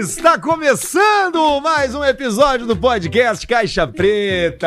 Está 0.00 0.38
começando 0.38 1.60
mais 1.60 1.94
um 1.94 2.02
episódio 2.02 2.66
do 2.66 2.74
podcast 2.74 3.46
Caixa 3.46 3.86
Preta. 3.86 4.66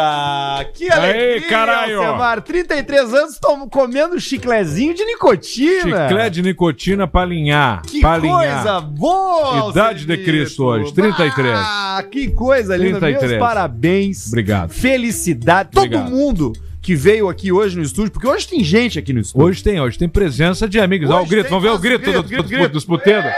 Que 0.75 0.91
alegria, 0.91 1.21
Aê, 1.23 1.41
caralho! 1.41 2.01
Alcemar. 2.03 2.41
33 2.43 3.13
anos, 3.15 3.33
estão 3.33 3.67
comendo 3.67 4.19
chiclezinho 4.19 4.93
de 4.93 5.03
nicotina. 5.03 6.07
Chiclete 6.07 6.35
de 6.35 6.41
nicotina 6.43 7.07
pra 7.07 7.21
alinhar. 7.21 7.81
Que 7.81 7.99
pra 8.01 8.13
alinhar. 8.13 8.63
coisa 8.63 8.81
boa, 8.81 9.71
Idade 9.71 10.05
de 10.05 10.11
Alcemito. 10.11 10.23
Cristo 10.23 10.63
hoje, 10.65 10.93
33. 10.93 11.53
Ah, 11.57 12.03
que 12.11 12.29
coisa 12.29 12.77
linda. 12.77 12.99
33. 12.99 13.31
Meus 13.31 13.39
parabéns. 13.43 14.27
Obrigado. 14.27 14.69
Felicidade. 14.71 15.69
Todo 15.71 15.85
Obrigado. 15.85 16.11
mundo 16.11 16.53
que 16.79 16.93
veio 16.95 17.27
aqui 17.27 17.51
hoje 17.51 17.75
no 17.75 17.81
estúdio, 17.81 18.11
porque 18.11 18.27
hoje 18.27 18.47
tem 18.47 18.63
gente 18.63 18.99
aqui 18.99 19.11
no 19.11 19.19
estúdio. 19.21 19.47
Hoje 19.47 19.63
tem, 19.63 19.81
hoje 19.81 19.97
tem 19.97 20.07
presença 20.07 20.69
de 20.69 20.79
amigos. 20.79 21.09
Ó, 21.09 21.23
o 21.23 21.25
grito, 21.25 21.49
vamos 21.49 21.63
ver 21.63 21.71
o 21.71 21.79
grito, 21.79 22.01
grito, 22.03 22.21
do- 22.21 22.27
grito, 22.27 22.43
do- 22.43 22.49
grito. 22.49 22.69
dos 22.69 22.85
puteiros. 22.85 23.31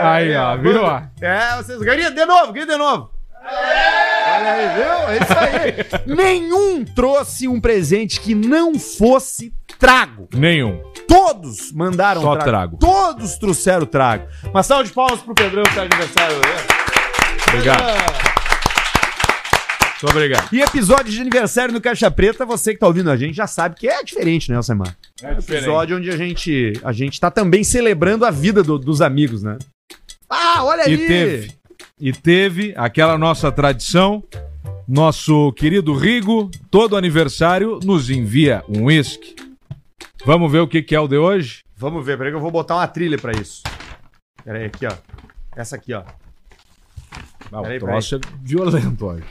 Aí, 0.00 0.36
ó, 0.36 0.56
viu? 0.56 0.82
ó? 0.82 1.02
É, 1.20 1.56
vocês 1.56 1.78
grita 1.80 2.10
de 2.10 2.24
novo, 2.24 2.52
grita 2.52 2.72
de 2.72 2.78
novo. 2.78 3.10
Olha 3.50 4.52
aí, 4.52 4.68
viu? 4.74 4.92
É 5.08 5.16
isso 5.16 5.38
aí. 5.38 6.04
Nenhum 6.14 6.84
trouxe 6.84 7.48
um 7.48 7.60
presente 7.60 8.20
que 8.20 8.34
não 8.34 8.78
fosse 8.78 9.52
trago. 9.78 10.28
Nenhum. 10.34 10.82
Todos 11.06 11.72
mandaram 11.72 12.20
Só 12.20 12.36
trago. 12.36 12.76
Todos 12.78 13.38
trouxeram 13.38 13.86
trago. 13.86 14.26
Uma 14.50 14.62
salva 14.62 14.84
de 14.84 14.90
palmas 14.92 15.20
pro 15.20 15.34
Pedrão 15.34 15.62
que 15.62 15.74
tá 15.74 15.86
de 15.86 15.94
aniversário. 15.94 16.36
hoje. 16.36 16.66
Obrigado. 17.48 18.28
Muito 20.02 20.14
obrigado. 20.16 20.48
E 20.52 20.60
episódio 20.60 21.12
de 21.12 21.20
aniversário 21.20 21.72
no 21.74 21.80
Caixa 21.80 22.08
Preta, 22.10 22.46
você 22.46 22.72
que 22.72 22.78
tá 22.78 22.86
ouvindo 22.86 23.10
a 23.10 23.16
gente 23.16 23.34
já 23.34 23.46
sabe 23.48 23.74
que 23.74 23.88
é 23.88 24.02
diferente, 24.04 24.48
né, 24.50 24.56
Alcemar? 24.56 24.94
É 25.22 25.32
Episódio 25.32 25.96
onde 25.96 26.08
a 26.10 26.16
gente, 26.16 26.72
a 26.84 26.92
gente 26.92 27.18
tá 27.18 27.30
também 27.32 27.64
celebrando 27.64 28.24
a 28.24 28.30
vida 28.30 28.62
do- 28.62 28.78
dos 28.78 29.00
amigos, 29.00 29.42
né? 29.42 29.56
Ah, 30.28 30.62
olha 30.64 30.88
E 30.88 30.92
aí! 30.94 31.06
teve. 31.06 31.52
E 32.00 32.12
teve 32.12 32.74
aquela 32.76 33.16
nossa 33.18 33.50
tradição. 33.50 34.22
Nosso 34.86 35.52
querido 35.52 35.92
Rigo, 35.94 36.50
todo 36.70 36.96
aniversário, 36.96 37.78
nos 37.84 38.08
envia 38.08 38.64
um 38.68 38.84
uísque. 38.84 39.36
Vamos 40.24 40.50
ver 40.50 40.60
o 40.60 40.66
que, 40.68 40.82
que 40.82 40.94
é 40.94 41.00
o 41.00 41.06
de 41.06 41.18
hoje? 41.18 41.62
Vamos 41.76 42.04
ver, 42.04 42.16
peraí 42.16 42.32
que 42.32 42.36
eu 42.36 42.40
vou 42.40 42.50
botar 42.50 42.76
uma 42.76 42.88
trilha 42.88 43.18
pra 43.18 43.32
isso. 43.32 43.62
Peraí, 44.42 44.64
aqui, 44.64 44.86
ó. 44.86 44.92
Essa 45.54 45.76
aqui, 45.76 45.92
ó. 45.92 46.02
Ah, 47.52 47.62
Peraí, 47.62 47.76
o 47.76 47.80
troço 47.80 48.16
é 48.16 48.20
violento 48.42 49.06
hoje. 49.06 49.24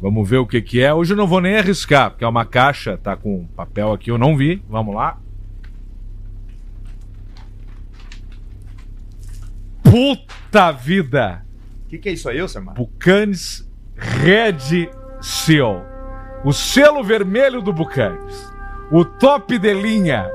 Vamos 0.00 0.28
ver 0.28 0.38
o 0.38 0.46
que, 0.46 0.60
que 0.62 0.80
é. 0.80 0.92
Hoje 0.92 1.12
eu 1.12 1.16
não 1.16 1.26
vou 1.26 1.40
nem 1.40 1.56
arriscar, 1.56 2.10
porque 2.10 2.24
é 2.24 2.28
uma 2.28 2.44
caixa, 2.44 2.96
tá 2.96 3.16
com 3.16 3.46
papel 3.48 3.92
aqui, 3.92 4.10
eu 4.10 4.18
não 4.18 4.36
vi. 4.36 4.62
Vamos 4.68 4.94
lá. 4.94 5.18
Puta 9.96 10.70
vida! 10.72 11.42
O 11.86 11.88
que, 11.88 11.96
que 11.96 12.10
é 12.10 12.12
isso 12.12 12.28
aí, 12.28 12.38
Alcemar? 12.38 12.74
Bucanes 12.74 13.66
Red 13.96 14.90
Seal. 15.22 15.82
O 16.44 16.52
selo 16.52 17.02
vermelho 17.02 17.62
do 17.62 17.72
Bucanes. 17.72 18.52
O 18.92 19.06
top 19.06 19.56
de 19.58 19.72
linha. 19.72 20.30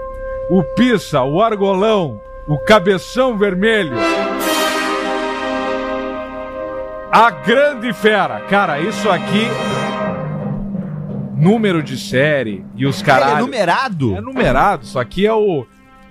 O 0.50 0.64
pissa, 0.64 1.22
o 1.22 1.44
argolão, 1.44 2.20
o 2.48 2.58
cabeção 2.58 3.38
vermelho. 3.38 3.94
A 7.12 7.30
grande 7.30 7.94
fera. 7.94 8.40
Cara, 8.50 8.80
isso 8.80 9.12
aqui. 9.12 9.46
Número 11.38 11.84
de 11.84 12.00
série 12.00 12.66
e 12.76 12.88
os 12.88 13.04
caralho. 13.04 13.38
é 13.38 13.42
numerado? 13.42 14.16
É 14.16 14.22
numerado. 14.22 14.86
Isso 14.86 14.98
aqui 14.98 15.28
é 15.28 15.34
o. 15.34 15.68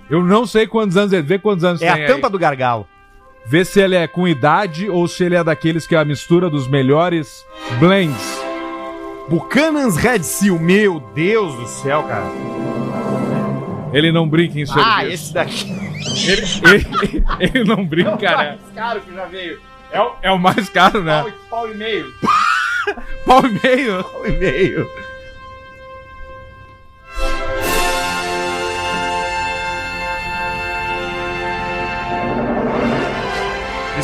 Eu 0.09 0.23
não 0.23 0.45
sei 0.45 0.65
quantos 0.67 0.95
anos 0.95 1.11
ele 1.11 1.21
vê 1.21 1.37
quantos 1.37 1.65
anos 1.65 1.81
É 1.81 1.91
tem 1.93 2.03
a 2.03 2.07
aí. 2.07 2.13
tampa 2.13 2.29
do 2.29 2.39
gargalo. 2.39 2.87
Vê 3.45 3.65
se 3.65 3.79
ele 3.81 3.95
é 3.95 4.07
com 4.07 4.27
idade 4.27 4.89
ou 4.89 5.07
se 5.07 5.23
ele 5.23 5.35
é 5.35 5.43
daqueles 5.43 5.85
que 5.87 5.95
é 5.95 5.97
a 5.99 6.05
mistura 6.05 6.49
dos 6.49 6.67
melhores 6.67 7.45
blends. 7.79 8.39
Buchanan's 9.29 9.95
Red 9.97 10.23
Seal. 10.23 10.59
Meu 10.59 10.99
Deus 11.13 11.55
do 11.55 11.67
céu, 11.67 12.03
cara. 12.03 12.25
Ele 13.93 14.11
não 14.11 14.27
brinca 14.27 14.59
em 14.59 14.65
serviço. 14.65 14.87
Ah, 14.89 15.05
esse 15.05 15.33
daqui. 15.33 15.69
Ele, 16.27 16.41
ele- 16.65 17.23
ele 17.39 17.63
não 17.63 17.85
brinca, 17.85 18.37
né? 18.37 18.57
caro 18.75 19.01
que 19.01 19.13
já 19.13 19.25
veio. 19.25 19.59
É 19.91 20.01
o, 20.01 20.11
é 20.21 20.31
o 20.31 20.39
mais 20.39 20.69
caro, 20.69 21.03
né? 21.03 21.21
Pau 21.21 21.31
pau 21.65 21.71
e 21.71 21.75
meio. 21.75 22.05
Pau 23.25 23.41
e 23.45 23.67
meio. 23.67 24.03
Pau 24.03 24.25
e 24.27 24.31
meio. 24.31 24.87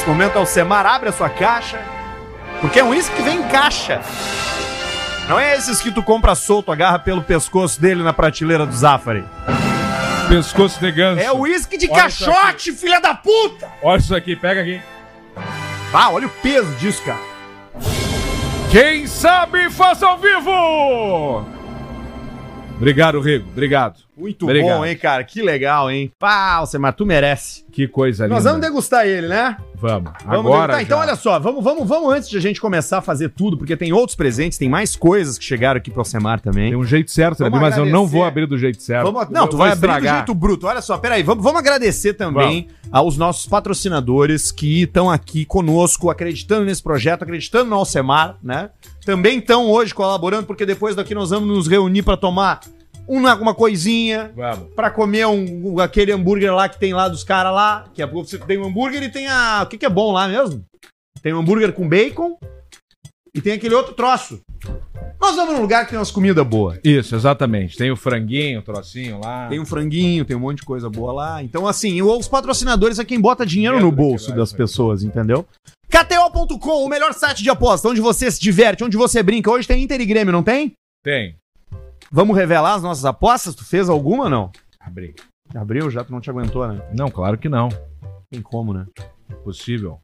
Nesse 0.08 0.18
momento, 0.18 0.38
Alcemar 0.38 0.86
abre 0.86 1.10
a 1.10 1.12
sua 1.12 1.30
caixa. 1.30 1.78
Porque 2.62 2.80
é 2.80 2.84
um 2.84 2.92
uísque 2.92 3.14
que 3.14 3.22
vem 3.24 3.40
em 3.40 3.44
caixa. 3.50 4.00
Não 5.28 5.38
é 5.38 5.58
esses 5.58 5.82
que 5.82 5.92
tu 5.92 6.02
compra 6.02 6.34
solto, 6.34 6.72
agarra 6.72 6.98
pelo 6.98 7.22
pescoço 7.22 7.82
dele 7.82 8.02
na 8.02 8.14
prateleira 8.14 8.66
do 8.66 8.74
Zafari. 8.74 9.26
Pescoço 10.30 10.80
de 10.80 10.90
ganso. 10.94 11.22
É 11.22 11.30
uísque 11.34 11.78
de 11.78 11.90
Olha 11.90 12.04
caixote, 12.04 12.72
filha 12.72 13.02
da 13.02 13.14
puta! 13.14 13.68
Olha 13.84 13.98
isso 14.00 14.16
aqui, 14.16 14.34
pega 14.34 14.62
aqui. 14.62 14.82
Ah, 15.94 16.10
olha 16.10 16.28
o 16.28 16.30
peso 16.30 16.74
disso, 16.76 17.04
cara. 17.04 17.20
Quem 18.72 19.08
sabe 19.08 19.70
faz 19.70 20.02
ao 20.02 20.18
vivo! 20.18 21.46
Obrigado, 22.78 23.20
Rigo. 23.20 23.50
Obrigado. 23.50 24.00
Muito 24.16 24.46
Obrigado. 24.46 24.78
bom, 24.78 24.86
hein, 24.86 24.96
cara? 24.96 25.24
Que 25.24 25.42
legal, 25.42 25.92
hein? 25.92 26.14
Pá, 26.18 26.54
Alcemar, 26.54 26.94
tu 26.94 27.06
merece. 27.06 27.66
Que 27.72 27.88
coisa 27.88 28.24
linda. 28.24 28.36
Nós 28.36 28.44
vamos 28.46 28.62
degustar 28.62 29.06
ele, 29.06 29.28
né? 29.28 29.58
Vamos. 29.80 30.12
Vamos 30.26 30.52
Agora. 30.52 30.74
degustar. 30.74 30.82
Então, 30.82 31.00
olha 31.00 31.16
só, 31.16 31.40
vamos, 31.40 31.64
vamos, 31.64 31.88
vamos 31.88 32.12
antes 32.14 32.28
de 32.30 32.36
a 32.38 32.40
gente 32.42 32.60
começar 32.60 32.98
a 32.98 33.02
fazer 33.02 33.30
tudo, 33.30 33.58
porque 33.58 33.78
tem 33.78 33.94
outros 33.94 34.16
presentes, 34.16 34.58
tem 34.58 34.68
mais 34.68 34.96
coisas 34.96 35.38
que 35.38 35.46
chegaram 35.46 35.78
aqui 35.78 35.92
pro 35.92 36.02
Alcemar 36.02 36.40
também. 36.42 36.70
Tem 36.72 36.76
um 36.80 36.84
jeito 36.84 37.12
certo 37.12 37.38
Vamos 37.38 37.54
abrir, 37.60 37.70
mas 37.70 37.78
eu 37.78 37.86
não 37.86 38.08
vou 38.08 38.24
abrir 38.26 38.48
do 38.48 38.58
jeito 38.58 38.82
certo. 38.82 39.12
Vamos- 39.12 39.30
não, 39.30 39.44
Eu 39.44 39.48
tu 39.50 39.58
vai 39.58 39.72
abrir 39.72 39.88
do 39.88 39.94
estragar. 39.94 40.16
jeito 40.18 40.34
bruto. 40.34 40.66
Olha 40.66 40.82
só, 40.82 40.98
peraí, 40.98 41.22
vamos, 41.22 41.44
vamos 41.44 41.60
agradecer 41.60 42.14
também 42.14 42.68
aos 42.92 43.18
nossos 43.18 43.46
patrocinadores 43.46 44.52
que 44.52 44.84
estão 44.84 45.10
aqui 45.12 45.46
conosco, 45.46 46.10
acreditando 46.10 46.66
nesse 46.66 46.82
projeto, 46.82 47.22
acreditando 47.24 47.70
no 47.70 47.76
Alcemar, 47.76 48.38
né? 48.42 48.72
Também 49.06 49.38
estão 49.38 49.70
hoje 49.70 49.94
colaborando, 49.94 50.46
porque 50.48 50.66
depois 50.66 50.96
daqui 50.96 51.14
nós 51.14 51.30
vamos 51.30 51.48
nos 51.48 51.68
reunir 51.68 52.02
para 52.02 52.18
tomar 52.18 52.60
uma, 53.08 53.36
uma 53.36 53.56
coisinha, 53.56 54.32
Vamos. 54.36 54.74
Pra 54.76 54.90
comer 54.92 55.26
um, 55.28 55.74
um- 55.76 55.80
aquele 55.80 56.12
hambúrguer 56.12 56.54
lá 56.54 56.68
que 56.68 56.78
tem 56.80 56.94
lá 56.94 57.08
dos 57.08 57.24
caras 57.24 57.54
lá. 57.54 57.86
Que 57.94 58.02
é, 58.02 58.08
você 58.08 58.38
tem 58.38 58.58
um 58.58 58.66
hambúrguer 58.66 59.02
e 59.04 59.10
tem 59.10 59.28
a. 59.28 59.62
O 59.64 59.68
que, 59.68 59.78
que 59.78 59.86
é 59.86 59.90
bom 59.90 60.12
lá 60.12 60.28
mesmo? 60.28 60.64
Tem 61.22 61.34
um 61.34 61.40
hambúrguer 61.40 61.74
com 61.74 61.88
bacon 61.88 62.38
e 63.34 63.42
tem 63.42 63.54
aquele 63.54 63.76
outro 63.76 63.94
troço. 63.94 64.40
Nós 65.20 65.36
vamos 65.36 65.56
num 65.56 65.62
lugar 65.62 65.84
que 65.84 65.90
tem 65.92 65.98
umas 66.00 66.12
comidas 66.12 66.46
boas. 66.46 66.80
Isso, 66.84 67.16
exatamente. 67.16 67.76
Tem 67.76 67.90
o 67.90 67.96
franguinho, 67.96 68.60
o 68.60 68.62
trocinho 68.62 69.20
lá. 69.20 69.48
Tem 69.48 69.60
um 69.60 69.66
franguinho, 69.66 70.24
tem 70.24 70.38
um 70.38 70.40
monte 70.40 70.58
de 70.60 70.64
coisa 70.66 70.90
boa 70.90 71.12
lá. 71.12 71.44
Então, 71.44 71.66
assim, 71.68 72.02
os 72.04 72.28
patrocinadores 72.28 73.00
é 73.00 73.04
quem 73.06 73.20
bota 73.20 73.44
dinheiro 73.46 73.80
no 73.80 73.90
Dinheiro 73.90 73.98
bolso 74.10 74.36
das 74.36 74.54
pessoas, 74.54 75.04
entendeu? 75.04 75.44
KTO.com, 75.90 76.84
o 76.86 76.90
melhor 76.90 77.14
site 77.14 77.42
de 77.42 77.50
aposta, 77.50 77.88
onde 77.90 78.00
você 78.02 78.30
se 78.30 78.40
diverte, 78.40 78.84
onde 78.84 78.96
você 78.98 79.24
brinca. 79.24 79.50
Hoje 79.50 79.68
tem 79.68 79.82
Inter 79.84 80.00
e 80.02 80.06
Grêmio, 80.06 80.32
não 80.32 80.44
tem? 80.44 80.74
Tem. 81.04 81.36
Vamos 82.12 82.38
revelar 82.38 82.76
as 82.76 82.84
nossas 82.84 83.06
apostas? 83.06 83.54
Tu 83.54 83.66
fez 83.66 83.90
alguma 83.90 84.26
ou 84.26 84.30
não? 84.30 84.52
Abri. 84.80 85.14
Abriu, 85.54 85.90
já 85.92 86.04
tu 86.04 86.12
não 86.12 86.22
te 86.22 86.30
aguentou, 86.30 86.68
né? 86.68 86.82
Não, 86.94 87.10
claro 87.10 87.38
que 87.38 87.50
não. 87.50 87.70
Tem 88.30 88.42
como, 88.42 88.74
né? 88.74 88.86
Possível. 89.44 90.00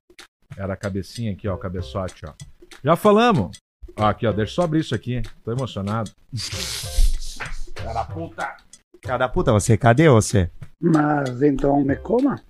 Era 0.58 0.74
a 0.74 0.78
cabecinha 0.78 1.32
aqui, 1.32 1.48
ó, 1.48 1.56
o 1.56 1.58
cabeçote, 1.58 2.26
ó. 2.28 2.34
Já 2.84 2.96
falamos. 2.96 3.58
Ó, 3.98 4.06
aqui, 4.06 4.28
ó, 4.28 4.32
deixa 4.32 4.52
eu 4.52 4.56
só 4.56 4.62
abrir 4.64 4.82
isso 4.82 4.94
aqui. 4.94 5.22
Tô 5.44 5.52
emocionado. 5.52 6.12
Cara 7.76 8.04
puta. 8.06 8.56
Cara 9.02 9.30
puta, 9.30 9.52
você, 9.52 9.78
cadê 9.78 10.10
você? 10.10 10.50
Mas 10.82 11.42
então 11.42 11.84
me 11.84 11.96
coma? 11.96 12.42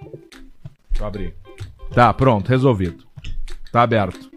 Deixa 0.89 1.03
eu 1.03 1.05
abrir. 1.05 1.35
Tá, 1.93 2.13
pronto, 2.13 2.47
resolvido. 2.47 3.03
Tá 3.71 3.81
aberto. 3.83 4.31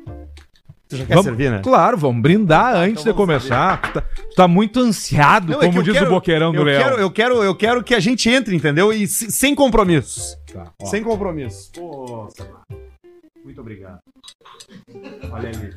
Tu 0.89 0.97
já 0.97 1.05
quer 1.05 1.15
Vamos- 1.15 1.25
servir, 1.25 1.51
né? 1.51 1.61
Claro, 1.65 1.97
vamos 1.99 2.23
brindar 2.23 2.77
antes 2.77 3.03
então 3.03 3.13
de 3.13 3.19
vamos 3.19 3.27
começar. 3.43 3.83
Tu 3.83 3.93
tá, 3.95 4.05
tá 4.37 4.49
muito 4.49 4.79
ansiado, 4.81 5.53
Não, 5.53 5.59
é 5.59 5.61
que 5.61 5.67
como 5.67 5.79
eu 5.79 5.83
diz 5.83 5.93
quero- 5.95 6.07
o 6.07 6.11
boqueirão 6.11 6.53
do 6.53 6.59
eu 6.59 6.63
leão. 6.65 6.83
Quero, 6.83 6.97
eu, 7.01 7.11
quero, 7.11 7.43
eu 7.43 7.55
quero 7.57 7.83
que 7.83 7.95
a 7.95 7.99
gente 8.01 8.29
entre, 8.31 8.55
entendeu? 8.55 8.93
E 8.93 9.07
se- 9.09 9.31
sem 9.33 9.55
compromissos. 9.55 10.37
Tá. 10.53 10.73
Sem 10.85 11.03
compromissos. 11.03 11.73
Samar. 12.37 12.63
Muito 13.45 13.61
obrigado. 13.61 13.99
Olha 15.33 15.49
ali. 15.49 15.75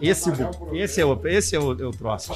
Esse, 0.00 0.30
esse 0.72 1.00
é 1.00 1.04
o, 1.06 1.20
esse 1.26 1.56
é 1.56 1.58
o, 1.58 1.72
é 1.72 1.86
o 1.86 1.90
troço. 1.90 2.32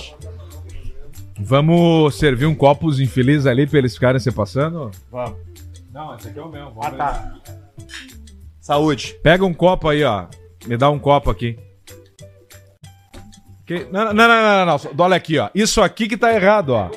Vamos 1.38 2.14
servir 2.16 2.46
um 2.46 2.54
copos 2.54 3.00
infeliz 3.00 3.46
ali 3.46 3.66
pra 3.66 3.78
eles 3.78 3.94
ficarem 3.94 4.20
se 4.20 4.30
passando? 4.32 4.90
Vamos. 5.10 5.36
Não, 5.92 6.14
esse 6.16 6.28
aqui 6.28 6.38
é 6.38 6.42
o 6.42 6.48
meu. 6.50 6.72
Ah, 6.80 6.90
tá. 6.90 7.34
Saúde. 8.62 9.16
Pega 9.22 9.44
um 9.44 9.52
copo 9.52 9.88
aí, 9.88 10.02
ó. 10.04 10.26
Me 10.66 10.76
dá 10.76 10.88
um 10.88 10.98
copo 10.98 11.28
aqui. 11.30 11.58
Que- 13.66 13.86
Não, 13.92 14.06
não, 14.06 14.12
não, 14.14 14.28
não, 14.28 14.66
não, 14.66 14.78
não. 14.94 15.04
Olha 15.04 15.16
aqui, 15.16 15.38
ó. 15.38 15.48
Isso 15.54 15.80
aqui 15.82 16.08
que 16.08 16.16
tá 16.16 16.32
errado, 16.32 16.70
ó. 16.70 16.90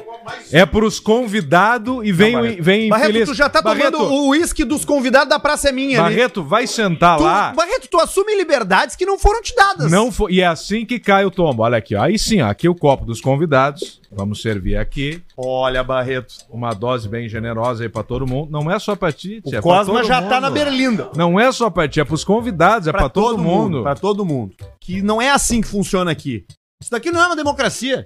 É 0.51 0.65
pros 0.65 1.00
convidados 1.00 2.03
e 2.03 2.12
vem, 2.12 2.35
o- 2.35 2.63
vem 2.63 2.89
Barreto, 2.89 3.09
infeliz. 3.09 3.29
tu 3.29 3.35
já 3.35 3.47
tá 3.47 3.62
Barreto, 3.62 3.91
tomando 3.97 4.13
o 4.13 4.29
uísque 4.29 4.63
dos 4.63 4.83
convidados 4.83 5.29
da 5.29 5.39
Praça 5.39 5.69
é 5.69 5.71
Minha 5.71 6.03
ali. 6.03 6.15
Barreto, 6.15 6.44
vai 6.44 6.65
sentar 6.65 7.17
Tu, 7.17 7.23
lá. 7.23 7.53
Barreto, 7.53 7.88
tu 7.88 8.00
assume 8.00 8.35
liberdades 8.35 8.95
que 8.95 9.06
não 9.06 9.19
foram 9.19 9.41
te 9.41 9.56
dadas. 9.56 9.91
Não 9.91 10.12
foi, 10.12 10.33
e 10.33 10.41
é 10.41 10.47
assim 10.47 10.83
que 10.85 11.00
cai 11.00 11.25
o 11.25 11.31
tombo. 11.31 11.62
Olha 11.63 11.77
aqui, 11.77 11.95
ó. 11.95 12.01
Aí 12.03 12.17
sim, 12.17 12.41
ó. 12.41 12.47
Aqui 12.50 12.67
o 12.67 12.73
copo 12.75 13.06
dos 13.06 13.21
convidados. 13.21 14.01
Vamos 14.15 14.41
servir 14.41 14.77
aqui. 14.77 15.21
Olha, 15.35 15.83
Barreto. 15.83 16.33
Uma 16.50 16.73
dose 16.73 17.09
bem 17.09 17.27
generosa 17.27 17.83
aí 17.83 17.89
pra 17.89 18.01
todo 18.01 18.25
mundo. 18.25 18.50
Não 18.50 18.71
é 18.71 18.79
só 18.79 18.95
pra 18.95 19.12
ti, 19.12 19.41
O 19.44 19.50
tia, 19.50 19.57
é 19.59 19.62
pra 19.62 19.69
Cosma 19.71 19.95
todo 19.95 20.07
já 20.07 20.21
mundo. 20.21 20.29
tá 20.29 20.39
na 20.39 20.50
berlinda. 20.50 21.12
Não 21.15 21.38
é 21.38 21.51
só 21.51 21.69
pra 21.69 21.88
ti, 21.88 22.00
é 22.00 22.06
pros 22.06 22.23
convidados, 22.23 22.88
é 22.88 22.94
pra, 22.94 23.09
todo, 23.09 23.38
mundo. 23.38 23.83
Pra 23.83 23.94
todo 23.94 24.25
mundo. 24.25 24.56
Que 24.79 25.01
não 25.01 25.21
é 25.21 25.29
assim 25.29 25.59
que 25.59 25.67
funciona 25.67 26.12
aqui. 26.12 26.45
Isso 26.81 26.89
daqui 26.89 27.12
não 27.12 27.21
é 27.21 27.25
uma 27.27 27.35
democracia. 27.35 28.06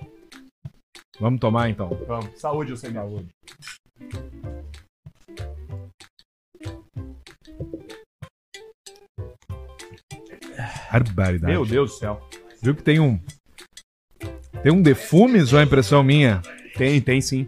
Vamos 1.20 1.40
tomar 1.40 1.70
então. 1.70 1.90
Vamos. 2.08 2.40
Saúde, 2.40 2.72
você 2.72 2.92
Saúde. 2.92 3.28
Barbaridade. 10.92 11.54
Meu 11.54 11.66
Deus 11.66 11.92
do 11.92 11.98
céu. 11.98 12.22
Viu 12.62 12.76
que 12.76 12.84
tem 12.84 13.00
um. 13.00 13.20
Tem 14.64 14.72
um 14.72 14.82
defumes 14.82 15.54
ou 15.54 15.60
é 15.60 15.64
impressão 15.64 16.04
minha? 16.04 16.42
Tem, 16.78 17.00
tem 17.00 17.22
sim. 17.22 17.48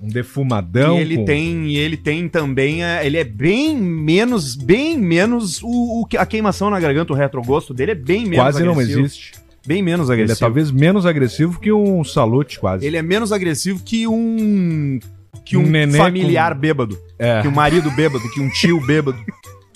Um 0.00 0.08
defumadão. 0.08 0.98
e 0.98 1.00
ele 1.00 1.16
com- 1.16 1.24
tem, 1.24 1.66
e 1.68 1.76
ele 1.78 1.96
tem 1.96 2.28
também, 2.28 2.84
é, 2.84 3.06
ele 3.06 3.16
é 3.16 3.24
bem 3.24 3.76
menos, 3.76 4.54
bem 4.54 4.98
menos 4.98 5.62
o, 5.62 6.02
o 6.02 6.08
a 6.18 6.26
queimação 6.26 6.68
na 6.68 6.78
garganta, 6.80 7.12
o 7.12 7.16
retrogosto 7.16 7.72
dele 7.72 7.92
é 7.92 7.94
bem 7.94 8.22
menos 8.26 8.36
Quase 8.44 8.62
não 8.64 8.72
agressivo. 8.72 9.00
existe. 9.00 9.32
Bem 9.66 9.82
menos 9.82 10.10
Ele 10.10 10.20
é 10.20 10.24
agressivo. 10.24 10.40
talvez 10.40 10.70
menos 10.70 11.06
agressivo 11.06 11.58
que 11.58 11.72
um 11.72 12.04
salute, 12.04 12.58
quase. 12.60 12.84
Ele 12.86 12.98
é 12.98 13.02
menos 13.02 13.32
agressivo 13.32 13.82
que 13.82 14.06
um 14.06 14.98
que 15.44 15.56
um, 15.56 15.62
Um 15.62 15.92
familiar 15.92 16.54
com- 16.54 16.60
bêbado, 16.60 16.98
É. 17.18 17.40
que 17.42 17.48
um 17.48 17.50
marido 17.52 17.90
bêbado, 17.92 18.28
que 18.30 18.40
um 18.40 18.48
tio 18.50 18.80
bêbado. 18.86 19.18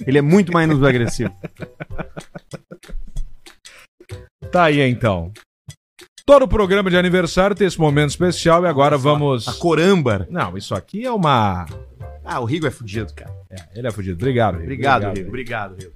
Ele 0.06 0.18
é 0.18 0.22
muito 0.22 0.52
menos 0.56 0.82
agressivo. 0.82 1.32
Tá 4.52 4.64
aí 4.64 4.80
então. 4.80 5.32
Todo 6.28 6.42
o 6.42 6.48
programa 6.48 6.90
de 6.90 6.96
aniversário 6.98 7.56
tem 7.56 7.66
esse 7.66 7.80
momento 7.80 8.10
especial 8.10 8.62
e 8.62 8.66
agora 8.66 8.98
vamos. 8.98 9.48
A 9.48 9.54
corâmbar. 9.54 10.26
Não, 10.28 10.58
isso 10.58 10.75
aqui 10.75 11.06
é 11.06 11.10
uma. 11.10 11.64
Ah, 12.22 12.38
o 12.40 12.44
Rigo 12.44 12.66
é 12.66 12.70
fudido, 12.70 13.14
cara. 13.14 13.32
É, 13.48 13.56
ele 13.75 13.88
é 13.88 13.90
fudido. 13.90 14.16
Obrigado, 14.16 14.56
Rigo. 14.56 14.64
Obrigado, 14.64 15.16
Rigo. 15.16 15.28
Obrigado, 15.28 15.76
Rigo. 15.76 15.92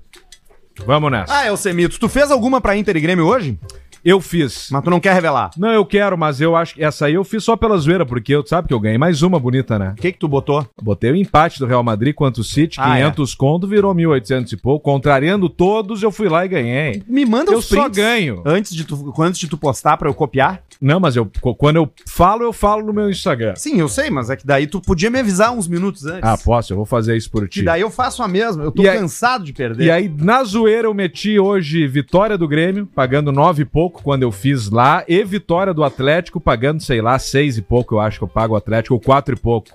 Vamos 0.87 1.11
nessa. 1.11 1.37
Ah, 1.37 1.47
Elsemitos, 1.49 1.99
tu 1.99 2.09
fez 2.09 2.31
alguma 2.31 2.63
pra 2.63 2.75
Inter 2.75 2.97
e 2.97 3.01
Grêmio 3.03 3.27
hoje? 3.27 3.59
Eu 4.05 4.21
fiz. 4.21 4.69
Mas 4.71 4.83
tu 4.83 4.91
não 4.91 4.99
quer 5.01 5.15
revelar. 5.15 5.51
Não, 5.57 5.71
eu 5.71 5.85
quero, 5.85 6.19
mas 6.19 6.41
eu 6.41 6.57
acho 6.57 6.75
que 6.75 6.83
essa 6.85 7.07
aí 7.07 7.15
eu 7.15 7.23
fiz 7.25 7.45
só 7.45 7.57
pela 7.57 7.77
zoeira, 7.79 8.05
porque 8.05 8.35
eu 8.35 8.45
sabe 8.45 8.69
que 8.69 8.75
eu 8.75 8.81
ganhei 8.81 8.99
mais 8.99 9.23
uma 9.23 9.39
bonita, 9.39 9.79
né? 9.79 9.95
O 9.97 10.01
que 10.01 10.13
que 10.13 10.19
tu 10.19 10.27
botou? 10.27 10.67
Botei 10.83 11.13
o 11.13 11.17
empate 11.17 11.59
do 11.59 11.67
Real 11.67 11.83
Madrid 11.83 12.15
contra 12.15 12.41
o 12.41 12.45
City, 12.45 12.81
Ah, 12.81 12.97
500 12.97 13.35
conto, 13.35 13.67
virou 13.67 13.95
1.800 13.95 14.53
e 14.53 14.57
pouco. 14.57 14.85
Contrariando 14.85 15.49
todos, 15.49 16.03
eu 16.03 16.11
fui 16.11 16.29
lá 16.29 16.45
e 16.45 16.49
ganhei. 16.49 17.03
Me 17.07 17.25
manda 17.25 17.53
Eu 17.53 17.59
os 17.59 17.67
só 17.67 17.83
prints 17.83 17.97
ganho. 17.97 18.43
Antes 18.45 18.75
de, 18.75 18.85
tu, 18.85 19.15
antes 19.21 19.39
de 19.41 19.49
tu 19.49 19.57
postar 19.57 19.97
pra 19.97 20.09
eu 20.09 20.15
copiar? 20.15 20.63
Não, 20.83 20.99
mas 20.99 21.15
eu 21.15 21.31
quando 21.57 21.77
eu 21.77 21.89
falo, 22.09 22.43
eu 22.43 22.53
falo 22.53 22.85
no 22.85 22.93
meu 22.93 23.09
Instagram. 23.09 23.55
Sim, 23.57 23.79
eu 23.79 23.89
sei, 23.89 24.11
mas 24.11 24.29
é 24.31 24.37
que 24.37 24.45
daí 24.45 24.67
tu 24.67 24.81
podia 24.81 25.09
me 25.09 25.21
avisar 25.21 25.53
uns 25.53 25.69
minutos 25.69 26.05
antes. 26.07 26.29
Ah, 26.29 26.37
posso, 26.37 26.73
eu 26.73 26.77
vou 26.77 26.85
fazer 26.85 27.17
isso 27.17 27.31
por 27.31 27.49
ti. 27.49 27.61
Que 27.61 27.65
daí 27.65 27.81
eu 27.83 27.91
faço 27.91 28.21
a 28.21 28.27
mesma. 28.27 28.65
Eu 28.65 28.73
tô 28.73 28.83
E 28.83 28.89
aí- 28.89 28.99
cansado 28.99 29.45
de 29.45 29.53
perder. 29.53 29.85
E 29.85 29.91
aí, 29.93 30.09
na 30.09 30.43
zoeira, 30.43 30.89
eu 30.89 30.93
meti 30.95 31.39
hoje 31.39 31.87
vitória 31.87 32.37
do 32.37 32.49
Grêmio, 32.49 32.85
pagando 32.85 33.31
nove 33.31 33.63
e 33.63 33.65
pouco 33.65 34.03
quando 34.03 34.25
eu 34.25 34.33
fiz 34.33 34.71
lá, 34.71 35.05
e 35.07 35.23
vitória 35.23 35.73
do 35.73 35.85
Atlético, 35.85 36.41
pagando, 36.41 36.83
sei 36.83 37.01
lá, 37.01 37.17
seis 37.19 37.57
e 37.57 37.63
pouco, 37.63 37.95
eu 37.95 38.01
acho 38.01 38.19
que 38.19 38.25
eu 38.25 38.29
pago 38.29 38.55
o 38.55 38.57
Atlético, 38.57 38.95
ou 38.95 39.01
quatro 39.01 39.35
e 39.37 39.39
pouco. 39.39 39.71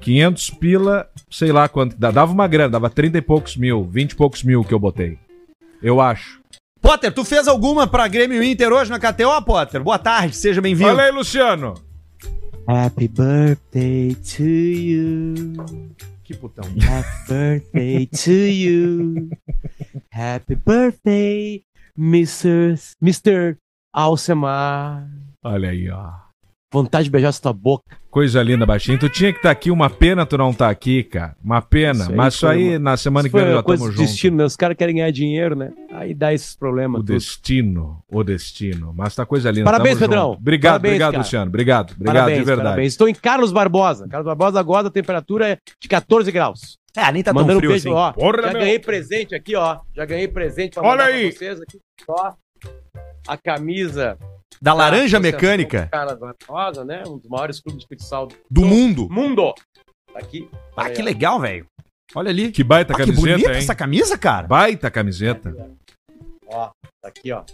500 0.00 0.50
pila, 0.50 1.06
sei 1.30 1.52
lá 1.52 1.68
quanto, 1.68 1.96
dava 1.96 2.32
uma 2.32 2.48
grana, 2.48 2.70
dava 2.70 2.88
30 2.90 3.18
e 3.18 3.22
poucos 3.22 3.56
mil, 3.56 3.84
20 3.84 4.12
e 4.12 4.16
poucos 4.16 4.42
mil 4.42 4.64
que 4.64 4.72
eu 4.74 4.78
botei. 4.78 5.18
Eu 5.82 6.00
acho. 6.00 6.39
Potter, 6.80 7.12
tu 7.12 7.24
fez 7.24 7.46
alguma 7.46 7.86
pra 7.86 8.08
Grêmio 8.08 8.42
e 8.42 8.50
Inter 8.50 8.72
hoje 8.72 8.90
na 8.90 8.98
KTO, 8.98 9.42
Potter? 9.44 9.82
Boa 9.82 9.98
tarde, 9.98 10.34
seja 10.34 10.60
bem-vindo. 10.60 10.88
Fala 10.88 11.02
aí, 11.02 11.10
Luciano. 11.10 11.74
Happy 12.66 13.06
birthday 13.06 14.14
to 14.14 14.42
you. 14.42 15.34
Que 16.24 16.34
putão. 16.34 16.64
Happy 16.64 17.28
birthday 17.28 18.06
to 18.06 18.30
you. 18.30 19.30
Happy 20.12 20.54
birthday, 20.54 21.64
Mr. 21.98 22.78
Mr. 23.02 23.56
Alcemar. 23.92 25.08
Olha 25.42 25.70
aí, 25.70 25.90
ó. 25.90 26.29
Vontade 26.72 27.04
de 27.04 27.10
beijar 27.10 27.30
essa 27.30 27.52
boca. 27.52 27.96
Coisa 28.08 28.40
linda, 28.42 28.64
baixinho. 28.64 28.96
Tu 28.98 29.08
tinha 29.08 29.32
que 29.32 29.38
estar 29.40 29.50
aqui, 29.50 29.72
uma 29.72 29.90
pena 29.90 30.24
tu 30.24 30.38
não 30.38 30.52
tá 30.52 30.70
aqui, 30.70 31.02
cara. 31.02 31.34
Uma 31.42 31.60
pena. 31.60 32.04
Isso 32.04 32.14
Mas 32.14 32.34
isso 32.34 32.46
aí, 32.46 32.70
uma- 32.70 32.78
na 32.78 32.96
semana 32.96 33.26
Isso 33.26 33.36
que 33.36 33.42
vem 33.44 33.52
já 33.54 33.62
coisa 33.62 33.82
estamos 33.82 33.96
juntos. 33.96 34.12
destino, 34.12 34.36
né? 34.36 34.44
Os 34.44 34.56
caras 34.56 34.76
querem 34.76 34.94
ganhar 34.94 35.10
dinheiro, 35.10 35.56
né? 35.56 35.72
Aí 35.92 36.14
dá 36.14 36.32
esses 36.32 36.54
problemas. 36.54 37.00
O 37.00 37.04
tudo. 37.04 37.12
destino, 37.14 38.02
o 38.08 38.22
destino. 38.22 38.92
Mas 38.96 39.14
tá 39.16 39.26
coisa 39.26 39.50
linda. 39.50 39.64
Parabéns, 39.64 39.98
tamo 39.98 40.08
Pedrão. 40.10 40.28
junto. 40.30 40.38
Obrigado, 40.40 40.72
Parabéns, 40.74 40.90
obrigado, 40.92 41.10
cara. 41.12 41.22
Luciano. 41.24 41.48
Obrigado, 41.48 41.90
obrigado 41.92 42.14
Parabéns, 42.14 42.38
de 42.38 42.44
verdade. 42.44 42.68
parabéns. 42.68 42.92
Estou 42.92 43.08
em 43.08 43.14
Carlos 43.14 43.52
Barbosa. 43.52 44.06
Carlos 44.08 44.26
Barbosa 44.26 44.60
agora 44.60 44.86
a 44.86 44.90
temperatura 44.90 45.48
é 45.48 45.58
de 45.80 45.88
14 45.88 46.30
graus. 46.30 46.78
Ah, 46.96 47.10
nem 47.10 47.22
tá 47.22 47.32
Mandando 47.32 47.48
tão 47.52 47.56
um 47.56 47.60
frio 47.60 47.70
beijo, 47.70 47.88
assim. 47.88 47.96
ó. 47.96 48.12
Porra, 48.12 48.42
já 48.42 48.52
meu. 48.52 48.60
ganhei 48.62 48.78
presente 48.78 49.34
aqui, 49.34 49.56
ó. 49.56 49.78
Já 49.96 50.04
ganhei 50.04 50.28
presente 50.28 50.74
pra 50.74 50.82
Olha 50.88 51.04
aí. 51.04 51.30
pra 51.30 51.38
vocês 51.38 51.60
aqui. 51.60 51.78
Ó. 52.08 52.32
A 53.28 53.36
camisa 53.36 54.16
Da 54.60 54.72
laranja 54.74 55.18
da 55.18 55.28
Associação 55.28 55.48
mecânica 55.48 55.88
Carlos 55.90 56.18
Barbosa, 56.18 56.84
né? 56.84 57.02
Um 57.06 57.18
dos 57.18 57.28
maiores 57.28 57.60
clubes 57.60 57.82
de 57.82 57.88
futsal 57.88 58.26
do 58.26 58.36
do 58.50 58.64
mundo. 58.64 59.08
mundo. 59.10 59.54
Tá 60.12 60.18
aqui. 60.18 60.48
Ah, 60.76 60.82
Olha 60.84 60.90
que 60.90 61.00
aí, 61.00 61.02
ó. 61.02 61.04
legal, 61.04 61.40
velho. 61.40 61.66
Olha 62.14 62.30
ali. 62.30 62.50
Que 62.52 62.64
baita 62.64 62.92
Ah, 62.92 62.96
que 62.96 63.02
camiseta, 63.06 63.28
bonita 63.32 63.50
hein? 63.52 63.58
essa 63.58 63.74
camisa, 63.74 64.18
cara. 64.18 64.46
Baita 64.46 64.90
camiseta. 64.90 65.54
Ó, 66.46 66.66
tá 67.02 67.08
aqui, 67.08 67.30
ó. 67.32 67.44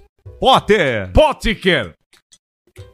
Potter. 0.40 1.12
Potker. 1.12 1.94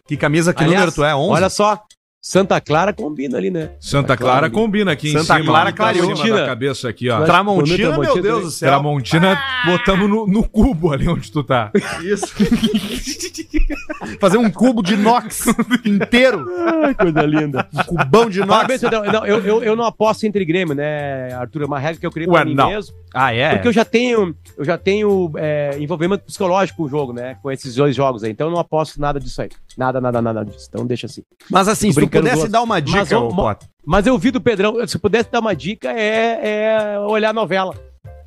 Que 0.07 0.17
camisa, 0.17 0.53
que 0.53 0.63
Aliás, 0.63 0.81
número 0.81 0.95
tu 0.95 1.05
é? 1.05 1.15
11? 1.15 1.31
Olha 1.31 1.49
só. 1.51 1.85
Santa 2.25 2.61
Clara 2.61 2.93
combina 2.93 3.37
ali, 3.37 3.51
né? 3.51 3.73
Santa 3.81 4.17
Clara 4.17 4.49
combina 4.49 4.93
aqui 4.93 5.11
Santa 5.11 5.23
em 5.23 5.39
cima. 5.39 5.45
Clara 5.45 5.71
ó, 5.71 5.73
clareou. 5.73 6.15
da 6.15 6.47
cabeça 6.47 6.89
aqui, 6.89 7.11
ó. 7.11 7.17
Bonita 7.17 7.33
Tramontina, 7.33 7.77
meu 7.77 7.91
Tramontina 7.91 8.23
Deus 8.23 8.35
também. 8.35 8.45
do 8.45 8.51
céu. 8.53 8.69
Tramontina, 8.69 9.43
botamos 9.67 10.09
no, 10.09 10.27
no 10.29 10.49
cubo 10.49 10.93
ali 10.93 11.09
onde 11.09 11.33
tu 11.33 11.43
tá. 11.43 11.73
Isso. 12.01 12.33
Fazer 14.21 14.39
um 14.39 14.49
cubo 14.49 14.85
de 14.85 14.95
inox 14.95 15.47
inteiro. 15.85 16.47
Ai, 16.85 16.95
coisa 16.95 17.23
linda. 17.23 17.69
Um 17.75 17.83
cubão 17.83 18.31
de 18.31 18.39
inox. 18.39 18.53
Parabéns. 18.53 18.83
Não, 18.83 19.27
eu, 19.27 19.41
eu, 19.41 19.65
eu 19.65 19.75
não 19.75 19.85
aposto 19.85 20.23
entre 20.25 20.45
Grêmio, 20.45 20.77
né, 20.77 21.35
Arthur? 21.35 21.63
É 21.63 21.67
uma 21.67 21.81
regra 21.81 21.99
que 21.99 22.07
eu 22.07 22.13
criei 22.13 22.29
pra 22.29 22.37
Ué, 22.39 22.45
mim 22.45 22.55
não. 22.55 22.71
mesmo. 22.71 22.95
Ah, 23.13 23.35
é? 23.35 23.55
Porque 23.55 23.67
eu 23.67 23.73
já 23.73 23.85
tenho, 23.85 24.33
eu 24.57 24.65
já 24.65 24.79
tenho 24.79 25.33
é, 25.37 25.77
envolvimento 25.77 26.25
psicológico 26.25 26.77
com 26.79 26.85
o 26.85 26.89
jogo, 26.89 27.13
né? 27.13 27.37
Com 27.43 27.51
esses 27.51 27.75
dois 27.75 27.97
jogos 27.97 28.23
aí. 28.23 28.31
Então 28.31 28.47
eu 28.47 28.53
não 28.53 28.61
aposto 28.61 29.01
nada 29.01 29.19
disso 29.19 29.43
aí. 29.43 29.49
Nada, 29.77 30.01
nada, 30.01 30.21
nada 30.23 30.45
disso. 30.45 30.67
Então 30.69 30.87
deixa 30.87 31.07
assim. 31.07 31.23
Mas 31.51 31.69
assim, 31.69 31.89
Tô 31.89 31.95
se 31.95 32.01
tu 32.01 32.01
brincando 32.01 32.29
pudesse 32.29 32.49
dar 32.49 32.63
uma 32.63 32.81
dica, 32.81 32.99
Mas, 32.99 33.13
ô, 33.13 33.29
ó, 33.29 33.35
Potter. 33.35 33.69
Mas 33.85 34.07
eu 34.07 34.19
vi 34.19 34.31
do 34.31 34.41
Pedrão, 34.41 34.87
se 34.87 34.97
eu 34.97 35.01
pudesse 35.01 35.31
dar 35.31 35.41
uma 35.41 35.55
dica, 35.55 35.91
é, 35.91 36.95
é 36.95 36.99
olhar 37.01 37.31
a 37.31 37.33
novela. 37.33 37.75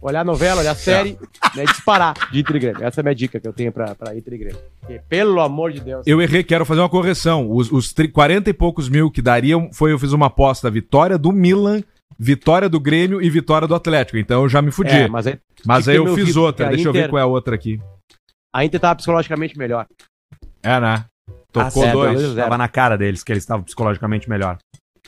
Olhar 0.02 0.22
a 0.22 0.24
novela, 0.24 0.62
olhar 0.62 0.72
a 0.72 0.76
série, 0.76 1.18
né, 1.56 1.64
e 1.64 1.66
disparar 1.66 2.14
de 2.32 2.40
Inter 2.40 2.60
Grêmio. 2.60 2.84
Essa 2.84 3.00
é 3.00 3.02
a 3.02 3.04
minha 3.04 3.16
dica 3.16 3.40
que 3.40 3.48
eu 3.48 3.54
tenho 3.54 3.72
pra, 3.72 3.96
pra 3.96 4.16
Inter 4.16 4.38
Grêmio. 4.38 4.60
Porque, 4.80 5.02
pelo 5.10 5.40
amor 5.42 5.72
de 5.72 5.80
Deus. 5.80 6.06
Eu 6.06 6.22
errei, 6.22 6.44
quero 6.44 6.64
fazer 6.66 6.82
uma 6.82 6.90
correção. 6.90 7.50
Os, 7.50 7.72
os 7.72 7.92
tri- 7.92 8.08
40 8.08 8.50
e 8.50 8.54
poucos 8.54 8.88
mil 8.88 9.10
que 9.10 9.22
dariam, 9.22 9.70
foi 9.74 9.92
eu 9.92 9.98
fiz 9.98 10.12
uma 10.12 10.28
aposta, 10.28 10.70
vitória 10.70 11.18
do 11.18 11.32
Milan, 11.32 11.82
vitória 12.20 12.70
do 12.70 12.80
Grêmio 12.80 13.20
e 13.20 13.30
vitória 13.32 13.68
do 13.68 13.74
Atlético. 13.74 14.18
Então 14.20 14.44
eu 14.44 14.50
já 14.50 14.62
me 14.62 14.70
fudi. 14.70 14.92
É, 14.92 15.08
mas 15.08 15.26
aí, 15.26 15.40
mas 15.66 15.88
aí 15.88 15.96
eu 15.96 16.14
fiz 16.14 16.36
outra. 16.36 16.70
Deixa 16.70 16.88
eu 16.90 16.94
ver 16.94 17.10
qual 17.10 17.20
é 17.20 17.24
a 17.24 17.28
outra 17.28 17.56
aqui. 17.56 17.80
a 18.54 18.64
Inter 18.64 18.80
tava 18.80 18.96
psicologicamente 18.98 19.58
melhor. 19.58 19.88
É, 20.62 20.80
né? 20.80 21.06
Tocou 21.64 21.84
certo, 21.84 21.94
dois. 21.98 22.22
dois. 22.22 22.36
Tava 22.36 22.58
na 22.58 22.68
cara 22.68 22.98
deles 22.98 23.24
que 23.24 23.32
eles 23.32 23.44
estavam 23.44 23.64
psicologicamente 23.64 24.30
melhor. 24.30 24.58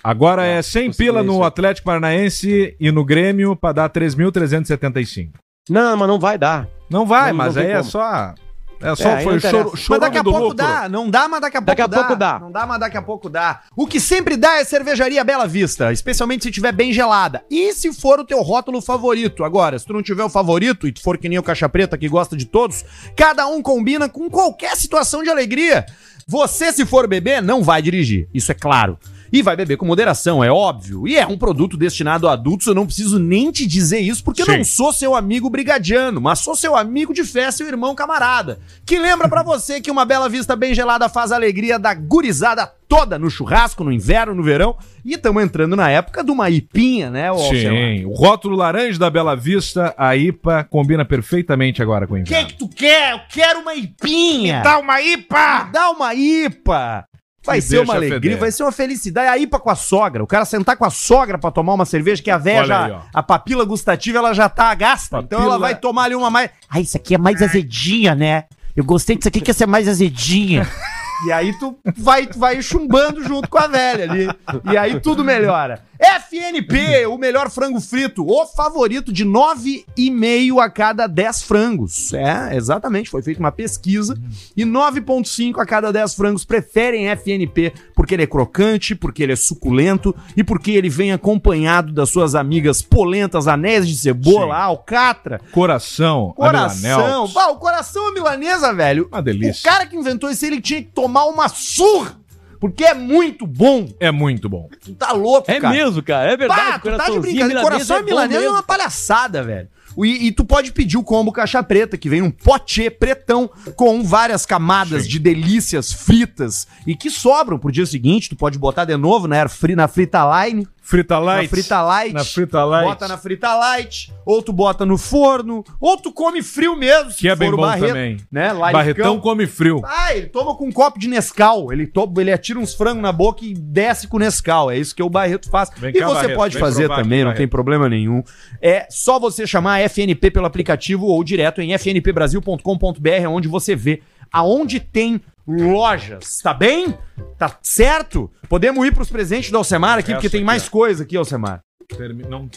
Agora 0.04 0.46
é 0.46 0.58
É, 0.60 0.62
100 0.62 0.88
consegui 0.88 1.06
pila 1.06 1.24
no. 1.24 1.44
Atlético 1.44 1.86
Paranaense 1.86 2.76
e 2.80 2.92
no 2.92 3.04
Grêmio 3.04 3.56
pra 3.56 3.72
dar 3.72 3.90
3.375. 3.90 5.32
Não, 5.70 5.98
mas 5.98 6.08
não 6.08 6.20
vai 6.20 6.38
dar. 6.38 6.68
Não 6.90 7.06
vai, 7.06 7.30
Não- 7.32 7.38
mas 7.38 7.56
não 7.56 7.62
aí 7.62 7.72
é 7.72 7.78
como. 7.78 7.90
só. 7.90 8.34
É 8.80 8.96
só 8.96 9.10
É, 9.10 9.24
foi 9.24 9.40
choro, 9.40 9.58
interessa. 9.70 9.86
Mas 9.90 10.00
daqui 10.00 10.18
a 10.20 10.22
do 10.22 10.30
pouco 10.30 10.44
lucro. 10.50 10.56
dá, 10.58 10.88
não 10.88 11.10
dá, 11.10 11.28
mas 11.28 11.42
daqui 11.42 11.58
a 11.58 11.62
pouco 11.62 11.66
Daqui 11.66 11.82
a 11.82 11.88
dá. 11.88 11.98
pouco 11.98 12.16
dá. 12.16 12.40
Não 12.40 12.52
dá, 12.52 12.66
mas 12.68 12.80
daqui 12.80 12.96
a 12.98 13.02
pouco 13.02 13.28
dá. 13.28 13.62
O 13.76 13.88
que 13.88 14.00
sempre 14.00 14.38
dá 14.38 14.60
é 14.60 14.64
cervejaria 14.64 15.24
Bela 15.24 15.48
Vista, 15.48 15.92
especialmente 15.92 16.44
se 16.44 16.52
tiver 16.52 16.72
bem 16.72 16.94
gelada. 16.94 17.44
E 17.50 17.74
se 17.74 17.92
for 17.92 18.20
o 18.20 18.24
teu 18.24 18.40
rótulo 18.44 18.80
favorito. 18.80 19.44
Agora, 19.44 19.80
se 19.80 19.86
tu 19.86 19.94
não 19.94 20.04
tiver 20.04 20.24
o 20.24 20.30
favorito 20.30 20.88
e 20.88 20.92
tu 20.92 21.02
for 21.02 21.18
que 21.18 21.28
nem 21.28 21.40
o 21.40 21.44
Caixa 21.44 21.68
Preta 21.68 21.98
que 21.98 22.08
gosta 22.08 22.38
de 22.38 22.46
todos, 22.46 22.86
cada 23.16 23.48
um 23.48 23.64
combina 23.64 24.08
com 24.08 24.30
qualquer 24.30 24.78
situação 24.78 25.24
de 25.24 25.30
alegria. 25.32 25.84
Você, 26.28 26.74
se 26.74 26.86
for 26.86 27.08
beber, 27.08 27.42
não 27.42 27.64
vai 27.64 27.82
dirigir. 27.82 28.28
Isso 28.34 28.52
é 28.52 28.56
claro. 28.56 28.98
E 29.32 29.42
vai 29.42 29.56
beber 29.56 29.78
com 29.78 29.86
moderação, 29.86 30.44
é 30.44 30.52
óbvio. 30.52 31.08
E 31.08 31.18
é 31.18 31.26
um 31.26 31.38
produto 31.38 31.76
destinado 31.78 32.28
a 32.28 32.34
adultos, 32.34 32.68
eu 32.68 32.76
não 32.76 32.86
preciso 32.86 33.20
nem 33.20 33.52
te 33.52 33.66
dizer 33.66 34.00
isso, 34.00 34.24
porque 34.24 34.42
eu 34.42 34.46
Sim. 34.46 34.58
não 34.58 34.64
sou 34.64 34.94
seu 34.94 35.16
amigo 35.16 35.50
brigadiano, 35.50 36.22
mas 36.22 36.40
sou 36.40 36.56
seu 36.56 36.76
amigo 36.76 37.14
de 37.14 37.24
fé, 37.24 37.50
seu 37.52 37.68
irmão 37.68 37.94
camarada. 37.96 38.60
Que 38.86 38.98
lembra 38.98 39.28
pra 39.28 39.44
você 39.44 39.82
que 39.82 39.92
uma 39.92 40.06
bela 40.06 40.30
vista 40.30 40.56
bem 40.56 40.74
gelada 40.74 41.10
faz 41.10 41.32
a 41.32 41.36
alegria 41.36 41.78
da 41.78 41.94
gurizada 41.94 42.72
toda 42.88 43.20
no 43.20 43.30
churrasco, 43.30 43.84
no 43.84 43.92
inverno, 43.92 44.34
no 44.34 44.44
verão. 44.44 44.78
E 45.04 45.14
estamos 45.14 45.44
entrando 45.44 45.76
na 45.76 45.90
época 45.90 46.24
de 46.24 46.32
uma 46.32 46.50
ipinha, 46.50 47.10
né, 47.10 47.28
Alcemar? 47.28 47.74
Sim, 47.74 48.06
o 48.06 48.14
rótulo 48.14 48.56
laranja 48.56 48.98
da 49.00 49.10
Bela 49.10 49.36
Vista, 49.36 49.94
a 49.98 50.16
IPA, 50.16 50.64
combina 50.70 51.04
perfeitamente 51.06 51.82
agora 51.82 52.08
com 52.08 52.14
o 52.14 52.18
O 52.18 52.24
que 52.24 52.30
inverno. 52.32 52.48
que 52.48 52.54
tu 52.58 52.68
quer? 52.70 53.12
Eu 53.14 53.20
quero 53.30 53.60
uma 53.60 53.76
ipinha. 53.76 54.62
Dá 54.62 54.78
uma 54.80 55.02
IPA! 55.02 55.70
Dá 55.72 55.90
uma 55.92 56.14
IPA. 56.14 57.06
Vai 57.48 57.62
ser 57.62 57.80
uma 57.80 57.96
alegria, 57.96 58.20
feder. 58.20 58.38
vai 58.40 58.52
ser 58.52 58.64
uma 58.64 58.72
felicidade. 58.72 59.28
A 59.30 59.38
IPA 59.38 59.60
com 59.60 59.70
a 59.70 59.76
sogra. 59.76 60.24
O 60.24 60.28
cara 60.28 60.46
sentar 60.46 60.78
com 60.78 60.86
a 60.86 60.90
sogra 60.90 61.38
pra 61.38 61.50
tomar 61.50 61.74
uma 61.74 61.86
cerveja, 61.86 62.22
que 62.22 62.30
a 62.30 62.38
véia 62.38 62.60
Olha 62.60 62.68
já. 62.68 62.86
aí, 62.86 62.96
a 63.14 63.24
papila 63.24 63.66
gustativa 63.66 64.18
ela 64.20 64.34
já 64.34 64.48
tá 64.50 64.74
gasta. 64.76 65.18
Então 65.20 65.40
Papila- 65.40 65.54
ela 65.56 65.58
vai 65.60 65.76
tomar 65.76 66.04
ali 66.04 66.16
uma 66.16 66.30
mais. 66.30 66.50
Ah, 66.70 66.80
isso 66.80 66.96
aqui 66.98 67.16
é 67.16 67.18
mais 67.18 67.42
azedinha, 67.42 68.14
né? 68.14 68.44
Eu 68.76 68.84
gostei 68.84 69.16
disso 69.16 69.28
aqui 69.28 69.42
que 69.42 69.50
ia 69.50 69.54
ser 69.56 69.66
mais 69.66 69.88
azedinha. 69.88 70.68
E 71.26 71.32
aí 71.32 71.52
tu 71.58 71.76
vai, 71.98 72.28
tu 72.28 72.38
vai 72.38 72.62
chumbando 72.62 73.24
junto 73.24 73.50
com 73.50 73.58
a 73.58 73.66
velha 73.66 74.04
ali. 74.04 74.30
E 74.72 74.78
aí 74.78 75.00
tudo 75.00 75.24
melhora. 75.24 75.82
FNP, 76.00 77.06
o 77.08 77.18
melhor 77.18 77.50
frango 77.50 77.80
frito, 77.80 78.26
o 78.28 78.46
favorito 78.46 79.12
de 79.12 79.26
9,5 79.26 80.60
a 80.60 80.70
cada 80.70 81.08
10 81.08 81.42
frangos. 81.44 82.14
É, 82.14 82.56
exatamente, 82.56 83.10
foi 83.10 83.22
feita 83.22 83.40
uma 83.40 83.52
pesquisa 83.52 84.18
e 84.56 84.64
9,5 84.64 85.60
a 85.60 85.66
cada 85.66 85.92
10 85.92 86.14
frangos 86.16 86.46
preferem 86.46 87.10
FNP 87.10 87.74
porque 87.96 88.14
ele 88.14 88.24
é 88.24 88.28
crocante, 88.28 88.96
porque 88.96 89.24
ele 89.24 89.34
é 89.34 89.36
suculento 89.36 90.16
e 90.36 90.44
porque 90.44 90.72
ele 90.72 90.90
vem 90.90 91.12
acompanhado 91.12 91.92
das 91.92 92.10
suas 92.10 92.36
amigas 92.36 92.82
polentas, 92.82 93.48
anéis 93.48 93.88
de 93.88 93.96
cebola, 93.96 94.56
Sim. 94.56 94.62
alcatra, 94.62 95.42
Coração, 95.52 96.34
coração. 96.36 97.28
Bah, 97.34 97.48
o 97.50 97.58
coração 97.58 98.10
é 98.10 98.12
milanesa, 98.14 98.74
velho. 98.74 99.08
Uma 99.12 99.22
delícia. 99.22 99.60
O 99.62 99.64
cara 99.74 99.86
que 99.86 99.96
inventou 99.96 100.30
isso, 100.30 100.46
ele 100.46 100.62
tinha 100.62 100.82
que 100.82 100.90
tomar 100.90 101.26
uma 101.26 101.48
surra, 101.50 102.16
porque 102.60 102.84
é 102.84 102.94
muito 102.94 103.46
bom. 103.46 103.88
É 104.00 104.12
muito 104.12 104.48
bom. 104.50 104.70
Tu 104.84 104.94
tá 104.96 105.12
louco, 105.12 105.50
É 105.50 105.60
cara. 105.60 105.74
mesmo, 105.74 106.02
cara. 106.04 106.32
É 106.32 106.38
verdade. 106.38 106.62
Pá, 106.62 106.80
tu 106.80 106.98
tá 106.98 107.10
de 107.10 107.20
brincadeira. 107.20 107.62
Coração 107.62 107.98
é 107.98 108.00
bom 108.00 108.06
milanesa 108.06 108.36
é 108.36 108.42
mesmo. 108.42 108.56
uma 108.56 108.64
palhaçada, 108.64 109.44
velho. 109.44 109.68
E, 110.04 110.28
e 110.28 110.32
tu 110.32 110.46
pode 110.46 110.72
pedir 110.72 110.98
o 110.98 111.04
combo 111.04 111.32
caixa 111.32 111.62
preta, 111.64 111.98
que 111.98 112.10
vem 112.10 112.22
um 112.22 112.32
pote 112.32 112.90
pretão 112.90 113.50
com 113.76 114.04
várias 114.04 114.46
camadas 114.46 115.04
Sim. 115.04 115.10
de 115.10 115.20
delícias 115.20 115.92
fritas 115.92 116.68
e 116.86 116.96
que 116.96 117.10
sobram 117.10 117.58
pro 117.60 117.72
dia 117.72 117.86
seguinte. 117.86 118.30
Tu 118.30 118.36
pode 118.36 118.58
botar 118.60 118.86
de 118.86 118.96
novo 118.98 119.28
na, 119.28 119.48
fri- 119.48 119.76
na 119.76 119.88
frita 119.88 120.20
line, 120.46 120.68
Frita 120.88 121.20
light. 121.20 121.44
na 121.44 121.50
frita 121.50 121.82
light. 121.82 122.14
Na 122.14 122.24
frita 122.24 122.64
light. 122.64 122.86
Bota 122.88 123.08
na 123.10 123.18
frita 123.18 123.54
light, 123.56 124.14
ou 124.26 124.42
tu 124.42 124.54
bota 124.54 124.86
no 124.86 124.98
forno, 124.98 125.62
ou 125.82 125.98
tu 125.98 126.14
come 126.14 126.42
frio 126.42 126.78
mesmo, 126.78 127.12
se 127.12 127.18
Que 127.18 127.28
é 127.28 127.36
bem 127.36 127.52
bom 127.52 127.58
Barreto, 127.58 127.88
também. 127.90 128.16
Né? 128.32 128.54
Laricão. 128.54 128.72
Barretão 128.72 129.20
come 129.20 129.46
frio. 129.48 129.82
Ah, 129.84 130.16
ele 130.16 130.28
toma 130.28 130.56
com 130.56 130.66
um 130.66 130.72
copo 130.72 130.98
de 130.98 131.10
Nescau. 131.10 131.74
Ele, 131.74 131.86
to... 131.88 132.10
ele 132.20 132.32
atira 132.32 132.58
uns 132.58 132.74
frangos 132.74 133.02
na 133.02 133.12
boca 133.12 133.44
e 133.44 133.54
desce 133.54 134.08
com 134.08 134.18
Nescau. 134.18 134.72
É 134.72 134.78
isso 134.78 134.96
que 134.96 135.04
o 135.04 135.10
Barreto 135.10 135.50
faz. 135.50 135.70
Vem 135.76 135.90
e 135.90 136.00
cá, 136.00 136.08
você 136.08 136.14
Barreto, 136.22 136.38
pode 136.38 136.54
vem 136.54 136.62
fazer 136.64 136.88
também, 136.88 137.20
não 137.26 137.32
tem 137.32 137.40
Barreto. 137.40 137.50
problema 137.50 137.90
nenhum. 137.90 138.24
É 138.62 138.88
só 138.90 139.20
você 139.20 139.46
chamar 139.46 139.74
a 139.74 139.87
FNP 139.88 140.32
pelo 140.32 140.46
aplicativo 140.46 141.06
ou 141.06 141.24
direto 141.24 141.62
em 141.62 141.74
fnpbrasil.com.br, 141.78 143.28
onde 143.30 143.48
você 143.48 143.76
vê 143.76 144.02
aonde 144.32 144.80
tem 144.80 145.22
lojas, 145.48 146.40
tá 146.44 146.54
bem? 146.54 146.98
Tá 147.38 147.58
certo? 147.64 148.30
Podemos 148.50 148.86
ir 148.86 148.94
pros 148.94 149.10
presentes 149.10 149.50
do 149.52 149.58
Alcemar 149.58 149.98
aqui, 150.00 150.12
Essa 150.12 150.16
porque 150.18 150.30
tem 150.30 150.40
aqui, 150.42 150.46
mais 150.46 150.68
ó. 150.68 150.72
coisa 150.72 151.04
aqui, 151.04 151.16
Alcemar. 151.16 151.62
Termi- 151.88 152.24
não- 152.28 152.50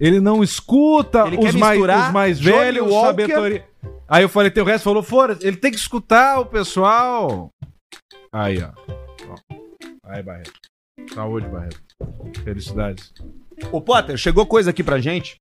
Ele 0.00 0.18
não 0.18 0.42
escuta 0.42 1.24
Ele 1.28 1.36
os 1.36 1.44
quer 1.44 1.52
mais, 1.58 1.72
misturar 1.78 2.06
os 2.08 2.12
mais 2.12 2.40
Johnny 2.40 2.56
velhos, 2.58 2.88
Walker- 2.90 3.06
sabedoria. 3.26 3.64
Aí 4.08 4.24
eu 4.24 4.28
falei, 4.28 4.50
tem 4.50 4.62
o 4.62 4.66
resto, 4.66 4.82
falou, 4.84 5.02
fora, 5.02 5.38
ele 5.40 5.56
tem 5.56 5.70
que 5.70 5.76
escutar 5.76 6.40
o 6.40 6.46
pessoal. 6.46 7.48
Aí, 8.32 8.58
ó. 8.62 8.72
Ó. 9.28 9.54
Aí, 10.04 10.22
Barreto. 10.22 10.52
Saúde, 11.14 11.46
Barreto. 11.48 11.80
Felicidades. 12.42 13.12
Ô, 13.70 13.80
Potter, 13.80 14.16
chegou 14.16 14.44
coisa 14.46 14.70
aqui 14.70 14.82
pra 14.82 15.00
gente. 15.00 15.36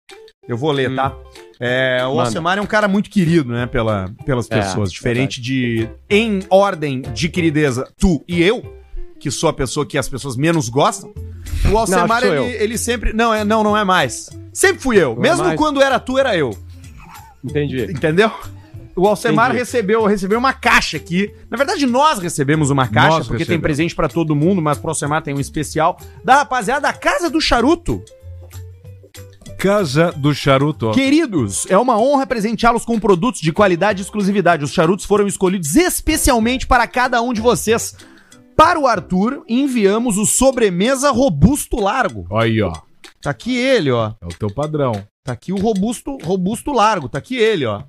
Eu 0.47 0.57
vou 0.57 0.71
ler, 0.71 0.93
tá? 0.95 1.15
É, 1.59 2.01
o. 2.05 2.19
Alcemar 2.19 2.57
é 2.57 2.61
um 2.61 2.65
cara 2.65 2.87
muito 2.87 3.09
querido, 3.09 3.51
né, 3.53 3.65
pela, 3.67 4.09
pelas 4.25 4.49
É, 4.49 4.59
pessoas. 4.59 4.91
diferente 4.91 5.39
de. 5.39 5.87
Em 6.09 6.39
ordem 6.49 7.01
de 7.01 7.29
querideza, 7.29 7.87
tu 7.97 8.23
e 8.27 8.41
eu, 8.41 8.63
que 9.19 9.29
sou 9.29 9.49
a 9.49 9.53
pessoa 9.53 9.85
que 9.85 9.97
as 9.97 10.09
pessoas 10.09 10.35
menos 10.35 10.67
gostam. 10.67 11.13
O 11.71 11.77
Alcemar, 11.77 12.23
ele, 12.23 12.43
ele 12.55 12.77
sempre. 12.77 13.13
Não, 13.13 13.33
é, 13.33 13.43
não, 13.43 13.63
não 13.63 13.77
é 13.77 13.83
mais. 13.83 14.29
Sempre 14.51 14.81
fui 14.81 14.97
eu. 14.97 15.15
Não 15.15 15.23
é 15.23 15.29
Mesmo 15.29 15.45
mais? 15.45 15.57
quando 15.57 15.81
era 15.81 15.99
tu, 15.99 16.17
era 16.17 16.35
eu. 16.35 16.57
Entendi. 17.43 17.83
Entendeu? 17.83 18.31
O 18.95 19.07
Alcemar 19.07 19.47
Entendi. 19.47 19.59
recebeu, 19.59 20.05
recebeu 20.05 20.37
uma 20.39 20.53
caixa 20.53 20.97
aqui. 20.97 21.33
Na 21.49 21.57
verdade, 21.57 21.85
nós 21.85 22.19
recebemos 22.19 22.69
uma 22.69 22.87
caixa, 22.87 23.17
Nós 23.17 23.27
porque 23.27 23.45
tem 23.45 23.55
recebemos. 23.55 23.61
presente 23.63 23.95
pra 23.95 24.07
todo 24.09 24.35
mundo, 24.35 24.61
mas 24.61 24.77
pro 24.77 24.89
Alcemar 24.89 25.21
tem 25.21 25.33
um 25.33 25.39
especial. 25.39 25.97
Da 26.23 26.35
rapaziada 26.37 26.81
da 26.81 26.93
Casa 26.93 27.29
do 27.29 27.39
Charuto. 27.39 28.03
Casa 29.57 30.11
do 30.11 30.33
Charuto. 30.33 30.91
Queridos, 30.91 31.65
é 31.69 31.77
uma 31.77 31.97
honra 31.99 32.25
presenteá-los 32.25 32.83
com 32.83 32.99
produtos 32.99 33.41
de 33.41 33.51
qualidade 33.53 34.01
e 34.01 34.03
exclusividade. 34.03 34.63
Os 34.63 34.71
charutos 34.73 35.05
foram 35.05 35.27
escolhidos 35.27 35.75
especialmente 35.75 36.65
para 36.65 36.87
cada 36.87 37.21
um 37.21 37.31
de 37.31 37.41
vocês. 37.41 37.95
Para 38.57 38.79
o 38.79 38.87
Arthur, 38.87 39.43
enviamos 39.47 40.17
o 40.17 40.25
sobremesa 40.25 41.11
robusto 41.11 41.79
largo. 41.79 42.25
Aí, 42.35 42.61
ó. 42.61 42.73
Tá 43.21 43.29
aqui 43.29 43.55
ele, 43.55 43.91
ó. 43.91 44.13
É 44.19 44.25
o 44.25 44.29
teu 44.29 44.51
padrão. 44.51 44.93
Tá 45.23 45.33
aqui 45.33 45.53
o 45.53 45.57
robusto, 45.57 46.17
robusto 46.23 46.71
largo. 46.71 47.07
Tá 47.07 47.19
aqui 47.19 47.35
ele, 47.35 47.65
ó. 47.65 47.83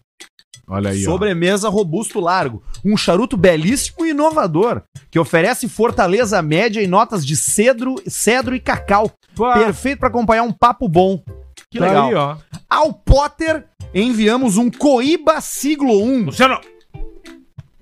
Olha 0.67 0.91
aí, 0.91 1.07
ó. 1.07 1.11
Sobremesa 1.11 1.69
robusto 1.69 2.21
largo. 2.21 2.63
Um 2.85 2.97
charuto 2.97 3.37
belíssimo 3.37 4.07
e 4.07 4.11
inovador, 4.11 4.83
que 5.11 5.19
oferece 5.19 5.69
fortaleza 5.69 6.41
média 6.41 6.83
em 6.83 6.87
notas 6.87 7.25
de 7.25 7.37
cedro, 7.37 7.97
cedro 8.07 8.55
e 8.55 8.61
cacau. 8.61 9.11
Pá, 9.37 9.55
Perfeito 9.55 9.99
para 9.99 10.09
acompanhar 10.09 10.43
um 10.43 10.53
papo 10.53 10.89
bom. 10.89 11.23
Que 11.71 11.79
tá 11.79 11.87
legal. 11.87 12.09
aí, 12.09 12.15
ó. 12.15 12.37
Ao 12.69 12.93
Potter, 12.93 13.67
enviamos 13.95 14.57
um 14.57 14.71
Coíba 14.71 15.41
Siglo 15.41 16.03
1, 16.03 16.25
Luciano! 16.25 16.61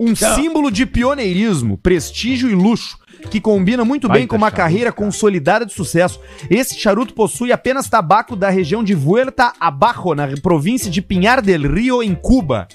um 0.00 0.16
símbolo 0.16 0.70
de 0.70 0.86
pioneirismo, 0.86 1.76
prestígio 1.76 2.48
e 2.48 2.54
luxo, 2.54 2.96
que 3.30 3.40
combina 3.40 3.84
muito 3.84 4.08
bem 4.08 4.20
Baita 4.22 4.28
com 4.28 4.36
uma 4.36 4.46
charuto, 4.46 4.56
carreira 4.62 4.92
cara. 4.92 5.04
consolidada 5.04 5.66
de 5.66 5.72
sucesso. 5.72 6.20
Esse 6.48 6.74
charuto 6.78 7.14
possui 7.14 7.52
apenas 7.52 7.88
tabaco 7.88 8.34
da 8.36 8.48
região 8.50 8.82
de 8.82 8.94
Vuelta 8.94 9.52
Abajo, 9.60 10.14
na 10.14 10.26
província 10.42 10.90
de 10.90 11.02
Pinhar 11.02 11.42
del 11.42 11.72
Rio, 11.72 12.02
em 12.02 12.14
Cuba. 12.14 12.66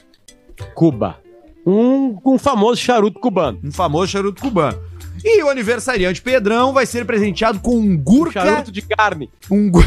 Cuba. 0.74 1.18
Um, 1.66 2.18
um 2.24 2.38
famoso 2.38 2.80
charuto 2.80 3.20
cubano. 3.20 3.60
Um 3.64 3.72
famoso 3.72 4.12
charuto 4.12 4.42
cubano. 4.42 4.78
E 5.24 5.42
o 5.42 5.50
aniversariante 5.50 6.22
Pedrão 6.22 6.72
vai 6.72 6.86
ser 6.86 7.04
presenteado 7.06 7.60
com 7.60 7.76
um 7.78 7.94
Um 7.94 7.98
gurka... 7.98 8.42
charuto 8.42 8.72
de 8.72 8.82
carne. 8.84 9.30
Um, 9.50 9.72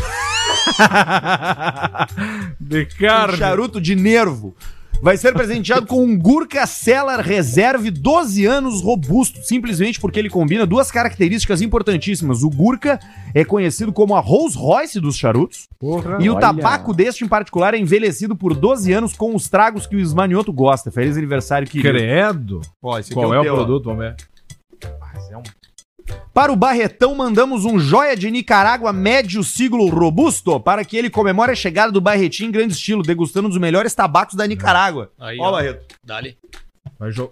De 2.61 2.83
um 2.83 2.87
carne. 2.99 3.37
charuto 3.39 3.81
de 3.81 3.95
nervo. 3.95 4.57
Vai 5.01 5.17
ser 5.17 5.33
presenteado 5.33 5.87
com 5.87 6.05
um 6.05 6.19
Gurkha 6.19 6.67
Cellar 6.67 7.21
Reserve 7.21 7.89
12 7.91 8.45
anos 8.47 8.83
robusto, 8.83 9.41
simplesmente 9.45 10.01
porque 10.01 10.19
ele 10.19 10.29
combina 10.29 10.67
duas 10.67 10.91
características 10.91 11.63
importantíssimas. 11.63 12.43
O 12.43 12.51
Gurkha 12.51 12.99
é 13.33 13.45
conhecido 13.45 13.93
como 13.93 14.17
a 14.17 14.21
Rolls 14.21 14.59
Royce 14.59 15.01
dos 15.01 15.17
charutos, 15.17 15.69
Porra. 15.79 16.19
e 16.21 16.29
o 16.29 16.33
olha. 16.33 16.41
tabaco 16.41 16.93
deste 16.93 17.25
em 17.25 17.29
particular 17.29 17.75
é 17.75 17.79
envelhecido 17.79 18.35
por 18.35 18.55
12 18.55 18.93
anos 18.93 19.13
com 19.15 19.37
os 19.37 19.49
tragos 19.49 19.87
que 19.87 19.95
o 19.95 20.01
Esmanioto 20.01 20.53
gosta. 20.53 20.91
Feliz 20.91 21.17
aniversário, 21.17 21.69
querido. 21.69 21.97
Credo. 21.97 22.61
Ó, 22.83 22.99
esse 22.99 23.13
aqui 23.13 23.15
Qual 23.15 23.33
é 23.33 23.39
o 23.39 23.43
teu, 23.43 23.53
ó. 23.53 23.57
produto, 23.57 23.85
vamos 23.85 24.05
Para 26.33 26.53
o 26.53 26.57
Barretão, 26.57 27.15
mandamos 27.15 27.65
um 27.65 27.79
joia 27.79 28.17
de 28.17 28.31
Nicarágua 28.31 28.93
médio 28.93 29.43
siglo 29.43 29.89
robusto 29.89 30.59
para 30.61 30.85
que 30.85 30.97
ele 30.97 31.11
comemore 31.11 31.53
a 31.53 31.57
chegada 31.57 31.91
do 31.93 32.01
Barretinho 32.01 32.49
em 32.49 32.53
grande 32.53 32.75
estilo, 32.75 33.03
degustando 33.03 33.47
um 33.47 33.51
dos 33.51 33.59
melhores 33.59 33.95
tabacos 33.95 34.35
da 34.35 34.47
Nicarágua. 34.47 35.11
Aí, 35.19 35.39
Ó, 35.41 35.49
ó. 35.49 35.53
Barreto. 35.53 35.95
Dali. 36.05 36.37
Vai 36.99 37.11
jo- 37.11 37.31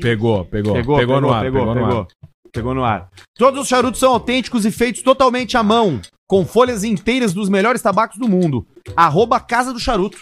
Pegou, 0.00 0.44
pegou. 0.44 0.74
Pegou, 0.74 1.20
no 1.20 1.32
ar, 1.32 1.42
pegou, 1.44 1.66
no 1.66 1.74
pegou. 1.74 2.00
ar. 2.00 2.06
Pegou 2.52 2.74
no 2.74 2.84
ar. 2.84 3.08
Todos 3.36 3.60
os 3.62 3.68
charutos 3.68 3.98
são 4.00 4.12
autênticos 4.12 4.64
e 4.64 4.70
feitos 4.70 5.02
totalmente 5.02 5.56
à 5.56 5.62
mão, 5.62 6.00
com 6.26 6.44
folhas 6.46 6.84
inteiras 6.84 7.32
dos 7.32 7.48
melhores 7.48 7.82
tabacos 7.82 8.18
do 8.18 8.28
mundo. 8.28 8.66
Arroba 8.96 9.40
Casa 9.40 9.72
do 9.72 9.80
Charuto. 9.80 10.18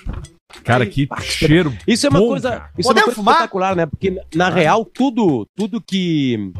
Cara, 0.64 0.86
que 0.86 1.08
cheiro. 1.20 1.74
Isso 1.86 2.06
é 2.06 2.10
uma 2.10 2.20
bom, 2.20 2.28
coisa, 2.28 2.50
cara. 2.50 2.70
isso 2.78 2.88
é 2.88 2.92
uma 2.92 3.02
coisa 3.02 3.16
fumar? 3.16 3.34
espetacular, 3.34 3.76
né? 3.76 3.86
Porque 3.86 4.18
na 4.34 4.50
real 4.50 4.84
tudo, 4.84 5.46
tudo 5.56 5.80
que 5.80 6.52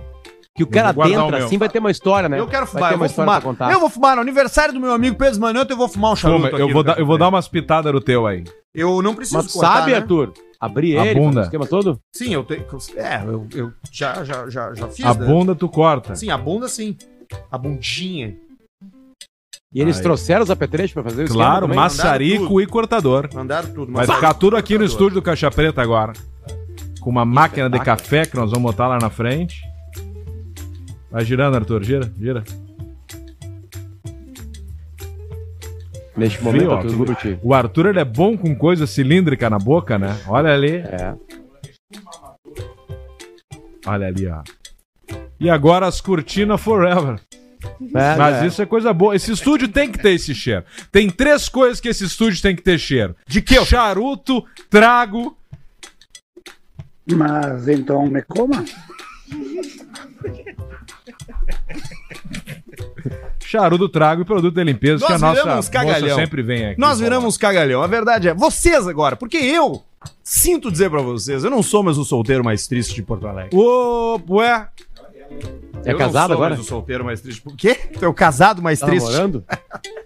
que 0.54 0.62
o 0.62 0.66
cara 0.66 0.92
vou 0.92 0.97
guardar 0.97 1.18
o 1.18 1.21
adentra 1.23 1.38
meu. 1.38 1.47
assim 1.47 1.59
vai 1.59 1.68
ter 1.68 1.78
uma 1.78 1.90
história, 1.90 2.28
né? 2.28 2.38
Eu 2.38 2.47
quero 2.47 2.66
Vai 2.66 2.73
fumar, 2.75 2.88
ter 2.88 2.94
eu 2.94 2.97
uma 2.97 2.99
vou 2.99 3.06
história 3.06 3.30
fumar. 3.30 3.42
contar. 3.42 3.73
Eu 3.73 3.80
vou 3.80 3.88
fumar. 3.88 4.16
No 4.16 4.23
aniversário 4.23 4.75
do 4.75 4.80
meu 4.80 4.92
amigo 4.92 5.16
Pedro 5.16 5.40
Manioto, 5.40 5.73
eu 5.73 5.76
vou 5.76 5.88
fumar 5.88 6.12
um 6.12 6.16
charuto 6.16 6.56
eu, 6.56 6.68
vou 6.68 6.82
dar, 6.82 6.99
eu 6.99 7.06
vou 7.06 7.16
dar 7.16 7.28
umas 7.28 7.49
pitadas 7.49 7.92
no 7.92 8.00
teu 8.00 8.26
aí. 8.26 8.44
Eu 8.75 9.00
não 9.00 9.14
preciso 9.14 9.38
Mas 9.38 9.52
cortar, 9.52 9.76
sabe, 9.78 9.90
né? 9.92 9.97
Arthur? 9.99 10.32
Abrir 10.61 10.99
A 10.99 11.06
ele, 11.06 11.18
bunda. 11.18 11.40
o 11.40 11.44
esquema 11.44 11.66
todo? 11.66 11.99
Sim, 12.14 12.35
eu 12.35 12.44
tenho. 12.44 12.64
É, 12.97 13.23
eu, 13.25 13.47
eu 13.54 13.73
já, 13.90 14.23
já, 14.25 14.49
já, 14.49 14.75
já 14.75 14.88
fiz. 14.88 15.04
A 15.04 15.14
né? 15.14 15.26
bunda 15.26 15.54
tu 15.54 15.68
corta. 15.68 16.14
Sim, 16.14 16.30
a 16.30 16.38
bunda 16.38 16.68
sim. 16.68 16.97
A 17.50 17.56
bundinha. 17.59 18.37
E 19.75 19.80
eles 19.80 19.97
Aí. 19.97 20.02
trouxeram 20.02 20.42
os 20.42 20.50
apetrechos 20.50 20.92
pra 20.92 21.02
fazer 21.02 21.23
o 21.23 21.25
esquema 21.25 21.44
Claro, 21.44 21.68
maçarico 21.75 22.61
e 22.61 22.66
cortador. 22.66 23.28
Mandaram 23.32 23.73
tudo. 23.73 23.90
Vai 23.92 24.06
ficar 24.06 24.35
tudo 24.35 24.56
aqui 24.56 24.76
no 24.76 24.85
estúdio 24.85 25.14
do 25.14 25.23
Caixa 25.23 25.50
Preta 25.50 25.80
agora. 25.80 26.12
Com 27.00 27.09
uma 27.11 27.25
máquina 27.25 27.71
de 27.71 27.80
café 27.80 28.26
que 28.26 28.37
nós 28.37 28.50
vamos 28.50 28.71
botar 28.71 28.87
lá 28.87 28.99
na 29.00 29.09
frente. 29.11 29.62
Vai 31.12 31.26
girando, 31.26 31.57
Arthur. 31.57 31.85
Gira, 31.85 32.11
gira. 32.19 32.42
Neste 36.16 36.42
momento, 36.42 36.71
ó, 36.71 36.83
Guruti. 36.83 37.38
O 37.42 37.52
Arthur 37.52 37.87
ele 37.87 38.00
é 38.00 38.04
bom 38.04 38.37
com 38.37 38.54
coisa 38.54 38.87
cilíndrica 38.87 39.50
na 39.50 39.59
boca, 39.59 39.99
né? 39.99 40.19
Olha 40.26 40.52
ali. 40.52 40.76
É. 40.76 41.14
Olha 43.87 44.07
ali, 44.07 44.26
ó. 44.26 44.42
E 45.38 45.50
agora 45.50 45.87
as 45.87 46.00
cortinas 46.00 46.61
forever. 46.61 47.21
É, 47.95 48.16
Mas 48.16 48.42
é. 48.42 48.47
isso 48.47 48.62
é 48.62 48.66
coisa 48.66 48.92
boa. 48.92 49.14
Esse 49.14 49.33
estúdio 49.33 49.69
tem 49.69 49.90
que 49.90 49.99
ter 49.99 50.12
esse 50.12 50.35
cheiro. 50.35 50.64
Tem 50.90 51.11
três 51.11 51.49
coisas 51.49 51.81
que 51.81 51.88
esse 51.88 52.04
estúdio 52.04 52.40
tem 52.40 52.57
que 52.57 52.62
ter 52.62 52.78
cheiro. 52.78 53.14
De 53.26 53.42
que? 53.42 53.62
Charuto, 53.64 54.45
trago. 54.71 55.37
Mas 57.07 57.69
então 57.69 58.07
me 58.07 58.23
coma? 58.23 58.64
Charuto, 63.41 63.88
trago 63.88 64.23
e 64.23 64.25
produto 64.25 64.55
de 64.55 64.64
limpeza 64.64 65.05
que 65.05 65.12
a 65.12 65.19
Nós 65.19 65.21
nossa 65.21 65.43
viramos 65.43 65.69
cagalhão. 65.69 66.09
moça 66.09 66.21
sempre 66.21 66.43
vem 66.43 66.67
aqui. 66.71 66.81
Nós 66.81 67.00
viramos 67.00 67.37
cagalhão. 67.37 67.83
A 67.83 67.87
verdade 67.87 68.29
é, 68.29 68.35
vocês 68.35 68.87
agora, 68.88 69.17
porque 69.17 69.37
eu 69.37 69.83
sinto 70.23 70.71
dizer 70.71 70.91
pra 70.91 71.02
vocês, 71.02 71.45
eu 71.45 71.50
não 71.50 71.62
sou 71.62 71.83
mais 71.83 71.99
o 71.99 72.05
solteiro 72.05 72.45
mais 72.45 72.67
triste 72.67 72.95
de 72.95 73.02
Porto 73.02 73.26
Alegre. 73.26 73.57
Ô, 73.57 74.19
ué. 74.31 74.69
É 75.85 75.93
Eu 75.93 75.99
casado 75.99 76.31
não 76.31 76.37
sou 76.37 76.37
agora? 76.37 76.50
mais 76.55 76.61
o 76.61 76.64
solteiro 76.69 77.05
mais 77.05 77.21
triste. 77.21 77.41
Por 77.43 77.57
quê? 77.57 77.75
Tu 77.75 78.05
é 78.05 78.09
o 78.09 78.14
casado 78.14 78.62
mais 78.62 78.79
Tá 78.81 78.87
triste? 78.87 79.05
namorando? 79.07 79.45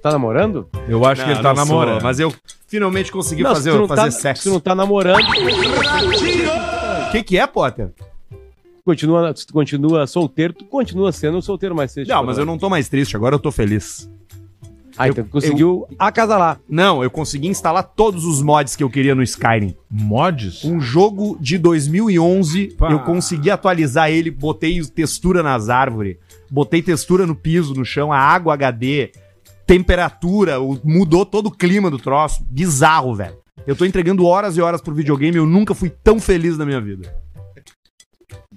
Tá 0.03 0.11
namorando? 0.11 0.69
Eu 0.89 1.05
acho 1.05 1.21
que 1.23 1.27
Não, 1.29 1.35
ele 1.35 1.43
tá 1.43 1.55
não 1.55 1.67
sou, 1.67 1.77
namorando. 1.77 2.03
mas 2.03 2.19
eu 2.21 2.33
finalmente 2.67 3.13
consegui 3.13 3.43
Não, 3.43 3.55
fazer, 3.55 3.71
se 3.71 3.77
tu 3.77 3.81
não 3.81 3.89
fazer 3.89 4.03
tá, 4.03 4.11
sexo. 4.11 4.43
Se 4.45 4.49
tu 4.49 4.53
não 4.53 4.61
tá 4.61 4.75
namorando, 4.75 5.21
O 7.09 7.13
que, 7.13 7.23
que 7.23 7.39
é, 7.39 7.47
Potter? 7.47 7.91
Continua, 8.87 9.35
se 9.35 9.45
tu 9.45 9.53
continua 9.53 10.07
solteiro, 10.07 10.53
tu 10.53 10.65
continua 10.65 11.11
sendo 11.11 11.43
solteiro 11.43 11.75
mais 11.75 11.93
triste. 11.93 12.09
Não, 12.09 12.25
mas 12.25 12.39
eu 12.39 12.47
não 12.47 12.57
tô 12.57 12.71
mais 12.71 12.89
triste, 12.89 13.17
agora 13.17 13.35
eu 13.35 13.39
tô 13.41 13.51
feliz. 13.51 14.09
Ah, 14.97 15.09
então 15.09 15.25
tu 15.25 15.31
conseguiu 15.31 15.87
acasalar. 15.99 16.59
Não, 16.67 17.03
eu 17.03 17.11
consegui 17.11 17.49
instalar 17.49 17.83
todos 17.83 18.25
os 18.25 18.41
mods 18.41 18.77
que 18.77 18.83
eu 18.83 18.89
queria 18.89 19.15
no 19.15 19.23
Skyrim. 19.23 19.77
Mods? 19.91 20.65
Um 20.65 20.81
jogo 20.81 21.37
de 21.39 21.59
2011, 21.59 22.77
Pá. 22.79 22.91
eu 22.91 23.01
consegui 23.01 23.51
atualizar 23.51 24.09
ele, 24.09 24.31
botei 24.31 24.81
textura 24.83 25.43
nas 25.43 25.69
árvores, 25.69 26.17
botei 26.51 26.81
textura 26.81 27.27
no 27.27 27.35
piso, 27.35 27.75
no 27.75 27.85
chão, 27.85 28.11
a 28.11 28.19
água 28.19 28.55
HD, 28.55 29.11
temperatura, 29.67 30.59
mudou 30.83 31.27
todo 31.27 31.49
o 31.49 31.51
clima 31.51 31.91
do 31.91 31.99
troço. 31.99 32.43
Bizarro, 32.49 33.15
velho. 33.15 33.37
Eu 33.67 33.75
tô 33.75 33.85
entregando 33.85 34.25
horas 34.25 34.57
e 34.57 34.63
horas 34.63 34.81
pro 34.81 34.95
videogame, 34.95 35.37
eu 35.37 35.47
nunca 35.47 35.75
fui 35.75 35.91
tão 35.91 36.21
feliz 36.21 36.57
na 36.57 36.65
minha 36.65 36.81
vida. 36.81 37.26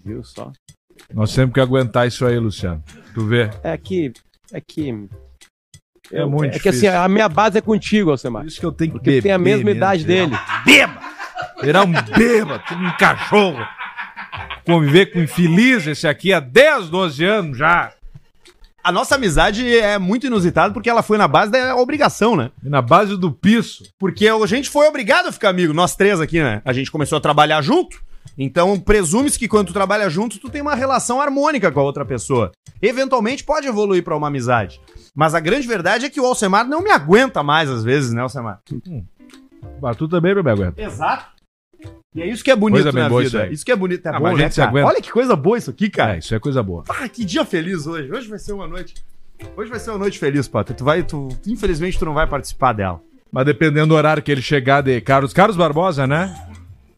Viu 0.03 0.23
só? 0.23 0.51
Nós 1.13 1.33
temos 1.33 1.53
que 1.53 1.59
aguentar 1.59 2.07
isso 2.07 2.25
aí, 2.25 2.37
Luciano. 2.37 2.83
Tu 3.13 3.25
vê. 3.25 3.49
É 3.63 3.77
que. 3.77 4.11
É 4.51 4.59
que. 4.61 5.07
É 6.11 6.25
muito 6.25 6.55
É 6.55 6.59
que 6.59 6.69
assim, 6.69 6.81
difícil. 6.81 6.99
a 7.01 7.07
minha 7.07 7.29
base 7.29 7.57
é 7.57 7.61
contigo, 7.61 8.09
Alcemar. 8.11 8.45
Isso 8.45 8.59
que 8.59 8.65
eu 8.65 8.71
tenho 8.71 8.91
que 8.93 8.97
Porque 8.99 9.19
tu 9.19 9.23
tem 9.23 9.31
a 9.31 9.37
mesma 9.37 9.63
mesmo, 9.65 9.77
idade 9.77 10.03
virar 10.03 10.25
dele. 10.25 10.35
um 10.35 10.65
Beba! 10.65 11.01
Virar 11.61 11.83
um 11.83 11.91
bêbado, 12.17 12.63
tipo 12.65 12.81
um 12.81 12.91
cachorro. 12.97 13.65
Conviver 14.65 15.07
com 15.07 15.19
infeliz 15.19 15.85
esse 15.87 16.07
aqui 16.07 16.33
há 16.33 16.39
10, 16.39 16.89
12 16.89 17.23
anos 17.25 17.57
já. 17.57 17.91
A 18.83 18.91
nossa 18.91 19.15
amizade 19.15 19.77
é 19.77 19.97
muito 19.99 20.25
inusitada 20.27 20.73
porque 20.73 20.89
ela 20.89 21.03
foi 21.03 21.17
na 21.17 21.27
base 21.27 21.51
da 21.51 21.75
obrigação, 21.75 22.35
né? 22.35 22.49
E 22.63 22.69
na 22.69 22.81
base 22.81 23.17
do 23.17 23.31
piso. 23.31 23.83
Porque 23.99 24.27
a 24.27 24.45
gente 24.47 24.69
foi 24.69 24.87
obrigado 24.87 25.27
a 25.27 25.31
ficar 25.31 25.49
amigo, 25.49 25.73
nós 25.73 25.95
três 25.95 26.19
aqui, 26.21 26.41
né? 26.41 26.61
A 26.65 26.71
gente 26.73 26.89
começou 26.89 27.17
a 27.17 27.21
trabalhar 27.21 27.61
junto. 27.61 28.01
Então, 28.37 28.79
presume-se 28.79 29.37
que 29.37 29.47
quando 29.47 29.67
tu 29.67 29.73
trabalha 29.73 30.09
junto, 30.09 30.39
tu 30.39 30.49
tem 30.49 30.61
uma 30.61 30.75
relação 30.75 31.19
harmônica 31.19 31.71
com 31.71 31.79
a 31.79 31.83
outra 31.83 32.05
pessoa. 32.05 32.51
Eventualmente 32.81 33.43
pode 33.43 33.67
evoluir 33.67 34.03
pra 34.03 34.15
uma 34.15 34.27
amizade. 34.27 34.79
Mas 35.13 35.35
a 35.35 35.39
grande 35.41 35.67
verdade 35.67 36.05
é 36.05 36.09
que 36.09 36.21
o 36.21 36.25
Alcemar 36.25 36.65
não 36.65 36.81
me 36.81 36.91
aguenta 36.91 37.43
mais 37.43 37.69
às 37.69 37.83
vezes, 37.83 38.13
né, 38.13 38.21
Alcemar? 38.21 38.61
Mas 39.81 39.97
tu 39.97 40.07
também 40.07 40.33
não 40.33 40.43
me 40.43 40.51
aguenta. 40.51 40.81
Exato. 40.81 41.25
E 42.15 42.21
é 42.21 42.27
isso 42.27 42.43
que 42.43 42.49
é 42.51 42.55
bonito 42.55 42.75
Coisa 42.83 42.91
bem 42.91 43.03
na 43.03 43.09
boa 43.09 43.21
vida. 43.21 43.37
isso 43.37 43.45
aí. 43.45 43.53
Isso, 43.53 43.65
que 43.65 43.71
é 43.71 43.75
bonito. 43.75 44.05
É 44.05 44.09
Ah, 44.09 44.19
bom, 44.19 44.35
né. 44.35 44.83
Olha 44.83 45.01
que 45.01 45.11
coisa 45.11 45.35
boa 45.35 45.57
isso 45.57 45.69
aqui, 45.69 45.89
cara. 45.89 46.15
É, 46.15 46.19
isso 46.19 46.33
é 46.33 46.39
coisa 46.39 46.63
boa. 46.63 46.83
Ah, 46.89 47.07
que 47.07 47.23
dia 47.23 47.45
feliz 47.45 47.85
hoje. 47.85 48.11
Hoje 48.11 48.27
vai 48.27 48.39
ser 48.39 48.53
uma 48.53 48.67
noite. 48.67 48.95
Hoje 49.55 49.69
vai 49.69 49.79
ser 49.79 49.91
uma 49.91 49.99
noite 49.99 50.17
feliz, 50.17 50.47
Potter. 50.47 50.75
Tu 50.75 50.83
vai, 50.83 51.03
tu, 51.03 51.29
infelizmente, 51.45 51.99
tu 51.99 52.05
não 52.05 52.13
vai 52.13 52.25
participar 52.27 52.73
dela. 52.73 53.01
Mas 53.31 53.45
dependendo 53.45 53.87
do 53.87 53.95
horário 53.95 54.23
que 54.23 54.31
ele 54.31 54.41
chegar 54.41 54.81
de 54.81 54.99
Carlos, 55.01 55.33
Carlos 55.33 55.55
Barbosa, 55.55 56.07
né? 56.07 56.35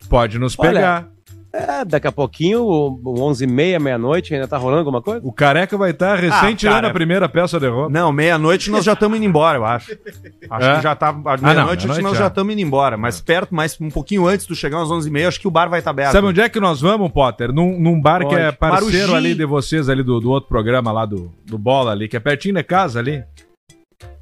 Pode 0.10 0.39
nos 0.39 0.58
Olha, 0.58 0.72
pegar. 0.72 1.08
É, 1.54 1.84
daqui 1.84 2.08
a 2.08 2.12
pouquinho, 2.14 2.62
o- 2.64 3.02
o 3.04 3.20
11h30, 3.30 3.78
meia-noite, 3.80 4.34
ainda 4.34 4.48
tá 4.48 4.58
rolando 4.58 4.80
alguma 4.80 5.02
coisa? 5.02 5.20
O 5.22 5.34
careca 5.34 5.78
vai 5.78 5.92
estar 5.92 6.16
recém 6.16 6.50
Ah, 6.54 6.56
tirando 6.56 6.86
a 6.86 6.92
primeira 6.92 7.28
peça 7.28 7.60
de 7.60 7.68
roupa. 7.68 7.90
Não, 7.92 8.10
meia-noite 8.12 8.72
nós 8.72 8.86
já 8.86 8.94
estamos 8.94 9.18
indo 9.18 9.26
embora, 9.26 9.58
eu 9.58 9.66
acho. 9.66 9.92
Acho 10.50 10.68
É? 10.68 10.76
que 10.78 10.84
já 10.84 10.96
tá. 10.96 11.12
Não, 11.12 11.22
meia-noite 11.24 11.86
meia-noite 11.88 12.02
nós 12.04 12.18
já. 12.18 12.28
estamos 12.28 12.54
indo 12.54 12.62
embora. 12.62 12.96
Mas 12.96 13.20
perto, 13.20 13.54
mais 13.54 13.78
um 13.82 13.90
pouquinho 13.90 14.28
antes 14.28 14.48
de 14.48 14.56
chegar 14.56 14.82
às 14.82 14.90
11h30, 14.90 15.28
acho 15.28 15.42
que 15.42 15.48
o 15.48 15.52
bar 15.52 15.70
vai 15.70 15.80
estar 15.80 15.92
aberto. 15.92 16.14
Sabe 16.14 16.28
onde 16.28 16.40
é 16.40 16.48
que 16.48 16.60
nós 16.60 16.80
vamos, 16.80 17.12
Potter? 17.12 17.52
Num, 17.52 17.78
num 17.78 18.00
bar 18.02 18.20
que 18.22 18.28
Onde? 18.34 18.36
é 18.36 18.52
parceiro 18.54 19.10
Marugi. 19.12 19.16
ali 19.18 19.36
de 19.36 19.46
vocês, 19.46 19.90
ali 19.90 20.04
do, 20.04 20.22
do 20.22 20.30
outro 20.30 20.48
programa 20.48 20.92
lá 20.94 21.06
do, 21.06 21.30
do 21.46 21.58
Bola 21.58 21.92
ali, 21.92 22.08
que 22.08 22.16
é 22.16 22.20
pertinho 22.22 22.56
de 22.56 22.64
casa 22.64 23.00
ali. 23.00 23.24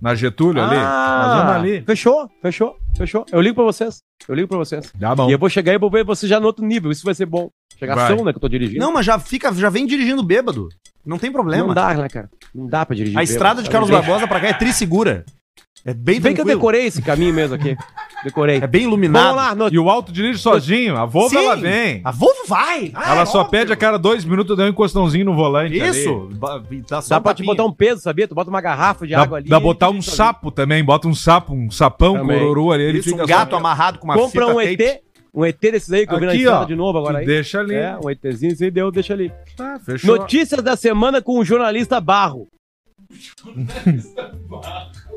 Na 0.02 0.16
Getúlio 0.16 0.62
ali. 0.64 0.76
Nós 0.76 1.38
vamos 1.38 1.54
ali. 1.54 1.78
Ah, 1.80 1.84
Fechou, 1.86 2.30
fechou, 2.42 2.78
fechou. 2.98 3.26
Eu 3.32 3.42
ligo 3.42 3.56
pra 3.56 3.64
vocês. 3.64 4.00
Eu 4.28 4.36
ligo 4.36 4.48
pra 4.48 4.58
vocês. 4.58 4.92
Tá 5.00 5.16
bom. 5.16 5.30
E 5.30 5.34
eu 5.34 5.40
vou 5.40 5.50
chegar 5.50 5.74
e 5.74 5.78
vou 5.78 5.90
ver 5.90 6.04
você 6.04 6.28
já 6.28 6.40
no 6.40 6.46
outro 6.46 6.66
nível. 6.66 6.92
Isso 6.92 7.04
vai 7.06 7.14
ser 7.14 7.26
bom. 7.26 7.50
Chegação, 7.78 8.18
Vai. 8.18 8.26
né, 8.26 8.32
que 8.32 8.38
eu 8.38 8.42
tô 8.42 8.50
dirigindo. 8.50 8.80
Não, 8.80 8.92
mas 8.92 9.06
já 9.06 9.18
fica, 9.20 9.54
já 9.54 9.70
vem 9.70 9.86
dirigindo 9.86 10.22
bêbado. 10.24 10.68
Não 11.06 11.18
tem 11.18 11.32
problema. 11.32 11.68
Não 11.68 11.74
dá, 11.74 11.94
né, 11.94 12.10
cara? 12.10 12.30
Não 12.54 12.68
dá 12.68 12.86
pra 12.86 12.96
dirigir. 12.96 13.18
A 13.18 13.22
bêbado. 13.22 13.32
estrada 13.32 13.64
de 13.64 13.70
Carlos 13.70 13.90
Barbosa 13.90 14.28
pra 14.28 14.40
cá 14.40 14.48
é 14.48 14.54
trissegura. 14.54 15.24
É 15.86 15.94
bem 15.94 16.20
Vem 16.20 16.34
que 16.34 16.42
eu 16.42 16.46
tranquilo. 16.46 16.60
decorei 16.60 16.86
esse 16.86 17.02
caminho 17.02 17.34
mesmo 17.34 17.56
aqui. 17.56 17.76
Decorei. 18.24 18.58
É 18.58 18.68
bem 18.68 18.84
iluminado. 18.84 19.24
Vamos 19.24 19.38
lá, 19.38 19.56
no... 19.56 19.70
E 19.74 19.80
o 19.80 19.90
alto 19.90 20.12
dirige 20.12 20.38
sozinho. 20.38 20.98
A 20.98 21.06
Volvo, 21.06 21.30
Sim, 21.30 21.46
ela 21.46 21.56
vem. 21.56 22.02
A 22.04 22.12
Volvo 22.12 22.36
vai. 22.48 22.92
Ah, 22.94 23.12
ela 23.14 23.22
é 23.22 23.26
só 23.26 23.40
óbvio. 23.40 23.52
pede 23.52 23.72
a 23.72 23.78
cada 23.78 23.98
dois 23.98 24.26
minutos 24.26 24.58
dar 24.58 24.66
um 24.66 24.68
encostãozinho 24.68 25.24
no 25.26 25.34
volante. 25.34 25.78
Isso. 25.78 26.28
ali. 26.28 26.36
Ba- 26.36 26.62
Dá, 26.90 27.02
só 27.02 27.16
Dá 27.16 27.20
um 27.20 27.24
pra 27.24 27.34
te 27.34 27.38
tapinha. 27.38 27.56
botar 27.56 27.66
um 27.66 27.72
peso, 27.72 28.02
sabia? 28.02 28.28
Tu 28.28 28.36
bota 28.36 28.50
uma 28.50 28.60
garrafa 28.60 29.08
de 29.08 29.14
Dá, 29.14 29.22
água 29.22 29.38
ali. 29.38 29.48
dá 29.50 29.58
botar 29.60 29.90
um 29.90 30.02
sapo 30.02 30.52
também. 30.52 30.84
Bota 30.84 31.08
um 31.08 31.16
sapo, 31.16 31.54
um 31.54 31.72
sapão, 31.72 32.16
Também. 32.18 32.40
cororô 32.40 32.74
ali. 32.74 32.84
Ele 32.84 33.00
Isso, 33.00 33.10
fica 33.12 33.24
um 33.24 33.28
só- 33.28 33.34
gato 33.34 33.56
amarrado 33.56 34.00
com 34.00 34.06
uma 34.06 34.16
Compra 34.16 34.48
fita 34.48 34.48
um 34.48 34.56
tape. 34.62 34.84
ET, 34.84 35.02
um 35.34 35.46
ET 35.46 35.58
desses 35.62 35.92
aí 35.94 36.06
que 36.06 36.14
eu 36.14 36.20
vi 36.20 36.26
na 36.26 36.32
Aqui, 36.34 36.42
estrada 36.42 36.64
ó. 36.64 36.66
de 36.66 36.76
novo 36.76 36.98
agora 36.98 37.20
aí. 37.20 37.26
Deixa 37.26 37.62
ali. 37.62 37.76
É, 37.76 37.98
um 38.04 38.10
ETzinho 38.10 38.54
aí 38.60 38.70
deu, 38.70 38.92
deixa 38.92 39.14
ali. 39.14 39.32
Tá, 39.56 39.80
fechou. 39.80 40.18
Notícias 40.18 40.62
da 40.62 40.76
semana 40.76 41.22
com 41.22 41.40
o 41.40 41.46
jornalista 41.46 42.02
Barro. 42.02 42.50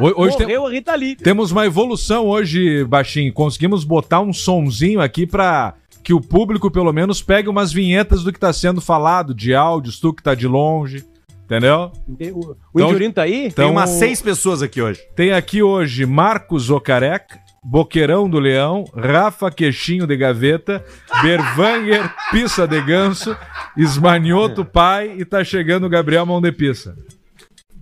Ho- 0.00 0.14
Hoje 0.22 0.36
tem- 0.36 0.46
Morreu 0.46 0.66
a 0.66 0.70
Rita 0.70 0.94
Lee. 0.94 1.14
temos 1.16 1.50
uma 1.50 1.66
evolução 1.66 2.26
hoje, 2.26 2.84
Baixinho. 2.84 3.32
Conseguimos 3.32 3.84
botar 3.84 4.20
um 4.20 4.32
sonzinho 4.32 5.00
aqui 5.00 5.26
pra 5.26 5.74
que 6.02 6.14
o 6.14 6.20
público, 6.20 6.70
pelo 6.70 6.92
menos, 6.92 7.22
pegue 7.22 7.48
umas 7.48 7.70
vinhetas 7.72 8.22
do 8.22 8.32
que 8.32 8.40
tá 8.40 8.52
sendo 8.52 8.80
falado, 8.80 9.34
de 9.34 9.54
áudios, 9.54 10.00
tu 10.00 10.14
que 10.14 10.22
tá 10.22 10.34
de 10.34 10.46
longe. 10.48 11.04
Entendeu? 11.44 11.90
O, 12.32 12.56
o 12.72 12.80
Então- 12.80 13.12
tá 13.12 13.22
aí? 13.22 13.46
Então, 13.48 13.64
Tem 13.66 13.70
umas 13.72 13.90
seis 13.90 14.22
pessoas 14.22 14.62
aqui 14.62 14.80
hoje. 14.80 15.00
Tem 15.16 15.32
aqui 15.32 15.62
hoje 15.62 16.06
Marcos 16.06 16.70
Ocareca, 16.70 17.38
Boqueirão 17.62 18.30
do 18.30 18.38
Leão, 18.38 18.84
Rafa 18.96 19.50
Queixinho 19.50 20.06
de 20.06 20.16
Gaveta, 20.16 20.82
Bervanger 21.20 22.08
Pissa 22.30 22.66
de 22.68 22.80
Ganso, 22.80 23.36
Esmanioto 23.76 24.64
Pai 24.64 25.12
e 25.18 25.24
tá 25.24 25.42
chegando 25.42 25.84
o 25.86 25.90
Gabriel 25.90 26.24
Mão 26.24 26.40
de 26.40 26.52
Pissa. 26.52 26.96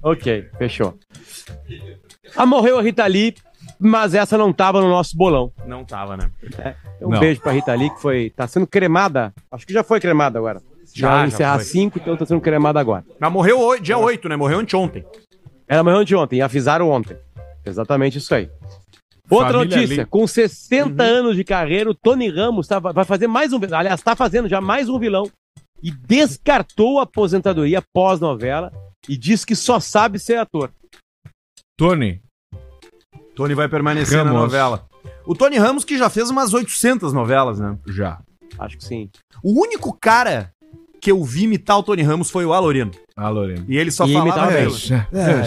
Ok, 0.03 0.49
fechou. 0.59 0.95
Ah, 2.37 2.47
morreu 2.47 2.79
a 2.79 2.83
Rita 2.83 3.05
Lee, 3.07 3.35
mas 3.79 4.15
essa 4.15 4.39
não 4.39 4.53
tava 4.53 4.81
no 4.81 4.89
nosso 4.89 5.17
bolão. 5.17 5.53
Não 5.67 5.85
tava, 5.85 6.17
né? 6.17 6.31
Um 7.03 7.11
Não. 7.11 7.21
beijo 7.21 7.41
pra 7.41 7.53
Rita 7.53 7.75
Lee, 7.75 7.91
que 7.91 8.01
foi, 8.01 8.31
tá 8.31 8.47
sendo 8.47 8.67
cremada. 8.67 9.33
Acho 9.51 9.67
que 9.67 9.73
já 9.73 9.83
foi 9.83 10.01
cremada 10.01 10.39
agora. 10.39 10.61
Já, 10.95 11.09
Já, 11.11 11.21
já 11.23 11.27
encerrar 11.27 11.55
foi. 11.57 11.65
5, 11.65 11.99
então 11.99 12.17
tá 12.17 12.25
sendo 12.27 12.41
cremada 12.41 12.81
agora. 12.81 13.05
Mas 13.21 13.33
morreu 13.33 13.61
hoje, 13.61 13.83
dia 13.83 13.99
8, 13.99 14.29
né? 14.29 14.37
Morreu 14.37 14.59
anteontem. 14.61 15.05
Ela 15.67 15.83
morreu 15.85 16.05
de 16.05 16.17
ontem, 16.17 16.37
e 16.37 16.43
avisaram 16.43 16.89
ontem. 16.89 17.17
Exatamente 17.65 18.19
isso 18.19 18.35
aí. 18.35 18.49
Outra 19.31 19.53
Família 19.53 19.77
notícia: 19.77 19.97
Lee. 20.03 20.07
com 20.07 20.27
60 20.27 21.03
anos 21.03 21.37
de 21.37 21.45
carreira, 21.45 21.91
o 21.91 21.95
Tony 21.95 22.31
Ramos 22.31 22.67
tá- 22.67 22.79
vai 22.79 23.05
fazer 23.05 23.27
mais 23.27 23.53
um. 23.53 23.61
Aliás, 23.73 24.01
tá 24.01 24.17
fazendo 24.17 24.49
já 24.49 24.61
mais 24.61 24.89
um 24.89 24.99
vilão. 24.99 25.31
E 25.83 25.91
descartou 25.91 26.99
a 26.99 27.03
aposentadoria 27.03 27.83
pós-novela 27.93 28.73
e 29.07 29.17
diz 29.17 29.45
que 29.45 29.55
só 29.55 29.79
sabe 29.79 30.19
ser 30.19 30.39
ator. 30.39 30.73
Tony, 31.77 32.23
Tony 33.35 33.55
vai 33.55 33.69
permanecer 33.69 34.19
na 34.25 34.31
Ramos. 34.31 34.41
novela. 34.41 34.89
O 35.25 35.35
Tony 35.35 35.59
Ramos 35.59 35.85
que 35.85 35.97
já 35.99 36.11
fez 36.11 36.31
umas 36.31 36.53
800 36.55 37.13
novelas, 37.13 37.61
né? 37.61 37.79
Já. 37.87 38.21
Acho 38.59 38.77
que 38.79 38.85
sim. 38.85 39.11
O 39.43 39.61
único 39.61 39.97
cara 40.01 40.53
que 41.01 41.11
eu 41.11 41.23
vi 41.25 41.45
imitar 41.45 41.79
o 41.79 41.83
Tony 41.83 42.03
Ramos 42.03 42.31
foi 42.31 42.45
o 42.45 42.53
Alorino. 42.53 42.91
Ah, 43.17 43.29
Lorena. 43.31 43.65
E 43.69 43.77
ele 43.77 43.91
só 43.91 44.07
E 44.07 44.13
falava 44.13 44.29
imitava 44.29 44.53
aquilo. 44.53 44.77
É, 45.13 45.45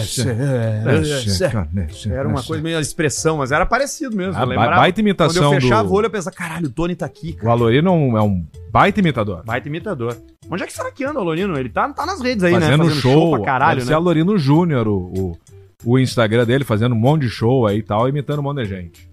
Era 2.14 2.28
uma 2.28 2.42
coisa 2.42 2.62
meio 2.62 2.78
expressão, 2.78 3.38
mas 3.38 3.50
era 3.50 3.64
parecido 3.64 4.14
mesmo. 4.14 4.34
Ah, 4.36 4.42
eu 4.42 4.46
lembrava. 4.46 4.76
baita 4.76 5.00
imitação 5.00 5.42
Quando 5.42 5.54
eu 5.54 5.60
fechava 5.60 5.88
do- 5.88 5.94
o 5.94 5.96
olho, 5.96 6.06
eu 6.06 6.10
pensava, 6.10 6.36
caralho, 6.36 6.66
o 6.66 6.70
Tony 6.70 6.94
tá 6.94 7.06
aqui, 7.06 7.30
O 7.30 7.36
cara. 7.36 7.52
Alorino 7.52 7.88
é 7.88 7.92
um, 7.92 8.18
é 8.18 8.22
um 8.22 8.44
baita 8.70 9.00
imitador. 9.00 9.42
Baita 9.44 9.68
imitador. 9.68 10.16
Onde 10.50 10.62
é 10.62 10.66
que 10.66 10.72
será 10.72 10.90
que 10.90 11.02
anda 11.04 11.18
o 11.18 11.22
Alorino? 11.22 11.58
Ele 11.58 11.68
tá, 11.70 11.88
tá 11.92 12.04
nas 12.04 12.20
redes 12.20 12.44
aí, 12.44 12.52
fazendo, 12.52 12.84
né? 12.84 12.90
show, 12.90 13.30
pra 13.36 13.44
caralho, 13.44 13.80
né? 13.80 13.86
ser 13.86 13.94
Alorino 13.94 14.36
Júnior, 14.36 14.86
o, 14.86 15.12
o, 15.16 15.38
o 15.84 15.98
Instagram 15.98 16.44
dele, 16.44 16.64
fazendo 16.64 16.94
um 16.94 16.98
monte 16.98 17.22
de 17.22 17.30
show 17.30 17.66
aí 17.66 17.78
e 17.78 17.82
tal, 17.82 18.06
imitando 18.08 18.40
um 18.40 18.42
monte 18.42 18.62
de 18.62 18.68
gente. 18.68 19.08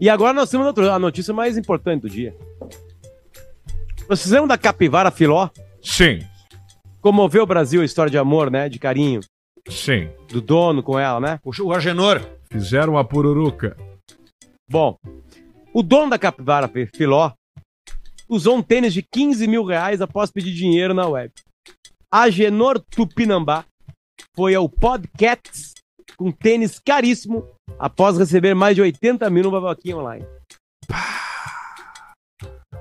E 0.00 0.08
agora 0.08 0.32
nós 0.32 0.50
temos 0.50 0.66
a 0.88 0.98
notícia 0.98 1.32
mais 1.32 1.56
importante 1.56 2.02
do 2.02 2.10
dia. 2.10 2.34
Nós 4.10 4.20
fizemos 4.20 4.48
da 4.48 4.58
capivara 4.58 5.08
filó, 5.12 5.48
Sim, 5.80 6.18
comoveu 7.00 7.44
o 7.44 7.46
Brasil 7.46 7.80
a 7.80 7.84
história 7.84 8.10
de 8.10 8.18
amor, 8.18 8.50
né? 8.50 8.68
De 8.68 8.76
carinho 8.76 9.20
sim. 9.68 10.10
do 10.28 10.40
dono 10.40 10.82
com 10.82 10.98
ela, 10.98 11.20
né? 11.20 11.38
O 11.44 11.72
Agenor. 11.72 12.20
Fizeram 12.50 12.94
uma 12.94 13.04
pururuca. 13.04 13.76
Bom, 14.68 14.96
o 15.72 15.80
dono 15.80 16.10
da 16.10 16.18
capivara 16.18 16.66
fi- 16.66 16.86
filó 16.92 17.30
usou 18.28 18.56
um 18.56 18.62
tênis 18.62 18.92
de 18.92 19.00
15 19.02 19.46
mil 19.46 19.64
reais 19.64 20.00
após 20.00 20.32
pedir 20.32 20.52
dinheiro 20.54 20.92
na 20.92 21.06
web. 21.06 21.32
Agenor 22.12 22.80
Tupinambá 22.90 23.64
foi 24.34 24.56
ao 24.56 24.68
Podcasts 24.68 25.72
com 26.16 26.32
tênis 26.32 26.80
caríssimo 26.80 27.46
após 27.78 28.18
receber 28.18 28.54
mais 28.54 28.74
de 28.74 28.82
80 28.82 29.30
mil 29.30 29.44
no 29.44 29.52
Babaquinha 29.52 29.96
Online. 29.96 30.26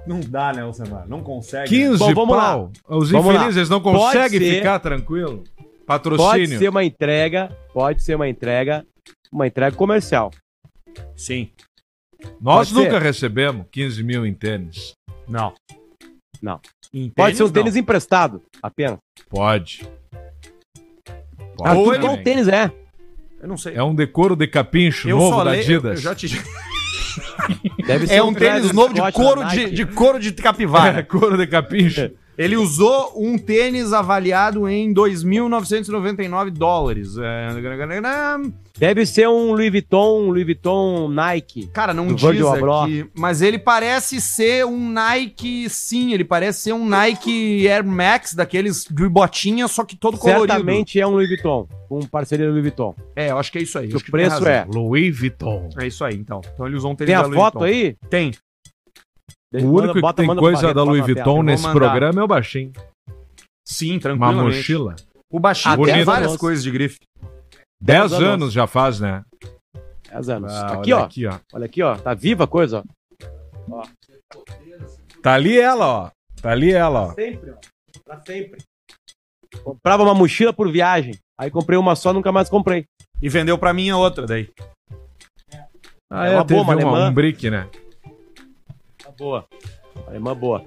Não 0.09 0.19
dá, 0.21 0.51
né, 0.51 0.63
Alcemar? 0.63 1.07
Não 1.07 1.21
consegue. 1.21 1.69
15 1.69 1.99
Bom, 1.99 2.13
vamos 2.15 2.35
pau. 2.35 2.71
Os 2.87 3.11
Vamos 3.11 3.27
lá. 3.27 3.35
infelizes 3.41 3.69
não 3.69 3.79
Pode 3.79 3.97
conseguem 3.99 4.39
ser- 4.39 4.55
ficar 4.55 4.79
tranquilo. 4.79 5.43
Pode 5.55 5.85
Patrocínio. 5.85 6.57
ser 6.57 6.67
uma 6.69 6.83
entrega, 6.83 7.55
pode 7.71 8.03
ser 8.03 8.15
uma 8.15 8.27
entrega, 8.27 8.83
uma 9.31 9.45
entrega 9.45 9.75
comercial. 9.75 10.31
Sim. 11.15 11.51
Nós 12.41 12.69
Pode 12.69 12.73
nunca 12.73 12.97
ser. 12.97 13.01
recebemos 13.03 13.67
15 13.71 14.03
mil 14.03 14.25
em 14.25 14.33
tênis. 14.33 14.93
Não. 15.27 15.53
Não. 16.41 16.59
Em 16.91 17.09
Pode 17.11 17.37
ser 17.37 17.43
um 17.43 17.45
não. 17.45 17.53
tênis 17.53 17.75
emprestado, 17.75 18.41
apenas. 18.63 18.97
Pode. 19.29 19.87
Ah, 21.63 21.75
Ou 21.75 21.93
ele- 21.93 22.07
o 22.07 22.23
tênis 22.23 22.47
é. 22.47 22.71
Eu 23.41 23.47
não 23.47 23.57
sei. 23.57 23.75
É 23.75 23.83
um 23.83 23.93
decoro 23.93 24.35
de 24.35 24.47
capincho 24.47 25.07
eu 25.07 25.17
novo 25.17 25.37
da 25.37 25.51
leio- 25.51 25.61
Adidas. 25.63 25.97
Eu 25.97 26.01
já 26.01 26.15
te... 26.15 26.27
Deve 27.85 28.07
ser 28.07 28.15
É 28.15 28.23
um 28.23 28.33
tênis 28.33 28.61
Travis 28.61 28.71
novo 28.71 28.93
de 28.93 29.11
couro 29.11 29.43
de, 29.47 29.71
de 29.71 29.85
couro 29.85 30.19
de 30.19 30.29
É, 30.29 30.31
capivara. 30.31 31.03
couro 31.07 31.37
de 31.37 31.47
capincho. 31.47 32.11
Ele 32.37 32.55
usou 32.55 33.13
um 33.17 33.37
tênis 33.37 33.91
avaliado 33.91 34.67
em 34.67 34.93
2.999 34.93 36.51
dólares. 36.51 37.17
É... 37.17 37.49
Deve 38.79 39.05
ser 39.05 39.27
um 39.27 39.51
Louis 39.51 39.69
Vuitton, 39.69 40.21
um 40.21 40.27
Louis 40.29 40.45
Vuitton 40.45 41.09
Nike. 41.09 41.67
Cara, 41.67 41.93
não 41.93 42.07
diz 42.13 42.23
aqui, 42.23 43.05
mas 43.13 43.41
ele 43.41 43.59
parece 43.59 44.21
ser 44.21 44.65
um 44.65 44.89
Nike, 44.91 45.69
sim, 45.69 46.13
ele 46.13 46.23
parece 46.23 46.61
ser 46.61 46.73
um 46.73 46.87
Nike 46.87 47.67
Air 47.67 47.85
Max, 47.85 48.33
daqueles 48.33 48.85
de 48.89 49.09
botinha, 49.09 49.67
só 49.67 49.83
que 49.83 49.97
todo 49.97 50.17
colorido. 50.17 50.47
Certamente 50.47 50.99
é 50.99 51.05
um 51.05 51.11
Louis 51.11 51.27
Vuitton, 51.27 51.67
um 51.91 51.99
parceria 52.07 52.47
Louis 52.49 52.61
Vuitton. 52.61 52.95
É, 53.15 53.31
eu 53.31 53.37
acho 53.37 53.51
que 53.51 53.57
é 53.57 53.61
isso 53.61 53.77
aí. 53.77 53.93
O 53.93 54.01
preço 54.11 54.47
é. 54.47 54.65
Louis 54.73 55.17
Vuitton. 55.19 55.69
É 55.77 55.85
isso 55.85 56.05
aí, 56.05 56.15
então. 56.15 56.39
Então 56.53 56.65
ele 56.65 56.77
usou 56.77 56.91
um 56.91 56.95
tênis 56.95 57.09
Tem 57.09 57.15
a 57.15 57.21
Louis 57.23 57.35
foto 57.35 57.59
Vuitton. 57.59 57.75
aí? 57.75 57.95
Tem. 58.09 58.31
Deixa- 59.51 59.67
O 59.67 59.71
manda- 59.71 59.81
único 59.83 59.93
que 59.95 60.01
bota- 60.01 60.23
tem 60.23 60.35
coisa 60.35 60.61
Barreto, 60.61 60.75
da 60.75 60.83
Louis. 60.83 61.03
Vuitton 61.03 61.43
nesse 61.43 61.63
mandar. 61.63 61.75
programa 61.79 62.21
é 62.21 62.23
o 62.23 62.27
baixinho. 62.27 62.71
Sim, 63.67 63.93
Uma 63.93 63.99
tranquilamente. 63.99 64.55
mochila. 64.57 64.95
O 65.31 65.39
baixinho 65.39 65.73
Até 65.75 65.83
tem 65.91 65.99
as 65.99 66.05
várias 66.05 66.37
coisas 66.37 66.63
de 66.63 66.71
grife. 66.71 66.97
10 67.81 68.13
anos. 68.13 68.27
anos 68.27 68.53
já 68.53 68.67
faz, 68.67 68.99
né? 68.99 69.23
10 70.11 70.29
anos. 70.29 70.51
Ah, 70.53 70.73
aqui, 70.73 70.93
olha 70.93 71.01
ó. 71.01 71.05
Aqui, 71.05 71.25
ó. 71.27 71.39
Olha 71.53 71.65
aqui, 71.65 71.83
ó. 71.83 71.95
Tá 71.97 72.13
viva 72.13 72.43
a 72.43 72.47
coisa, 72.47 72.83
ó. 73.71 73.83
Tá 75.21 75.33
ali 75.33 75.59
ela, 75.59 75.85
ó. 75.87 76.11
Tá 76.41 76.51
ali 76.51 76.71
ela, 76.71 77.01
ó. 77.07 77.13
Sempre, 77.13 77.51
ó. 77.51 77.55
Pra 78.05 78.21
sempre. 78.25 78.61
Comprava 79.63 80.03
uma 80.03 80.13
mochila 80.13 80.53
por 80.53 80.71
viagem. 80.71 81.15
Aí 81.39 81.49
comprei 81.51 81.77
uma 81.77 81.95
só, 81.95 82.13
nunca 82.13 82.31
mais 82.31 82.49
comprei. 82.49 82.85
E 83.21 83.27
vendeu 83.29 83.57
pra 83.57 83.73
mim 83.73 83.89
a 83.89 83.97
outra 83.97 84.25
daí. 84.25 84.49
Ah, 86.11 86.27
É 86.27 86.35
uma 86.35 86.45
teve 86.45 86.63
boa, 86.63 86.75
uma 86.75 86.85
uma- 86.85 87.09
um 87.09 87.13
brick, 87.13 87.49
né? 87.49 87.67
Tá 89.03 89.11
boa. 89.17 89.45
Alemã 90.07 90.35
boa. 90.35 90.63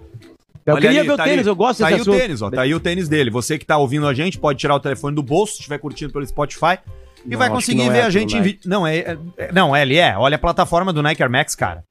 Eu 0.64 0.74
Olha 0.74 0.82
queria 0.82 1.00
ali, 1.00 1.08
ver 1.08 1.16
tá 1.16 1.22
o 1.22 1.26
tênis, 1.26 1.40
ali. 1.40 1.48
eu 1.48 1.56
gosto 1.56 1.78
Tá 1.80 1.86
desse 1.86 1.94
aí 1.94 1.98
o 1.98 2.02
assunto. 2.02 2.18
tênis, 2.20 2.42
ó. 2.42 2.50
Tá 2.50 2.62
aí 2.62 2.74
o 2.74 2.78
tênis 2.80 3.08
dele. 3.08 3.30
Você 3.30 3.58
que 3.58 3.64
tá 3.66 3.76
ouvindo 3.78 4.06
a 4.06 4.14
gente 4.14 4.38
pode 4.38 4.58
tirar 4.60 4.76
o 4.76 4.80
telefone 4.80 5.16
do 5.16 5.22
bolso, 5.22 5.54
se 5.54 5.58
estiver 5.60 5.78
curtindo 5.78 6.12
pelo 6.12 6.24
Spotify. 6.26 6.78
E 7.24 7.30
Não, 7.30 7.38
vai 7.38 7.48
conseguir 7.50 7.78
não 7.84 7.90
ver 7.92 7.98
é 7.98 8.02
a 8.02 8.10
gente 8.10 8.36
em 8.36 8.42
vídeo. 8.42 8.60
Não, 8.66 8.86
é, 8.86 8.96
é- 8.98 9.18
é- 9.38 9.52
Não, 9.52 9.76
ele 9.76 9.96
é. 9.96 10.16
Olha 10.16 10.36
a 10.36 10.38
plataforma 10.38 10.92
do 10.92 11.02
Nike 11.02 11.22
Air 11.22 11.30
Max, 11.30 11.54
cara. 11.54 11.84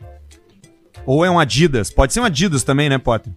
Ou 1.06 1.26
é 1.26 1.30
um 1.32 1.40
Adidas. 1.40 1.90
Pode 1.90 2.14
ser 2.14 2.20
um 2.20 2.26
Adidas 2.26 2.64
também, 2.64 2.90
né, 2.90 2.98
Potter? 2.98 3.32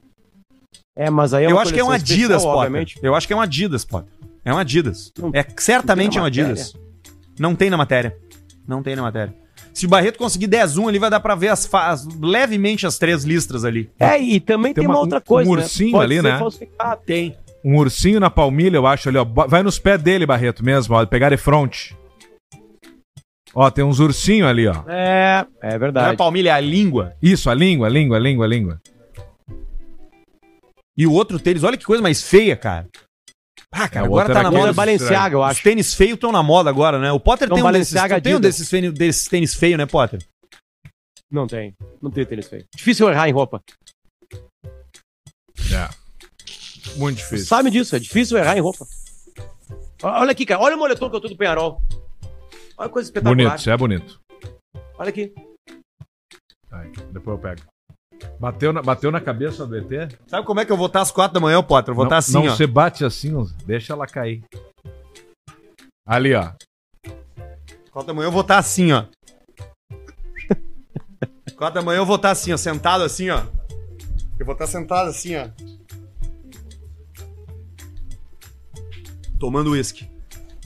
É, 0.96 1.08
mas 1.10 1.32
aí 1.34 1.44
é 1.44 1.50
Eu 1.50 1.58
acho 1.58 1.72
que 1.72 1.80
é 1.80 1.84
um 1.84 1.90
Adidas, 1.90 2.20
especial, 2.20 2.40
Potter. 2.42 2.58
obviamente. 2.66 2.98
Eu 3.02 3.14
acho 3.14 3.26
que 3.26 3.32
é 3.32 3.36
um 3.36 3.40
Adidas, 3.40 3.84
Potter. 3.84 4.12
É 4.44 4.52
um 4.52 4.58
Adidas. 4.58 5.12
Não- 5.18 5.30
É 5.32 5.44
certamente 5.56 6.18
é 6.18 6.20
um 6.20 6.24
Adidas. 6.24 6.74
Não 7.38 7.54
tem 7.54 7.70
na 7.70 7.76
matéria. 7.76 8.16
Não 8.66 8.82
tem 8.82 8.94
na 8.94 9.02
matéria. 9.02 9.34
Se 9.72 9.86
o 9.86 9.88
Barreto 9.88 10.18
conseguir 10.18 10.46
10-1 10.46 10.88
ali, 10.88 10.98
vai 11.00 11.10
dar 11.10 11.18
pra 11.20 11.34
ver 11.34 11.48
as 11.48 11.68
as- 11.74 12.06
levemente 12.20 12.86
as 12.86 12.96
três 12.96 13.24
listras 13.24 13.64
ali. 13.64 13.90
É, 13.98 14.16
e 14.20 14.38
também 14.38 14.72
tem, 14.72 14.82
Tem 14.82 14.86
uma, 14.88 14.94
uma- 14.94 15.00
outra 15.00 15.18
um 15.18 15.22
coisa, 15.22 15.50
ursinho 15.50 15.98
ali, 16.00 16.16
ser 16.16 16.22
né? 16.22 16.38
falsificado. 16.38 17.00
Tem. 17.04 17.36
Um 17.64 17.76
ursinho 17.78 18.20
na 18.20 18.28
palmilha, 18.30 18.76
eu 18.76 18.86
acho 18.86 19.08
ali, 19.08 19.16
ó. 19.18 19.24
Vai 19.24 19.62
nos 19.62 19.78
pés 19.78 20.02
dele, 20.02 20.26
Barreto, 20.26 20.62
mesmo, 20.64 20.94
ó. 20.94 21.06
Pegar 21.06 21.30
de 21.30 21.36
front. 21.36 21.92
Ó, 23.54 23.70
tem 23.70 23.84
uns 23.84 24.00
ursinhos 24.00 24.48
ali, 24.48 24.66
ó. 24.66 24.84
É, 24.88 25.46
é 25.62 25.68
Não 25.68 25.74
é 25.74 25.78
verdade. 25.78 26.16
palmilha, 26.16 26.50
é 26.50 26.52
a 26.52 26.60
língua. 26.60 27.14
Isso, 27.22 27.48
a 27.48 27.54
língua, 27.54 27.86
a 27.86 27.90
língua, 27.90 28.16
a 28.16 28.20
língua, 28.20 28.44
a 28.44 28.48
língua. 28.48 28.80
E 30.96 31.06
o 31.06 31.12
outro 31.12 31.38
tênis, 31.40 31.62
olha 31.64 31.76
que 31.76 31.84
coisa 31.84 32.02
mais 32.02 32.22
feia, 32.22 32.56
cara. 32.56 32.86
Ah, 33.72 33.88
cara, 33.88 34.06
É, 34.06 34.08
o 34.08 34.12
agora 34.12 34.28
outro 34.28 34.34
tá 34.34 34.42
na 34.42 34.50
moda. 34.50 34.70
é 34.70 34.72
Balenciaga, 34.72 35.34
eu 35.36 35.40
Os 35.40 35.46
acho. 35.46 35.62
tênis 35.62 35.94
feios 35.94 36.14
estão 36.14 36.30
na 36.30 36.42
moda 36.42 36.68
agora, 36.70 36.98
né? 37.00 37.10
O 37.12 37.18
Potter 37.18 37.46
Então, 37.46 37.56
tem 37.56 37.64
um 37.64 37.72
desses, 37.72 37.92
Balenciaga 37.94 38.20
tem 38.22 38.34
um 38.36 38.40
desses, 38.40 38.70
desses 38.92 39.26
tênis 39.28 39.54
feios, 39.54 39.78
né, 39.78 39.86
Potter? 39.86 40.20
Não 41.30 41.46
tem. 41.46 41.74
Não 42.00 42.10
tem 42.10 42.24
tênis 42.24 42.46
feio. 42.46 42.64
Difícil 42.76 43.08
errar 43.10 43.28
em 43.28 43.32
roupa. 43.32 43.60
É. 45.72 46.03
Muito 46.96 47.18
difícil. 47.18 47.46
sabe 47.46 47.70
disso, 47.70 47.96
é 47.96 47.98
difícil 47.98 48.38
errar 48.38 48.56
em 48.56 48.60
roupa. 48.60 48.86
Olha 50.02 50.32
aqui, 50.32 50.44
cara. 50.44 50.60
Olha 50.60 50.76
o 50.76 50.78
moletom 50.78 51.08
que 51.08 51.16
eu 51.16 51.20
tô 51.20 51.28
do 51.28 51.36
Penharol. 51.36 51.80
Olha 52.76 52.88
que 52.88 52.92
coisa 52.92 53.08
espetacular. 53.08 53.36
Bonito, 53.36 53.58
isso 53.58 53.70
é 53.70 53.76
bonito. 53.76 54.20
Olha 54.98 55.08
aqui. 55.08 55.32
Aí, 56.70 56.92
depois 57.12 57.36
eu 57.36 57.38
pego. 57.38 57.62
Bateu 58.38 58.72
na, 58.72 58.82
bateu 58.82 59.10
na 59.10 59.20
cabeça 59.20 59.66
do 59.66 59.76
ET? 59.76 60.18
Sabe 60.26 60.46
como 60.46 60.60
é 60.60 60.64
que 60.64 60.72
eu 60.72 60.76
vou 60.76 60.86
estar 60.86 61.00
às 61.00 61.10
quatro 61.10 61.34
da 61.34 61.40
manhã, 61.40 61.62
Potter? 61.62 61.92
Eu 61.92 61.96
vou 61.96 62.04
estar 62.04 62.16
não, 62.16 62.18
assim, 62.18 62.32
não, 62.32 62.46
ó. 62.46 62.50
você 62.50 62.66
bate 62.66 63.04
assim, 63.04 63.34
ó, 63.34 63.46
deixa 63.64 63.92
ela 63.92 64.06
cair. 64.06 64.42
Ali, 66.06 66.34
ó. 66.34 66.52
Quatro 67.90 68.08
da 68.08 68.14
manhã 68.14 68.26
eu 68.26 68.32
vou 68.32 68.42
estar 68.42 68.58
assim, 68.58 68.92
ó. 68.92 69.04
Quatro 71.56 71.74
da 71.74 71.82
manhã 71.82 71.98
eu 71.98 72.06
vou 72.06 72.16
estar 72.16 72.30
assim, 72.30 72.52
ó, 72.52 72.56
sentado 72.56 73.04
assim, 73.04 73.30
ó. 73.30 73.42
Eu 74.38 74.44
vou 74.44 74.54
estar 74.54 74.66
sentado 74.66 75.08
assim, 75.10 75.36
ó. 75.36 75.48
Tomando 79.44 79.70
uísque. 79.72 80.08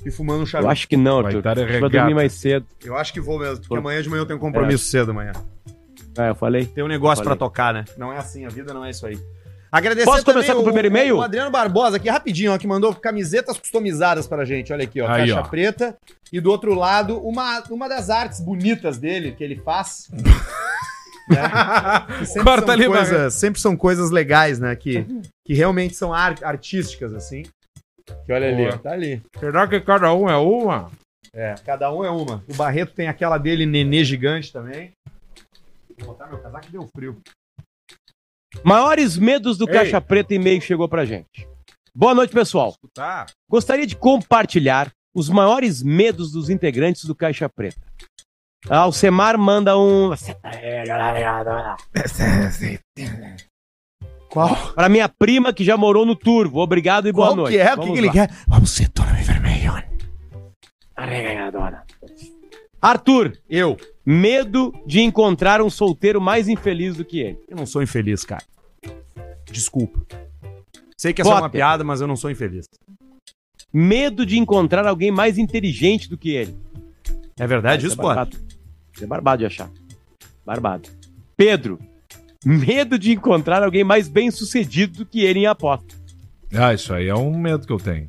E 0.06 0.10
fumando 0.12 0.38
um 0.38 0.42
Eu 0.42 0.46
charuto. 0.46 0.70
acho 0.70 0.86
que 0.86 0.96
não, 0.96 1.16
Vai 1.22 1.34
Arthur. 1.34 1.38
estar 1.38 1.58
Acho 1.58 1.66
que 1.72 1.80
Vai 1.80 1.90
dormir 1.90 2.14
mais 2.14 2.32
cedo. 2.32 2.64
Eu 2.84 2.96
acho 2.96 3.12
que 3.12 3.20
vou 3.20 3.38
mesmo, 3.38 3.56
porque 3.56 3.68
Por- 3.68 3.78
amanhã 3.78 4.00
de 4.00 4.08
manhã 4.08 4.20
eu 4.20 4.26
tenho 4.26 4.36
um 4.38 4.40
compromisso 4.40 4.84
cedo 4.84 5.10
amanhã. 5.10 5.32
É, 6.16 6.30
eu 6.30 6.34
falei. 6.36 6.66
Tem 6.66 6.84
um 6.84 6.88
negócio 6.88 7.24
pra 7.24 7.34
tocar, 7.34 7.74
né? 7.74 7.84
Não 7.96 8.12
é 8.12 8.18
assim, 8.18 8.44
a 8.46 8.48
vida 8.48 8.72
não 8.72 8.84
é 8.84 8.90
isso 8.90 9.04
aí. 9.06 9.18
Agradecer 9.70 10.06
Posso 10.06 10.24
começar 10.24 10.54
com 10.54 10.60
o 10.60 10.64
primeiro 10.64 10.86
e-mail? 10.88 11.16
O 11.16 11.22
Adriano 11.22 11.50
Barbosa 11.50 11.96
aqui, 11.96 12.08
rapidinho, 12.08 12.54
ó, 12.54 12.58
que 12.58 12.66
mandou 12.66 12.94
camisetas 12.94 13.58
customizadas 13.58 14.26
pra 14.26 14.44
gente. 14.44 14.72
Olha 14.72 14.84
aqui, 14.84 15.00
ó, 15.00 15.08
Aí, 15.08 15.22
caixa 15.28 15.40
ó. 15.40 15.42
preta. 15.48 15.96
E 16.32 16.40
do 16.40 16.50
outro 16.50 16.74
lado, 16.74 17.18
uma, 17.18 17.62
uma 17.68 17.88
das 17.88 18.08
artes 18.08 18.40
bonitas 18.40 18.96
dele, 18.98 19.32
que 19.32 19.42
ele 19.44 19.56
faz. 19.56 20.08
né? 21.28 22.24
Sempre, 22.24 22.44
Corta 22.44 22.66
são 22.66 22.74
ali, 22.74 22.86
coisas, 22.86 23.34
sempre 23.34 23.60
são 23.60 23.76
coisas 23.76 24.10
legais, 24.10 24.58
né? 24.58 24.74
Que, 24.74 25.04
que 25.44 25.52
realmente 25.54 25.94
são 25.94 26.12
ar- 26.14 26.42
artísticas, 26.42 27.12
assim. 27.12 27.42
Que 28.24 28.32
olha 28.32 28.48
ali, 28.48 28.64
Boa. 28.64 28.74
ó, 28.74 28.78
tá 28.78 28.92
ali. 28.92 29.22
Será 29.38 29.66
que 29.66 29.80
cada 29.80 30.12
um 30.14 30.28
é 30.28 30.36
uma? 30.36 30.90
É, 31.32 31.54
cada 31.64 31.92
um 31.92 32.04
é 32.04 32.10
uma. 32.10 32.42
O 32.48 32.54
Barreto 32.54 32.94
tem 32.94 33.08
aquela 33.08 33.38
dele, 33.38 33.66
nenê 33.66 34.04
gigante 34.04 34.52
também. 34.52 34.92
Vou 35.98 36.08
botar 36.08 36.26
meu 36.26 36.38
casaco 36.38 36.66
que 36.66 36.72
deu 36.72 36.88
frio. 36.94 37.20
Maiores 38.64 39.16
medos 39.16 39.58
do 39.58 39.68
Ei. 39.68 39.74
Caixa 39.74 40.00
Preta 40.00 40.34
e-mail 40.34 40.60
chegou 40.60 40.88
pra 40.88 41.04
gente. 41.04 41.46
Boa 41.94 42.14
noite, 42.14 42.32
pessoal. 42.32 42.74
Tá. 42.94 43.26
Gostaria 43.50 43.86
de 43.86 43.96
compartilhar 43.96 44.90
os 45.14 45.28
maiores 45.28 45.82
medos 45.82 46.32
dos 46.32 46.48
integrantes 46.48 47.04
do 47.04 47.14
Caixa 47.14 47.48
Preta. 47.48 47.80
A 48.68 48.78
Alcemar 48.78 49.38
manda 49.38 49.78
um. 49.78 50.10
Qual? 54.30 54.72
Pra 54.74 54.88
minha 54.88 55.08
prima 55.08 55.52
que 55.52 55.64
já 55.64 55.76
morou 55.76 56.04
no 56.04 56.14
Turvo. 56.14 56.58
Obrigado 56.60 57.08
e 57.08 57.12
boa 57.12 57.28
Qual 57.28 57.36
noite. 57.36 57.52
que 57.54 57.58
é? 57.60 57.66
O 57.66 57.70
que, 57.70 57.76
Vamos 57.76 57.92
que 57.92 57.98
ele 57.98 58.06
lá. 58.08 58.12
quer? 58.12 58.30
Vamos 58.46 58.70
ser 58.70 58.88
Tony 58.88 59.22
Vermelho. 59.22 59.72
Arthur, 62.80 63.36
Eu. 63.48 63.76
medo 64.06 64.72
de 64.86 65.00
encontrar 65.00 65.60
um 65.60 65.68
solteiro 65.70 66.20
mais 66.20 66.48
infeliz 66.48 66.96
do 66.96 67.04
que 67.04 67.18
ele. 67.20 67.38
Eu 67.48 67.56
não 67.56 67.66
sou 67.66 67.82
infeliz, 67.82 68.24
cara. 68.24 68.42
Desculpa. 69.50 70.00
Sei 70.96 71.12
que 71.12 71.20
essa 71.20 71.30
é 71.30 71.34
uma 71.34 71.40
Potter. 71.42 71.58
piada, 71.58 71.84
mas 71.84 72.00
eu 72.00 72.06
não 72.06 72.16
sou 72.16 72.30
infeliz. 72.30 72.66
Medo 73.72 74.24
de 74.24 74.38
encontrar 74.38 74.86
alguém 74.86 75.10
mais 75.10 75.38
inteligente 75.38 76.08
do 76.08 76.16
que 76.16 76.30
ele. 76.30 76.56
É 77.38 77.46
verdade 77.46 77.86
isso, 77.86 77.94
é 77.94 77.96
pô? 77.96 78.08
barbado. 78.08 78.36
Isso 78.94 79.04
é 79.04 79.06
barbado 79.06 79.38
de 79.40 79.46
achar. 79.46 79.70
Barbado. 80.44 80.88
Pedro, 81.36 81.78
medo 82.44 82.98
de 82.98 83.12
encontrar 83.12 83.62
alguém 83.62 83.84
mais 83.84 84.08
bem 84.08 84.30
sucedido 84.30 84.98
do 84.98 85.06
que 85.06 85.24
ele 85.24 85.40
em 85.40 85.46
aposta. 85.46 85.94
Ah, 86.54 86.72
isso 86.72 86.92
aí 86.94 87.08
é 87.08 87.14
um 87.14 87.36
medo 87.38 87.66
que 87.66 87.72
eu 87.72 87.78
tenho. 87.78 88.08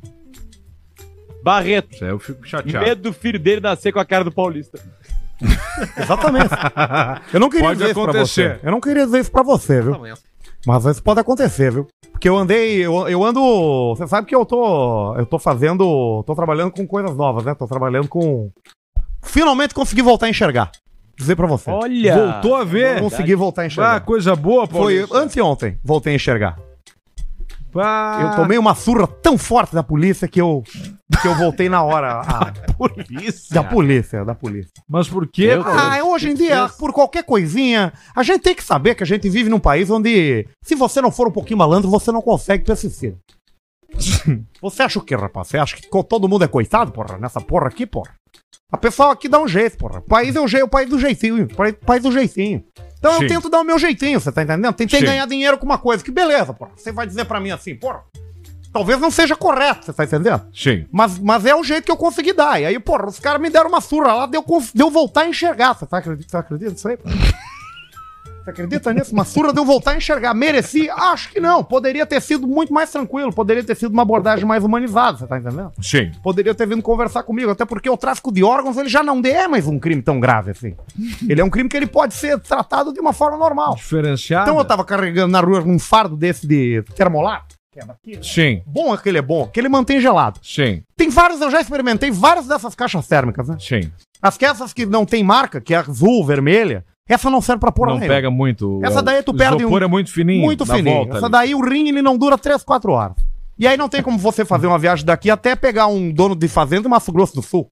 Barreto, 1.42 1.94
Isso 1.94 2.04
aí 2.04 2.10
eu 2.10 2.18
fico 2.18 2.46
chateado. 2.46 2.84
medo 2.86 3.02
do 3.02 3.12
filho 3.12 3.38
dele 3.38 3.60
nascer 3.62 3.92
com 3.92 3.98
a 3.98 4.04
cara 4.04 4.24
do 4.24 4.30
Paulista. 4.32 4.78
Exatamente. 5.96 6.50
Eu 7.32 7.40
não 7.40 7.48
queria 7.48 7.66
Pode 7.68 7.78
dizer 7.78 7.90
isso 7.90 7.94
pra 7.94 8.10
acontecer. 8.10 8.58
você. 8.58 8.66
Eu 8.66 8.70
não 8.70 8.80
queria 8.80 9.04
dizer 9.06 9.20
isso 9.20 9.32
pra 9.32 9.42
você, 9.42 9.80
viu? 9.80 9.96
Mas 10.66 10.84
isso 10.84 11.02
pode 11.02 11.18
acontecer, 11.20 11.72
viu? 11.72 11.86
Porque 12.12 12.28
eu 12.28 12.36
andei, 12.36 12.84
eu, 12.84 13.08
eu 13.08 13.24
ando. 13.24 13.40
Você 13.96 14.06
sabe 14.06 14.26
que 14.26 14.34
eu 14.34 14.44
tô. 14.44 15.16
Eu 15.16 15.24
tô 15.24 15.38
fazendo. 15.38 16.22
tô 16.26 16.34
trabalhando 16.34 16.70
com 16.70 16.86
coisas 16.86 17.16
novas, 17.16 17.46
né? 17.46 17.54
Tô 17.54 17.66
trabalhando 17.66 18.08
com. 18.08 18.50
Finalmente 19.22 19.72
consegui 19.72 20.02
voltar 20.02 20.26
a 20.26 20.28
enxergar. 20.28 20.70
Dizer 21.20 21.36
pra 21.36 21.46
você. 21.46 21.70
Olha! 21.70 22.16
Voltou 22.16 22.56
a 22.56 22.64
ver? 22.64 23.00
consegui 23.00 23.34
voltar 23.34 23.62
a 23.62 23.64
Ah, 23.64 23.66
enxergar. 23.66 24.00
coisa 24.00 24.34
boa, 24.34 24.66
Foi 24.66 24.78
Paulista. 24.96 25.18
anteontem, 25.18 25.78
voltei 25.84 26.12
a 26.12 26.16
enxergar. 26.16 26.58
Ah, 27.76 28.18
Eu 28.22 28.36
tomei 28.36 28.58
uma 28.58 28.74
surra 28.74 29.06
tão 29.06 29.38
forte 29.38 29.72
da 29.74 29.82
polícia 29.82 30.26
que 30.26 30.40
eu. 30.40 30.64
que 31.22 31.28
eu 31.28 31.34
voltei 31.36 31.68
na 31.68 31.82
hora. 31.84 32.18
a- 32.26 32.52
polícia. 32.76 33.54
da 33.54 33.62
polícia, 33.62 34.24
da 34.24 34.34
polícia. 34.34 34.72
Mas 34.88 35.06
por 35.08 35.26
quê? 35.28 35.50
Eu-? 35.52 35.62
Ah, 35.64 36.02
hoje 36.02 36.30
em 36.30 36.34
dia, 36.34 36.68
por 36.78 36.92
qualquer 36.92 37.22
coisinha, 37.22 37.92
a 38.16 38.22
gente 38.24 38.40
tem 38.42 38.54
que 38.56 38.64
saber 38.64 38.94
que 38.96 39.02
a 39.04 39.06
gente 39.06 39.28
vive 39.28 39.48
num 39.50 39.60
país 39.60 39.88
onde, 39.90 40.48
se 40.64 40.74
você 40.74 41.00
não 41.00 41.12
for 41.12 41.28
um 41.28 41.32
pouquinho 41.32 41.58
malandro, 41.58 41.88
você 41.90 42.10
não 42.10 42.22
consegue 42.22 42.64
persistir. 42.64 43.14
Você 44.62 44.82
acha 44.84 44.98
o 44.98 45.02
quê, 45.02 45.16
rapaz? 45.16 45.48
Você 45.48 45.58
acha 45.58 45.74
que 45.76 45.88
todo 46.04 46.28
mundo 46.28 46.44
é 46.44 46.48
coitado, 46.48 46.92
porra? 46.92 47.18
Nessa 47.18 47.40
porra 47.40 47.66
aqui, 47.66 47.84
porra? 47.86 48.12
A 48.72 48.76
pessoa 48.76 49.12
aqui 49.12 49.28
dá 49.28 49.40
um 49.40 49.48
jeito, 49.48 49.76
porra. 49.76 49.98
O 49.98 50.02
país 50.02 50.34
é 50.36 50.40
o, 50.40 50.46
je 50.46 50.62
o 50.62 50.68
país 50.68 50.88
do 50.88 50.98
jeitinho. 50.98 51.44
O 51.44 51.54
país- 51.54 51.74
país 51.84 52.02
do 52.02 52.12
jeitinho. 52.12 52.64
Então 52.98 53.14
Sim. 53.14 53.22
eu 53.24 53.28
tento 53.28 53.48
dar 53.48 53.60
o 53.60 53.64
meu 53.64 53.78
jeitinho, 53.78 54.20
você 54.20 54.30
tá 54.30 54.42
entendendo? 54.42 54.74
Tentei 54.74 55.00
Sim. 55.00 55.06
ganhar 55.06 55.26
dinheiro 55.26 55.56
com 55.58 55.64
uma 55.66 55.78
coisa. 55.78 56.04
Que 56.04 56.10
beleza, 56.10 56.52
porra. 56.52 56.70
Você 56.76 56.92
vai 56.92 57.06
dizer 57.06 57.24
pra 57.24 57.40
mim 57.40 57.50
assim, 57.50 57.74
porra. 57.74 58.02
Talvez 58.72 59.00
não 59.00 59.10
seja 59.10 59.34
correto, 59.34 59.86
você 59.86 59.92
tá 59.92 60.04
entendendo? 60.04 60.46
Sim. 60.54 60.86
Mas, 60.92 61.18
mas 61.18 61.44
é 61.44 61.54
o 61.56 61.64
jeito 61.64 61.84
que 61.86 61.90
eu 61.90 61.96
consegui 61.96 62.32
dar. 62.32 62.60
E 62.60 62.66
aí, 62.66 62.78
porra, 62.78 63.08
os 63.08 63.18
caras 63.18 63.40
me 63.40 63.50
deram 63.50 63.68
uma 63.68 63.80
surra 63.80 64.12
lá, 64.12 64.26
deu, 64.26 64.44
deu 64.72 64.90
voltar 64.90 65.22
a 65.22 65.28
enxergar. 65.28 65.74
Você, 65.74 65.86
tá 65.86 65.98
acredita, 65.98 66.30
você 66.30 66.36
acredita 66.36 66.70
nisso 66.70 66.88
aí? 66.88 66.96
Você 68.50 68.62
acredita 68.62 68.92
nisso? 68.92 69.12
Uma 69.12 69.24
surra 69.24 69.52
deu 69.52 69.64
voltar 69.64 69.92
a 69.92 69.96
enxergar. 69.96 70.34
Mereci? 70.34 70.90
Acho 70.90 71.30
que 71.30 71.40
não. 71.40 71.62
Poderia 71.62 72.04
ter 72.04 72.20
sido 72.20 72.46
muito 72.46 72.72
mais 72.72 72.90
tranquilo. 72.90 73.32
Poderia 73.32 73.62
ter 73.62 73.76
sido 73.76 73.92
uma 73.92 74.02
abordagem 74.02 74.44
mais 74.44 74.64
humanizada, 74.64 75.18
você 75.18 75.26
tá 75.26 75.38
entendendo? 75.38 75.72
Sim. 75.80 76.10
Poderia 76.22 76.54
ter 76.54 76.66
vindo 76.66 76.82
conversar 76.82 77.22
comigo. 77.22 77.50
Até 77.50 77.64
porque 77.64 77.88
o 77.88 77.96
tráfico 77.96 78.32
de 78.32 78.42
órgãos, 78.42 78.76
ele 78.76 78.88
já 78.88 79.02
não 79.02 79.20
é 79.24 79.46
mais 79.46 79.66
um 79.66 79.78
crime 79.78 80.02
tão 80.02 80.18
grave 80.18 80.50
assim. 80.50 80.74
Ele 81.28 81.40
é 81.40 81.44
um 81.44 81.50
crime 81.50 81.68
que 81.68 81.76
ele 81.76 81.86
pode 81.86 82.14
ser 82.14 82.38
tratado 82.40 82.92
de 82.92 83.00
uma 83.00 83.12
forma 83.12 83.36
normal. 83.36 83.74
Diferenciado. 83.76 84.48
Então 84.48 84.58
eu 84.58 84.64
tava 84.64 84.84
carregando 84.84 85.32
na 85.32 85.40
rua 85.40 85.62
um 85.62 85.78
fardo 85.78 86.16
desse 86.16 86.46
de 86.46 86.82
termolato. 86.94 87.60
É 87.76 87.84
daqui, 87.84 88.16
né? 88.16 88.22
Sim. 88.22 88.62
Bom 88.66 88.92
é 88.92 88.98
que 88.98 89.08
ele 89.08 89.18
é 89.18 89.22
bom, 89.22 89.46
que 89.46 89.60
ele 89.60 89.68
mantém 89.68 90.00
gelado. 90.00 90.40
Sim. 90.42 90.82
Tem 90.96 91.08
vários, 91.08 91.40
eu 91.40 91.50
já 91.50 91.60
experimentei 91.60 92.10
várias 92.10 92.46
dessas 92.46 92.74
caixas 92.74 93.06
térmicas, 93.06 93.48
né? 93.48 93.56
Sim. 93.60 93.92
As 94.20 94.36
que 94.36 94.44
essas 94.44 94.72
que 94.72 94.84
não 94.84 95.06
tem 95.06 95.22
marca, 95.22 95.60
que 95.60 95.72
é 95.72 95.78
azul, 95.78 96.26
vermelha, 96.26 96.84
essa 97.14 97.28
não 97.30 97.40
serve 97.40 97.60
pra 97.60 97.72
porra 97.72 97.90
não 97.92 97.98
nenhuma. 97.98 98.14
pega 98.14 98.30
muito. 98.30 98.80
Essa 98.82 99.02
daí 99.02 99.22
tu 99.22 99.32
o 99.32 99.36
perde 99.36 99.62
isopor 99.62 99.82
um- 99.82 99.84
é 99.84 99.88
muito 99.88 100.10
fininho. 100.12 100.42
Muito 100.42 100.64
fininho. 100.66 100.96
volta 100.96 101.16
Essa 101.16 101.26
ali. 101.26 101.32
daí 101.32 101.54
o 101.54 101.60
rim 101.60 101.88
ele 101.88 102.02
não 102.02 102.16
dura 102.16 102.36
3, 102.38 102.62
4 102.62 102.92
horas. 102.92 103.16
E 103.58 103.66
aí 103.66 103.76
não 103.76 103.88
tem 103.88 104.02
como 104.02 104.16
você 104.18 104.44
fazer 104.44 104.66
uma 104.66 104.78
viagem 104.78 105.04
daqui 105.04 105.30
até 105.30 105.54
pegar 105.54 105.86
um 105.86 106.10
dono 106.12 106.34
de 106.34 106.48
fazenda 106.48 106.86
em 106.88 106.90
Mato 106.90 107.12
Grosso 107.12 107.34
do 107.34 107.42
Sul. 107.42 107.68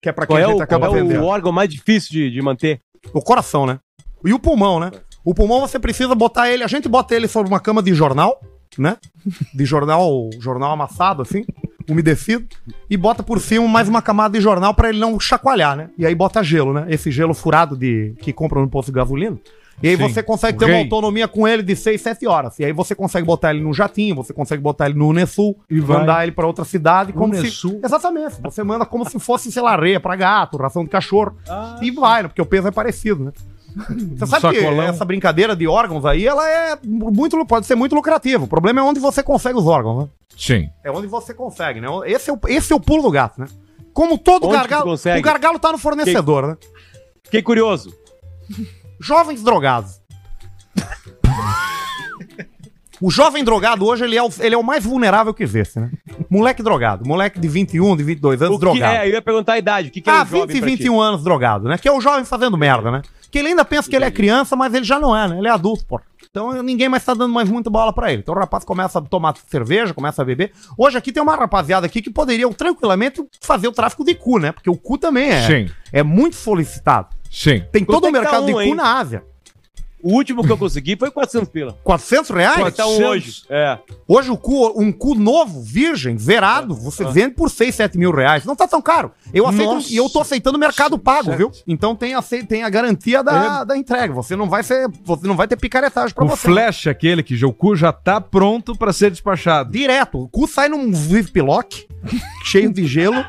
Que 0.00 0.08
é 0.08 0.12
pra 0.12 0.26
quem 0.26 0.36
Qual 0.36 0.40
é, 0.40 0.44
a 0.44 0.48
gente 0.48 0.60
o, 0.60 0.62
acaba 0.62 0.86
qual 0.86 0.96
é 0.96 1.02
vendendo. 1.02 1.22
o 1.22 1.26
órgão 1.26 1.50
mais 1.52 1.68
difícil 1.68 2.10
de, 2.12 2.30
de 2.30 2.42
manter? 2.42 2.80
O 3.12 3.20
coração, 3.20 3.66
né? 3.66 3.78
E 4.24 4.32
o 4.32 4.38
pulmão, 4.38 4.78
né? 4.78 4.90
O 5.24 5.34
pulmão 5.34 5.60
você 5.60 5.78
precisa 5.78 6.14
botar 6.14 6.48
ele, 6.50 6.62
a 6.64 6.68
gente 6.68 6.88
bota 6.88 7.14
ele 7.14 7.26
sobre 7.28 7.48
uma 7.50 7.60
cama 7.60 7.82
de 7.82 7.92
jornal, 7.94 8.40
né? 8.78 8.96
De 9.54 9.64
jornal, 9.64 10.28
jornal 10.40 10.72
amassado 10.72 11.22
assim, 11.22 11.44
umedecido, 11.90 12.44
e 12.88 12.96
bota 12.96 13.22
por 13.22 13.40
cima 13.40 13.66
mais 13.68 13.88
uma 13.88 14.02
camada 14.02 14.36
de 14.38 14.42
jornal 14.42 14.74
pra 14.74 14.88
ele 14.88 14.98
não 14.98 15.18
chacoalhar, 15.18 15.76
né? 15.76 15.90
E 15.98 16.06
aí 16.06 16.14
bota 16.14 16.42
gelo, 16.42 16.72
né? 16.72 16.86
Esse 16.88 17.10
gelo 17.10 17.34
furado 17.34 17.76
de 17.76 18.14
que 18.20 18.32
compra 18.32 18.60
no 18.60 18.68
posto 18.68 18.88
de 18.88 18.96
gasolina. 18.96 19.38
E 19.82 19.88
aí 19.88 19.96
Sim. 19.96 20.02
você 20.08 20.22
consegue 20.22 20.58
ter 20.58 20.66
uma 20.66 20.78
autonomia 20.78 21.26
com 21.26 21.48
ele 21.48 21.62
de 21.62 21.74
6, 21.74 22.00
7 22.00 22.26
horas. 22.26 22.58
E 22.60 22.64
aí 22.64 22.72
você 22.72 22.94
consegue 22.94 23.26
botar 23.26 23.50
ele 23.50 23.60
no 23.62 23.72
jatinho, 23.74 24.14
você 24.14 24.32
consegue 24.32 24.62
botar 24.62 24.86
ele 24.86 24.96
no 24.98 25.08
Unesul, 25.08 25.58
E 25.68 25.80
vai. 25.80 25.98
mandar 25.98 26.22
ele 26.22 26.30
pra 26.30 26.46
outra 26.46 26.64
cidade 26.64 27.12
como 27.12 27.34
Unesul? 27.34 27.80
se 27.80 27.86
Exatamente. 27.86 28.36
Você 28.42 28.62
manda 28.62 28.84
como 28.86 29.08
se 29.08 29.18
fosse, 29.18 29.50
sei 29.50 29.62
lá, 29.62 29.72
areia 29.72 29.98
pra 29.98 30.14
gato, 30.14 30.56
ração 30.56 30.84
de 30.84 30.90
cachorro. 30.90 31.34
e 31.80 31.90
vai, 31.90 32.22
né? 32.22 32.28
Porque 32.28 32.42
o 32.42 32.46
peso 32.46 32.68
é 32.68 32.70
parecido, 32.70 33.24
né? 33.24 33.32
Você 34.16 34.26
sabe 34.26 34.54
que 34.54 34.60
sacolão. 34.62 34.82
essa 34.82 35.04
brincadeira 35.04 35.56
de 35.56 35.66
órgãos 35.66 36.04
aí, 36.04 36.26
ela 36.26 36.48
é 36.48 36.78
muito, 36.84 37.44
pode 37.46 37.66
ser 37.66 37.74
muito 37.74 37.94
lucrativa. 37.94 38.44
O 38.44 38.48
problema 38.48 38.80
é 38.80 38.82
onde 38.82 39.00
você 39.00 39.22
consegue 39.22 39.58
os 39.58 39.66
órgãos, 39.66 40.04
né? 40.04 40.08
Sim. 40.36 40.68
É 40.84 40.90
onde 40.90 41.06
você 41.06 41.32
consegue, 41.34 41.80
né? 41.80 41.88
Esse 42.06 42.30
é 42.30 42.32
o, 42.32 42.38
esse 42.48 42.72
é 42.72 42.76
o 42.76 42.80
pulo 42.80 43.02
do 43.02 43.10
gato, 43.10 43.40
né? 43.40 43.46
Como 43.92 44.16
todo 44.18 44.44
Onde 44.46 44.52
que 44.52 44.68
gargalo, 44.68 44.94
o 44.94 45.22
gargalo 45.22 45.58
tá 45.58 45.72
no 45.72 45.78
fornecedor, 45.78 46.46
né? 46.48 46.56
Fiquei 47.24 47.42
curioso. 47.42 47.94
Jovens 49.00 49.42
drogados. 49.42 50.00
O 53.00 53.10
jovem 53.10 53.42
drogado 53.42 53.84
hoje, 53.84 54.04
ele 54.04 54.16
é 54.16 54.22
o, 54.22 54.28
ele 54.38 54.54
é 54.54 54.58
o 54.58 54.62
mais 54.62 54.84
vulnerável 54.84 55.34
que 55.34 55.42
existe, 55.42 55.80
né? 55.80 55.90
Moleque 56.30 56.62
drogado. 56.62 57.04
Moleque 57.04 57.40
de 57.40 57.48
21, 57.48 57.96
de 57.96 58.04
22 58.04 58.40
anos 58.42 58.54
O 58.54 58.58
que 58.58 58.64
drogado. 58.64 58.94
é? 58.96 59.08
Eu 59.08 59.12
ia 59.14 59.22
perguntar 59.22 59.54
a 59.54 59.58
idade. 59.58 59.88
O 59.88 59.90
que, 59.90 60.00
que 60.00 60.08
é 60.08 60.12
Ah, 60.12 60.22
um 60.22 60.26
jovem 60.26 60.46
20 60.46 60.56
e 60.56 60.60
pra 60.60 60.70
ti? 60.70 60.76
21 60.76 61.00
anos 61.00 61.24
drogado, 61.24 61.68
né? 61.68 61.76
Que 61.78 61.88
é 61.88 61.92
o 61.92 62.00
jovem 62.00 62.24
fazendo 62.24 62.56
merda, 62.56 62.92
né? 62.92 63.02
Que 63.32 63.38
ele 63.38 63.48
ainda 63.48 63.64
pensa 63.64 63.88
que 63.88 63.96
ele 63.96 64.04
é 64.04 64.10
criança, 64.10 64.54
mas 64.54 64.74
ele 64.74 64.84
já 64.84 65.00
não 65.00 65.16
é, 65.16 65.26
né? 65.26 65.38
Ele 65.38 65.48
é 65.48 65.50
adulto, 65.50 65.86
pô. 65.86 65.98
Então 66.30 66.62
ninguém 66.62 66.86
mais 66.88 67.02
tá 67.02 67.14
dando 67.14 67.32
mais 67.32 67.48
muita 67.48 67.70
bola 67.70 67.90
pra 67.90 68.12
ele. 68.12 68.20
Então 68.20 68.34
o 68.34 68.38
rapaz 68.38 68.62
começa 68.62 68.98
a 68.98 69.02
tomar 69.02 69.34
cerveja, 69.48 69.94
começa 69.94 70.20
a 70.20 70.24
beber. 70.24 70.52
Hoje 70.76 70.98
aqui 70.98 71.10
tem 71.10 71.22
uma 71.22 71.34
rapaziada 71.34 71.86
aqui 71.86 72.02
que 72.02 72.10
poderiam 72.10 72.52
tranquilamente 72.52 73.26
fazer 73.40 73.68
o 73.68 73.72
tráfico 73.72 74.04
de 74.04 74.14
cu, 74.14 74.38
né? 74.38 74.52
Porque 74.52 74.68
o 74.68 74.76
cu 74.76 74.98
também 74.98 75.30
é, 75.30 75.46
Sim. 75.46 75.72
é 75.90 76.02
muito 76.02 76.36
solicitado. 76.36 77.08
Sim. 77.30 77.64
Tem 77.72 77.86
todo 77.86 78.04
o 78.04 78.06
que 78.08 78.12
tá 78.12 78.20
mercado 78.20 78.44
de 78.44 78.52
um, 78.52 78.56
cu 78.56 78.60
hein? 78.60 78.74
na 78.74 78.98
Ásia. 78.98 79.24
O 80.02 80.14
último 80.14 80.42
que 80.44 80.50
eu 80.50 80.58
consegui 80.58 80.96
foi 80.96 81.10
400 81.10 81.48
pila. 81.48 81.78
400 81.84 82.30
reais? 82.30 82.58
Um 82.58 82.62
400? 82.62 82.98
hoje? 83.06 83.42
É. 83.48 83.78
Hoje 84.08 84.30
o 84.30 84.36
cu, 84.36 84.72
um 84.80 84.90
cu 84.90 85.14
novo, 85.14 85.62
virgem, 85.62 86.18
zerado, 86.18 86.74
você 86.74 87.04
vende 87.04 87.34
por 87.34 87.48
6, 87.50 87.74
7 87.74 87.96
mil 87.98 88.10
reais. 88.10 88.44
Não 88.44 88.56
tá 88.56 88.66
tão 88.66 88.82
caro. 88.82 89.12
Eu 89.32 89.46
aceito, 89.46 89.74
Nossa. 89.74 89.92
e 89.92 89.96
eu 89.96 90.08
tô 90.10 90.20
aceitando 90.20 90.56
o 90.56 90.60
mercado 90.60 90.98
pago, 90.98 91.26
Certo. 91.26 91.38
viu? 91.38 91.52
Então 91.66 91.94
tem 91.94 92.14
a, 92.14 92.22
tem 92.48 92.62
a 92.64 92.68
garantia 92.68 93.22
da, 93.22 93.62
da 93.64 93.76
entrega. 93.76 94.12
Você 94.12 94.34
não 94.34 94.48
vai 94.48 94.62
ser, 94.62 94.88
você 95.04 95.26
não 95.26 95.36
vai 95.36 95.46
ter 95.46 95.56
picaretagem 95.56 96.14
pra 96.14 96.24
O 96.24 96.28
você. 96.28 96.48
flash 96.48 96.86
aquele 96.88 97.22
que 97.22 97.42
o 97.44 97.52
cu 97.52 97.76
já 97.76 97.92
tá 97.92 98.20
pronto 98.20 98.76
pra 98.76 98.92
ser 98.92 99.10
despachado. 99.10 99.70
Direto. 99.70 100.18
O 100.18 100.28
cu 100.28 100.48
sai 100.48 100.68
num 100.68 100.92
ziplock 100.92 101.86
cheio 102.44 102.72
de 102.72 102.86
gelo. 102.86 103.24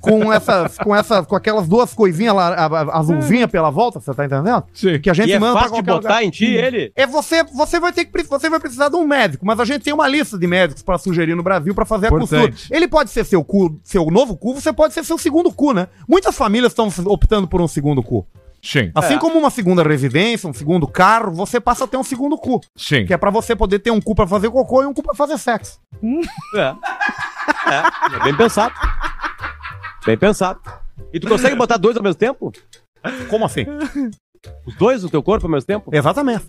Com 0.00 0.32
essas, 0.32 0.76
com 0.78 0.94
essa, 0.94 1.22
com 1.24 1.36
aquelas 1.36 1.68
duas 1.68 1.94
coisinhas 1.94 2.34
lá, 2.34 2.48
a- 2.48 2.66
a- 2.66 2.98
azulzinha 2.98 3.46
pela 3.46 3.70
volta, 3.70 4.00
você 4.00 4.12
tá 4.14 4.24
entendendo? 4.24 4.64
Sim. 4.74 4.98
Que 5.00 5.08
a 5.10 5.14
gente 5.14 5.28
E 5.28 5.32
é 5.32 5.38
manda 5.38 5.54
fácil 5.60 5.68
de 5.76 5.82
qualquer 5.82 5.92
botar 5.92 6.08
lugar. 6.08 6.24
em 6.24 6.30
ti 6.30 6.44
ele? 6.44 6.92
É 6.96 7.06
você, 7.06 7.44
você 7.44 7.78
vai 7.78 7.92
ter 7.92 8.04
que 8.04 8.22
você 8.24 8.50
vai 8.50 8.58
precisar 8.58 8.88
de 8.88 8.96
um 8.96 9.06
médico, 9.06 9.46
mas 9.46 9.60
a 9.60 9.64
gente 9.64 9.82
tem 9.82 9.92
uma 9.94 10.08
lista 10.08 10.36
de 10.38 10.46
médicos 10.46 10.82
pra 10.82 10.98
sugerir 10.98 11.34
no 11.34 11.42
Brasil 11.42 11.74
pra 11.74 11.84
fazer 11.84 12.06
a 12.06 12.08
Importante. 12.08 12.52
costura. 12.52 12.76
Ele 12.76 12.88
pode 12.88 13.10
ser 13.10 13.24
seu 13.24 13.44
cu, 13.44 13.78
seu 13.84 14.04
novo 14.06 14.36
cu, 14.36 14.54
você 14.54 14.72
pode 14.72 14.92
ser 14.94 15.04
seu 15.04 15.18
segundo 15.18 15.52
cu, 15.52 15.72
né? 15.72 15.86
Muitas 16.08 16.36
famílias 16.36 16.72
estão 16.72 16.88
optando 17.06 17.46
por 17.46 17.60
um 17.60 17.68
segundo 17.68 18.02
cu. 18.02 18.26
Sim. 18.62 18.90
Assim 18.96 19.14
É. 19.14 19.18
como 19.18 19.38
uma 19.38 19.50
segunda 19.50 19.82
residência, 19.84 20.48
um 20.48 20.52
segundo 20.52 20.88
carro, 20.88 21.30
você 21.30 21.60
passa 21.60 21.84
a 21.84 21.86
ter 21.86 21.96
um 21.98 22.02
segundo 22.02 22.36
cu, 22.36 22.60
Sim. 22.74 23.04
que 23.06 23.14
é 23.14 23.16
pra 23.16 23.30
você 23.30 23.54
poder 23.54 23.78
ter 23.78 23.92
um 23.92 24.00
cu 24.00 24.12
pra 24.14 24.26
fazer 24.26 24.50
cocô 24.50 24.82
e 24.82 24.86
um 24.86 24.94
cu 24.94 25.02
pra 25.04 25.14
fazer 25.14 25.38
sexo. 25.38 25.78
É. 26.56 26.74
É, 27.68 28.16
é 28.16 28.24
bem 28.24 28.36
pensado. 28.36 28.74
Bem 30.06 30.16
pensado. 30.16 30.60
E 31.12 31.20
tu 31.20 31.28
consegue 31.28 31.54
botar 31.56 31.76
dois 31.76 31.96
ao 31.96 32.02
mesmo 32.02 32.18
tempo? 32.18 32.52
Como 33.28 33.44
assim? 33.44 33.66
Os 34.66 34.74
dois 34.76 35.02
no 35.02 35.10
teu 35.10 35.22
corpo 35.22 35.46
ao 35.46 35.50
mesmo 35.50 35.66
tempo? 35.66 35.90
Exatamente. 35.94 36.44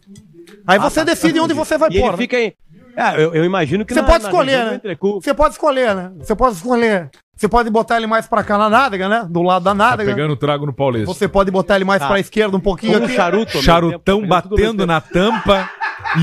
Aí 0.65 0.79
você 0.79 1.03
decide 1.03 1.39
onde 1.39 1.53
você 1.53 1.77
vai 1.77 1.89
E 1.89 1.93
pôr. 1.99 1.99
ele 2.05 2.11
né? 2.11 2.17
fica 2.17 2.39
em... 2.39 2.53
É, 2.95 3.15
eu, 3.23 3.33
eu 3.35 3.45
imagino 3.45 3.85
que 3.85 3.93
Você 3.93 4.01
pode 4.01 4.23
escolher, 4.23 4.51
região 4.51 4.65
do 4.65 4.71
né? 4.71 4.75
Entrecu- 4.77 5.21
Você 5.21 5.33
pode 5.33 5.53
escolher, 5.53 5.95
né? 5.95 6.11
Você 6.17 6.35
pode 6.35 6.55
escolher. 6.55 7.09
Você 7.35 7.47
pode 7.47 7.69
botar 7.69 7.97
ele 7.97 8.07
mais 8.07 8.25
pra 8.25 8.43
cá 8.43 8.57
na 8.57 8.67
nádega, 8.71 9.07
né? 9.07 9.27
Do 9.29 9.43
lado 9.43 9.61
da 9.63 9.69
Tá 9.71 9.75
nádega. 9.75 10.09
pegando 10.15 10.35
trago 10.35 10.65
no 10.65 10.73
Paulista. 10.73 11.05
Você 11.05 11.27
pode 11.27 11.51
botar 11.51 11.75
ele 11.75 11.85
mais 11.85 11.99
Tá. 12.01 12.07
pra 12.07 12.19
esquerda 12.19 12.57
um 12.57 12.59
pouquinho 12.59 12.99
um 12.99 13.03
aqui. 13.05 13.13
charuto. 13.13 13.37
ao 13.57 13.61
mesmo 13.61 13.61
tempo, 13.61 13.63
Charutão 13.63 13.99
tá 13.99 14.01
pegando 14.01 14.41
tudo 14.41 14.53
ao 14.53 14.57
mesmo 14.57 14.73
batendo 14.77 14.87
na 14.87 14.99
tampa 15.01 15.69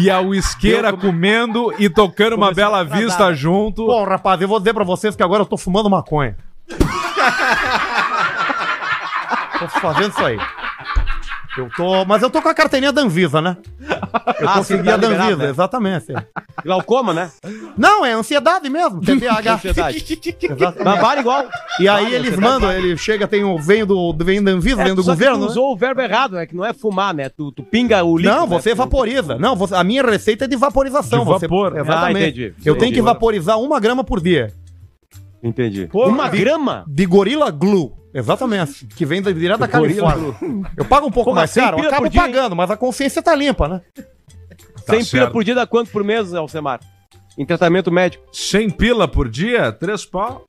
e 0.00 0.10
a 0.10 0.20
uisqueira 0.20 0.92
comendo 0.96 1.72
e 1.78 1.88
tocando 1.88 2.34
uma 2.34 2.52
bela 2.52 2.82
vista 2.82 3.32
junto. 3.32 3.86
Bom, 3.86 4.04
rapaz, 4.04 4.40
eu 4.40 4.48
vou 4.48 4.58
dizer 4.58 4.74
pra 4.74 4.82
vocês 4.84 5.14
que 5.14 5.22
agora 5.22 5.42
eu 5.42 5.46
tô 5.46 5.56
fumando 5.56 5.88
maconha. 5.88 6.36
Tô 9.58 9.68
fazendo 9.80 10.10
isso 10.10 10.24
aí. 10.24 10.38
Eu 11.56 11.70
tô. 11.76 12.04
Mas 12.04 12.20
eu 12.20 12.28
tô 12.30 12.42
com 12.42 12.48
a 12.48 12.54
carteirinha 12.54 12.90
da 12.90 13.00
Anvisa, 13.02 13.40
né? 13.40 13.56
Eu 14.40 14.48
Ah, 14.48 14.54
consegui 14.54 14.82
tá 14.82 14.94
a 14.94 14.96
da 14.96 15.06
liberado, 15.06 15.30
Anvisa, 15.30 15.44
né? 15.44 15.50
exatamente. 15.50 16.06
Glaucoma, 16.64 17.14
né? 17.14 17.30
Não, 17.78 18.04
é 18.04 18.10
ansiedade 18.12 18.68
mesmo, 18.68 19.00
TDAH. 19.00 19.54
Ansiedade. 19.62 20.04
Exatamente. 20.40 20.84
Mas 20.84 21.00
vale 21.00 21.20
igual. 21.20 21.44
E 21.78 21.88
aí 21.88 22.02
Vale, 22.02 22.14
eles 22.16 22.28
ansiedade 22.32 22.40
mandam, 22.54 22.68
vale. 22.70 22.88
ele 22.88 22.96
chega, 22.96 23.28
tem 23.28 23.44
o. 23.44 23.56
Vem 23.56 23.84
do, 23.86 24.12
vem 24.18 24.42
da 24.42 24.50
Anvisa, 24.50 24.80
É, 24.80 24.84
vem 24.84 24.96
do 24.96 25.02
só 25.04 25.12
que 25.12 25.18
governo. 25.18 25.38
tu 25.38 25.40
né? 25.42 25.46
usou 25.46 25.72
o 25.72 25.76
verbo 25.76 26.00
errado, 26.00 26.32
né? 26.32 26.44
Que 26.44 26.56
não 26.56 26.64
é 26.64 26.72
fumar, 26.72 27.14
né? 27.14 27.28
Tu, 27.28 27.52
tu 27.52 27.62
pinga 27.62 28.02
o 28.02 28.16
líquido. 28.18 28.34
Não, 28.34 28.48
né? 28.48 28.58
você 28.58 28.70
Tu- 28.70 28.76
vaporiza. 28.76 29.38
Não, 29.38 29.54
você- 29.54 29.76
a 29.76 29.84
minha 29.84 30.02
receita 30.02 30.46
é 30.46 30.48
de 30.48 30.56
vaporização. 30.56 31.20
De 31.20 31.24
você- 31.26 31.46
vapor. 31.46 31.76
exatamente. 31.78 32.16
Ah, 32.24 32.28
entendi. 32.28 32.42
Eu 32.64 32.74
tenho 32.74 32.76
Entendi. 32.78 32.94
que 32.94 33.00
vaporizar 33.02 33.60
uma 33.60 33.78
grama 33.78 34.02
por 34.02 34.20
dia. 34.20 34.52
Entendi. 35.44 35.86
Pô, 35.88 36.08
Uma 36.08 36.28
de- 36.28 36.38
grama? 36.38 36.84
De 36.88 37.04
Gorilla 37.06 37.50
Glue. 37.50 37.92
Exatamente. 38.14 38.86
Que 38.86 39.04
vem 39.04 39.20
direto 39.20 39.60
da 39.60 39.68
Califórnia. 39.68 40.34
Eu 40.76 40.84
pago 40.84 41.06
um 41.06 41.10
pouco 41.10 41.30
Porra, 41.30 41.40
mais 41.42 41.50
100 41.50 41.62
caro, 41.64 41.78
eu 41.80 41.88
acabo 41.88 42.08
dia, 42.08 42.20
pagando, 42.22 42.56
mas 42.56 42.70
a 42.70 42.76
consciência 42.76 43.20
tá 43.22 43.34
limpa, 43.34 43.68
né? 43.68 43.82
Tá 44.86 44.94
100 44.94 45.04
pila 45.06 45.30
por 45.30 45.44
dia 45.44 45.54
dá 45.54 45.66
quanto 45.66 45.90
por 45.90 46.02
mês, 46.04 46.32
Alcemar? 46.32 46.80
Em 47.36 47.44
tratamento 47.44 47.90
médico? 47.92 48.24
100 48.32 48.70
pila 48.70 49.06
por 49.08 49.28
dia, 49.28 49.70
três 49.72 50.04
pau. 50.06 50.46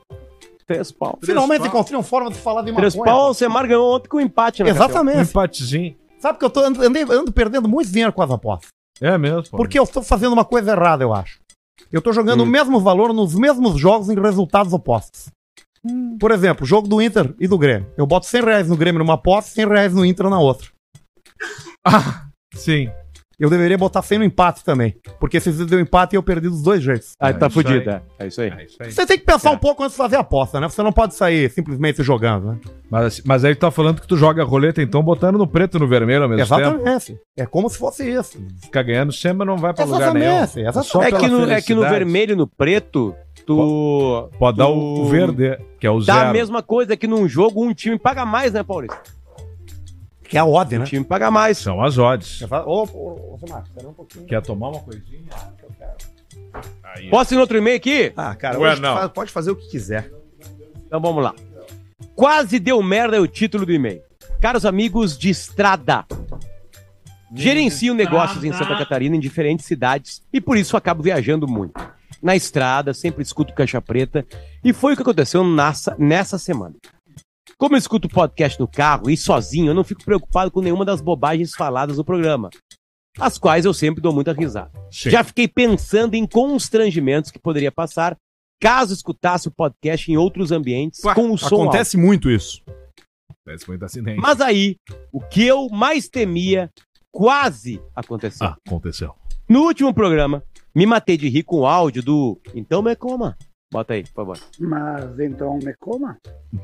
Três 0.68 0.92
pau. 0.92 1.18
Finalmente 1.24 1.60
pau. 1.60 1.68
encontrei 1.68 1.98
uma 1.98 2.04
forma 2.04 2.30
de 2.30 2.38
falar 2.38 2.62
de 2.62 2.72
Três 2.74 2.96
maconha. 2.96 3.14
pau, 3.16 3.24
o 3.24 3.28
Alcemar 3.28 3.68
ganhou 3.68 3.96
ontem 3.96 4.08
com 4.08 4.22
empate, 4.22 4.64
né? 4.64 4.70
Um 4.72 4.76
Exatamente. 4.76 5.30
empatezinho. 5.30 5.96
Sabe 6.20 6.40
que 6.40 6.46
eu 6.46 6.50
tô 6.50 6.60
ando, 6.62 6.82
andei- 6.84 7.04
ando 7.04 7.32
perdendo 7.32 7.68
muito 7.68 7.90
dinheiro 7.92 8.14
com 8.14 8.22
as 8.22 8.32
apostas. 8.32 8.70
É 9.02 9.18
mesmo. 9.18 9.44
pô. 9.52 9.58
Porque 9.58 9.78
eu 9.78 9.86
tô 9.86 10.02
fazendo 10.02 10.34
uma 10.34 10.46
coisa 10.46 10.72
errada, 10.72 11.04
eu 11.04 11.14
acho. 11.14 11.40
Eu 11.92 12.02
tô 12.02 12.12
jogando 12.12 12.42
o 12.42 12.46
mesmo 12.46 12.80
valor 12.80 13.14
nos 13.14 13.36
mesmos 13.36 13.80
jogos 13.80 14.10
em 14.10 14.20
resultados 14.20 14.74
opostos. 14.74 15.30
Por 16.20 16.32
exemplo, 16.32 16.66
jogo 16.66 16.88
do 16.88 17.02
Inter 17.02 17.34
e 17.40 17.48
do 17.48 17.58
Grêmio. 17.58 17.88
Eu 17.98 18.08
boto 18.08 18.26
100 18.26 18.42
reais 18.42 18.68
no 18.68 18.76
Grêmio 18.76 19.00
numa 19.00 19.14
aposta 19.14 19.52
e 19.52 19.56
100 19.56 19.68
reais 19.68 19.94
no 19.94 20.06
Inter 20.06 20.30
na 20.30 20.40
outra. 20.40 20.68
Ah, 21.86 22.28
sim. 22.56 22.90
Eu 23.40 23.50
deveria 23.50 23.78
botar 23.78 24.02
100 24.02 24.20
no 24.20 24.24
empate 24.26 24.64
também. 24.64 24.96
Porque 25.20 25.40
se 25.40 25.52
deu 25.66 25.80
empate, 25.80 26.16
eu 26.16 26.24
perdi 26.24 26.48
dos 26.50 26.62
dois 26.62 26.82
jeitos. 26.82 27.14
Aí 27.20 27.32
É 27.32 27.34
tá 27.38 27.50
fudido, 27.50 27.90
aí. 27.90 27.96
é. 28.20 28.24
É 28.26 28.28
isso 28.28 28.42
aí. 28.42 28.50
É 28.50 28.64
isso 28.66 28.78
aí. 28.82 28.92
Você 28.92 29.06
tem 29.06 29.18
que 29.18 29.26
pensar 29.26 29.50
É. 29.50 29.54
um 29.54 29.58
pouco 29.58 29.84
antes 29.84 29.94
de 29.96 29.98
fazer 29.98 30.16
a 30.16 30.20
aposta, 30.22 30.60
né? 30.60 30.70
Você 30.70 30.82
não 30.82 30.92
pode 30.94 31.16
sair 31.16 31.50
simplesmente 31.52 32.02
jogando, 32.04 32.52
né? 32.54 32.60
Mas, 32.90 33.22
mas 33.26 33.44
aí 33.44 33.54
tu 33.56 33.60
tá 33.60 33.72
falando 33.72 34.00
que 34.00 34.08
tu 34.08 34.16
joga 34.16 34.44
roleta, 34.44 34.82
então, 34.82 35.02
botando 35.04 35.38
no 35.38 35.48
preto 35.48 35.78
e 35.78 35.80
no 35.80 35.88
vermelho 35.88 36.24
ao 36.24 36.30
mesmo 36.30 36.46
tempo. 36.46 36.62
Exatamente. 36.62 37.18
É 37.36 37.46
como 37.46 37.70
se 37.70 37.78
fosse 37.78 38.10
isso. 38.10 38.38
Ficar 38.62 38.84
ganhando 38.84 39.12
sempre 39.12 39.46
não 39.46 39.58
vai 39.58 39.74
pra 39.74 39.86
lugar 39.86 40.14
nenhum. 40.14 40.26
Exatamente. 40.44 40.60
exatamente. 40.62 40.88
Só 40.92 41.04
É 41.04 41.12
que, 41.12 41.28
no, 41.28 41.52
é 41.52 41.62
que 41.62 41.74
no 41.74 41.82
vermelho 41.82 42.34
e 42.34 42.36
no 42.36 42.48
preto, 42.48 43.14
tu. 43.46 44.30
Pode 44.40 44.58
dar 44.58 44.68
o, 44.68 44.74
tu- 44.74 45.02
o 45.02 45.06
verde, 45.10 45.58
que 45.80 45.88
é 45.88 45.92
o 45.92 46.00
Dá 46.00 46.16
zero. 46.16 46.30
a 46.30 46.34
mesma 46.34 46.64
coisa 46.64 46.96
que 46.96 47.08
num 47.08 47.28
jogo 47.28 47.64
um 47.66 47.74
time 47.74 47.98
paga 48.00 48.26
mais, 48.26 48.54
né, 48.54 48.64
Paulista? 48.64 48.98
Que 50.28 50.38
é 50.38 50.40
a 50.42 50.46
odd, 50.46 50.76
Um 50.76 50.80
né? 50.80 50.86
time 50.86 51.06
paga 51.06 51.30
mais. 51.30 51.58
São 51.58 51.82
as 51.84 51.98
odds. 51.98 52.42
Exa- 52.42 52.66
Ô, 52.66 52.84
ô, 52.84 53.34
ô, 53.36 53.38
Samar, 53.40 53.64
espera 53.64 53.88
um 53.88 53.94
pouquinho. 53.94 54.26
Quer 54.26 54.42
tomar 54.42 54.70
uma 54.70 54.80
coisinha? 54.80 55.30
Aí. 56.96 57.10
Posso 57.10 57.34
ir 57.34 57.36
no 57.36 57.42
outro 57.42 57.58
e-mail 57.58 57.76
aqui? 57.78 58.14
Ah, 58.16 58.34
cara, 58.36 58.60
Ué, 58.60 58.76
não. 58.80 58.96
faz- 58.96 59.12
pode 59.12 59.32
fazer 59.32 59.52
o 59.52 59.56
que 59.56 59.68
quiser. 59.70 60.12
Então 60.88 61.00
vamos 61.00 61.24
lá. 61.24 61.34
Quase 62.16 62.60
deu 62.60 62.82
merda 62.82 63.22
o 63.22 63.28
título 63.28 63.66
do 63.66 63.72
e-mail. 63.74 64.02
Caros 64.40 64.66
amigos 64.66 65.18
de 65.18 65.30
estrada. 65.30 66.06
Gerencio 67.34 67.94
negócios 67.94 68.44
em 68.44 68.54
Santa 68.54 68.78
Catarina, 68.78 69.16
em 69.16 69.20
diferentes 69.20 69.66
cidades, 69.66 70.22
e 70.32 70.40
por 70.40 70.56
isso 70.58 70.78
acabo 70.78 71.04
viajando 71.04 71.48
muito. 71.48 71.74
Na 72.22 72.36
estrada, 72.36 72.94
sempre 72.94 73.22
escuto 73.24 73.54
Caixa 73.54 73.82
Preta, 73.82 74.26
e 74.64 74.72
foi 74.72 74.94
o 74.94 74.96
que 74.96 75.02
aconteceu 75.02 75.44
nessa, 75.44 75.96
nessa 76.00 76.38
semana. 76.38 76.76
Como 77.58 77.76
eu 77.76 77.80
escuto 77.80 78.10
podcast 78.10 78.60
no 78.60 78.68
carro 78.68 79.10
e 79.10 79.16
sozinho, 79.16 79.68
eu 79.68 79.74
não 79.74 79.84
fico 79.84 80.04
preocupado 80.04 80.52
com 80.52 80.60
nenhuma 80.60 80.84
das 80.84 81.00
bobagens 81.00 81.56
faladas 81.56 81.98
no 81.98 82.04
programa, 82.04 82.50
as 83.18 83.38
quais 83.38 83.64
eu 83.64 83.74
sempre 83.74 84.02
dou 84.02 84.12
muita 84.12 84.34
risada. 84.34 84.72
Sim. 84.92 85.10
Já 85.10 85.24
fiquei 85.24 85.48
pensando 85.48 86.16
em 86.16 86.28
constrangimentos 86.28 87.32
que 87.32 87.40
poderia 87.40 87.72
passar 87.72 88.18
caso 88.62 88.94
escutasse 88.94 89.48
o 89.48 89.52
podcast 89.52 90.12
em 90.12 90.18
outros 90.18 90.52
ambientes 90.52 91.02
Ué, 91.06 91.16
com 91.16 91.32
o 91.32 91.38
som 91.38 91.46
alto. 91.46 91.62
Acontece 91.62 91.96
muito 91.96 92.30
isso. 92.30 92.62
Acontece 93.30 93.68
muito 93.70 93.86
acidente. 93.86 94.20
Mas 94.20 94.42
aí, 94.42 94.76
o 95.14 95.22
que 95.22 95.46
eu 95.46 95.70
mais 95.70 96.10
temia 96.10 96.70
quase 97.10 97.82
aconteceu. 97.96 98.48
Ah, 98.48 98.58
aconteceu. 98.68 99.16
No 99.48 99.62
último 99.62 99.94
programa, 99.94 100.44
me 100.76 100.86
matei 100.86 101.16
de 101.16 101.30
rir 101.30 101.44
com 101.44 101.60
o 101.60 101.66
áudio 101.66 102.04
do 102.04 102.42
Então 102.54 102.82
me 102.82 102.94
coma. 102.98 103.38
Bota 103.72 103.94
aí, 103.94 104.04
por 104.04 104.14
favor. 104.14 104.40
Mas 104.60 105.20
então 105.20 105.58
me 105.58 105.74
coma. 105.76 106.18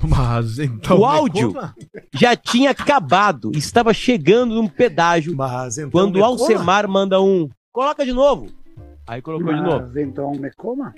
Mas 0.07 0.59
então. 0.59 0.99
O 0.99 1.05
áudio 1.05 1.53
conta. 1.53 1.75
já 2.13 2.35
tinha 2.35 2.71
acabado, 2.71 3.51
estava 3.55 3.93
chegando 3.93 4.55
num 4.55 4.67
pedágio 4.67 5.35
Mas 5.35 5.77
então. 5.77 5.91
quando 5.91 6.17
o 6.17 6.19
coma. 6.19 6.27
Alcemar 6.27 6.87
manda 6.87 7.21
um. 7.21 7.49
Coloca 7.71 8.05
de 8.05 8.13
novo. 8.13 8.47
Aí 9.07 9.21
colocou 9.21 9.53
de 9.53 9.61
novo. 9.61 9.87
Mas 9.87 9.95
então 9.97 10.31
me 10.31 10.51
coma. 10.51 10.93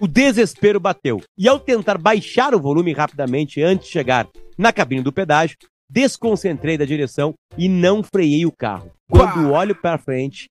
O 0.00 0.06
desespero 0.08 0.80
bateu. 0.80 1.20
E 1.36 1.46
ao 1.46 1.60
tentar 1.60 1.98
baixar 1.98 2.54
o 2.54 2.60
volume 2.60 2.92
rapidamente 2.92 3.62
antes 3.62 3.86
de 3.86 3.92
chegar 3.92 4.26
na 4.56 4.72
cabine 4.72 5.02
do 5.02 5.12
pedágio, 5.12 5.58
desconcentrei 5.90 6.78
da 6.78 6.86
direção 6.86 7.34
e 7.58 7.68
não 7.68 8.02
freiei 8.02 8.46
o 8.46 8.52
carro. 8.52 8.90
Quando 9.10 9.50
olho 9.50 9.74
para 9.74 9.98
frente, 9.98 10.48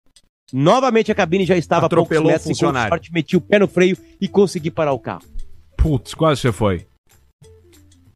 novamente 0.53 1.11
a 1.11 1.15
cabine 1.15 1.45
já 1.45 1.57
estava 1.57 1.85
a 1.85 1.89
poucos 1.89 2.05
Atropelou 2.05 2.25
o 2.25 2.27
metros 2.27 2.43
com 2.43 2.49
funcionário. 2.49 2.89
sorte 2.89 3.13
meti 3.13 3.37
o 3.37 3.41
pé 3.41 3.59
no 3.59 3.67
freio 3.67 3.97
e 4.19 4.27
consegui 4.27 4.71
parar 4.71 4.93
o 4.93 4.99
carro. 4.99 5.23
Putz, 5.77 6.13
quase 6.13 6.41
você 6.41 6.51
foi. 6.51 6.87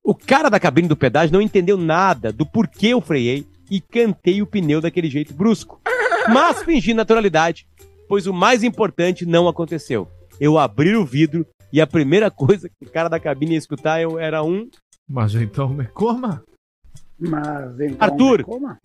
O 0.04 0.13
cara 0.13 0.50
da 0.50 0.60
cabine 0.60 0.88
do 0.88 0.98
pedágio 0.98 1.34
não 1.34 1.41
entendeu 1.41 1.78
nada 1.78 2.32
do 2.32 2.46
porquê 2.46 2.88
eu 2.88 3.00
freiei 3.00 3.48
e 3.72 3.80
cantei 3.80 4.41
o 4.41 4.48
pneu 4.48 4.82
daquele 4.82 5.10
jeito 5.10 5.34
brusco. 5.34 5.80
Mas 6.34 6.62
fingi 6.63 6.93
naturalidade, 6.93 7.65
pois 8.08 8.28
o 8.28 8.34
mais 8.34 8.63
importante 8.63 9.26
não 9.26 9.48
aconteceu. 9.48 10.08
Eu 10.39 10.58
abri 10.58 10.96
o 10.96 11.06
vidro 11.06 11.46
e 11.72 11.80
a 11.80 11.88
primeira 11.88 12.30
coisa 12.30 12.67
que 12.69 12.86
o 12.86 12.89
cara 12.91 13.08
da 13.08 13.19
cabine 13.19 13.54
ia 13.54 13.58
escutar 13.58 14.02
eu 14.02 14.19
era 14.19 14.43
um 14.43 14.69
Mas 15.08 15.34
então 15.36 15.69
me 15.69 15.86
coma. 15.88 16.43
Mas 17.17 17.80
então 17.80 17.98
Arthur. 18.00 18.39
me 18.39 18.43
coma. 18.43 18.80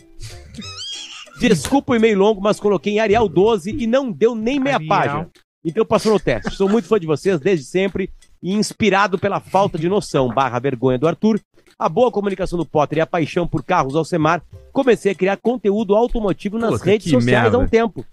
Desculpa 1.40 1.92
o 1.92 1.96
e-mail 1.96 2.18
longo, 2.18 2.40
mas 2.40 2.58
coloquei 2.60 2.94
em 2.94 3.00
Arial 3.00 3.28
12 3.28 3.70
e 3.78 3.86
não 3.86 4.10
deu 4.10 4.34
nem 4.34 4.58
meia 4.58 4.76
Arial. 4.76 4.88
página. 4.88 5.30
Então 5.64 5.84
passou 5.84 6.12
no 6.12 6.20
teste. 6.20 6.54
Sou 6.54 6.68
muito 6.68 6.86
fã 6.88 6.98
de 6.98 7.06
vocês 7.06 7.38
desde 7.40 7.64
sempre 7.64 8.10
e 8.42 8.52
inspirado 8.54 9.18
pela 9.18 9.40
falta 9.40 9.76
de 9.78 9.88
noção 9.88 10.28
barra 10.28 10.58
vergonha 10.58 10.98
do 10.98 11.08
Arthur, 11.08 11.40
a 11.78 11.88
boa 11.88 12.10
comunicação 12.10 12.58
do 12.58 12.64
Potter 12.64 12.98
e 12.98 13.00
a 13.00 13.06
paixão 13.06 13.46
por 13.46 13.64
carros 13.64 13.94
Alcemar, 13.96 14.42
comecei 14.72 15.12
a 15.12 15.14
criar 15.14 15.36
conteúdo 15.36 15.94
automotivo 15.94 16.58
nas 16.58 16.70
Puta, 16.72 16.84
redes 16.84 17.10
sociais 17.10 17.24
merda. 17.42 17.56
há 17.56 17.60
um 17.60 17.66
tempo. 17.68 18.04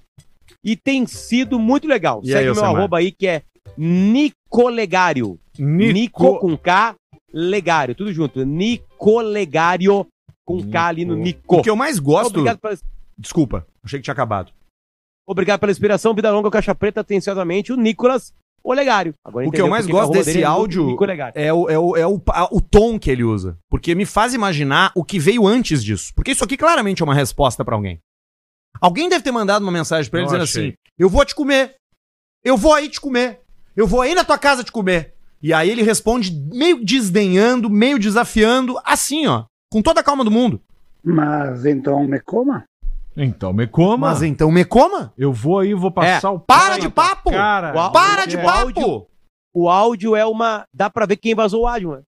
E 0.63 0.75
tem 0.75 1.05
sido 1.05 1.59
muito 1.59 1.87
legal. 1.87 2.21
E 2.23 2.27
Segue 2.27 2.39
aí, 2.39 2.49
o 2.49 2.53
meu 2.53 2.63
Alcemar? 2.63 2.75
arroba 2.81 2.97
aí 2.97 3.11
que 3.11 3.27
é 3.27 3.43
Nicolegário. 3.77 5.39
Nico, 5.57 6.39
com 6.39 6.57
K, 6.57 6.95
Legário. 7.33 7.95
Tudo 7.95 8.11
junto. 8.11 8.43
Nicolegário 8.45 10.05
com 10.43 10.61
K 10.69 10.87
ali 10.87 11.05
no 11.05 11.15
Nico. 11.15 11.57
O 11.57 11.61
que 11.61 11.69
eu 11.69 11.75
mais 11.75 11.99
gosto. 11.99 12.29
Obrigado 12.39 12.59
pela 12.59 12.77
Desculpa, 13.17 13.65
achei 13.83 13.99
que 13.99 14.03
tinha 14.03 14.13
acabado. 14.13 14.51
Obrigado 15.27 15.59
pela 15.59 15.71
inspiração, 15.71 16.13
Vida 16.13 16.31
Longa, 16.31 16.51
Caixa 16.51 16.75
Preta, 16.75 17.01
atenciosamente, 17.01 17.71
o 17.73 17.77
Nicolas 17.77 18.33
Olegário. 18.63 19.13
Agora 19.23 19.47
O 19.47 19.51
que 19.51 19.61
eu 19.61 19.67
mais 19.67 19.85
gosto 19.87 20.11
desse 20.11 20.41
é 20.41 20.43
áudio 20.43 20.87
é 21.35 21.53
o, 21.53 21.69
é, 21.69 21.77
o, 21.79 21.95
é 21.97 22.07
o, 22.07 22.21
a- 22.29 22.49
o 22.51 22.59
tom 22.61 22.99
que 22.99 23.09
ele 23.09 23.23
usa. 23.23 23.57
Porque 23.69 23.95
me 23.95 24.05
faz 24.05 24.33
imaginar 24.33 24.91
o 24.95 25.03
que 25.03 25.17
veio 25.19 25.47
antes 25.47 25.83
disso. 25.83 26.11
Porque 26.15 26.31
isso 26.31 26.43
aqui 26.43 26.57
claramente 26.57 27.01
é 27.01 27.05
uma 27.05 27.13
resposta 27.15 27.63
pra 27.65 27.75
alguém. 27.75 27.99
Alguém 28.81 29.07
deve 29.09 29.23
ter 29.23 29.31
mandado 29.31 29.63
uma 29.63 29.71
mensagem 29.71 30.09
pra 30.11 30.19
ele 30.19 30.27
dizendo 30.27 30.43
achei. 30.43 30.67
assim: 30.69 30.77
Eu 30.97 31.09
vou 31.09 31.23
te 31.25 31.33
comer. 31.33 31.75
Eu 32.43 32.57
vou 32.57 32.73
aí 32.73 32.89
te 32.89 32.99
comer. 32.99 33.41
Eu 33.75 33.87
vou 33.87 34.01
aí 34.01 34.13
na 34.13 34.23
tua 34.23 34.37
casa 34.37 34.63
te 34.63 34.71
comer. 34.71 35.13
E 35.41 35.53
aí 35.53 35.69
ele 35.69 35.81
responde 35.83 36.31
meio 36.51 36.83
desdenhando, 36.83 37.69
meio 37.69 37.97
desafiando, 37.99 38.79
assim, 38.83 39.27
ó. 39.27 39.45
Com 39.71 39.81
toda 39.81 40.01
a 40.01 40.03
calma 40.03 40.23
do 40.23 40.31
mundo. 40.31 40.61
Mas 41.03 41.65
então 41.65 42.03
me 42.07 42.19
coma. 42.19 42.63
Então 43.17 43.53
me 43.53 43.65
coma. 43.67 44.09
Mas 44.09 44.21
então 44.21 44.51
me 44.51 44.65
coma. 44.65 45.13
Eu 45.17 45.31
vou 45.31 45.59
aí, 45.59 45.73
vou 45.73 45.91
passar 45.91 46.31
o 46.31 46.39
Para 46.39 46.77
de 46.77 46.89
papo! 46.89 47.31
Cara, 47.31 47.73
Uau. 47.73 47.91
Para 47.91 48.23
É. 48.23 48.27
de 48.27 48.37
O 48.37 48.41
papo! 48.43 48.59
áudio- 48.59 49.07
O 49.53 49.69
áudio 49.69 50.15
é 50.15 50.25
uma. 50.25 50.65
Dá 50.73 50.89
pra 50.89 51.05
ver 51.05 51.15
quem 51.15 51.33
vazou 51.33 51.63
o 51.63 51.67
áudio, 51.67 51.91
né? 51.95 52.01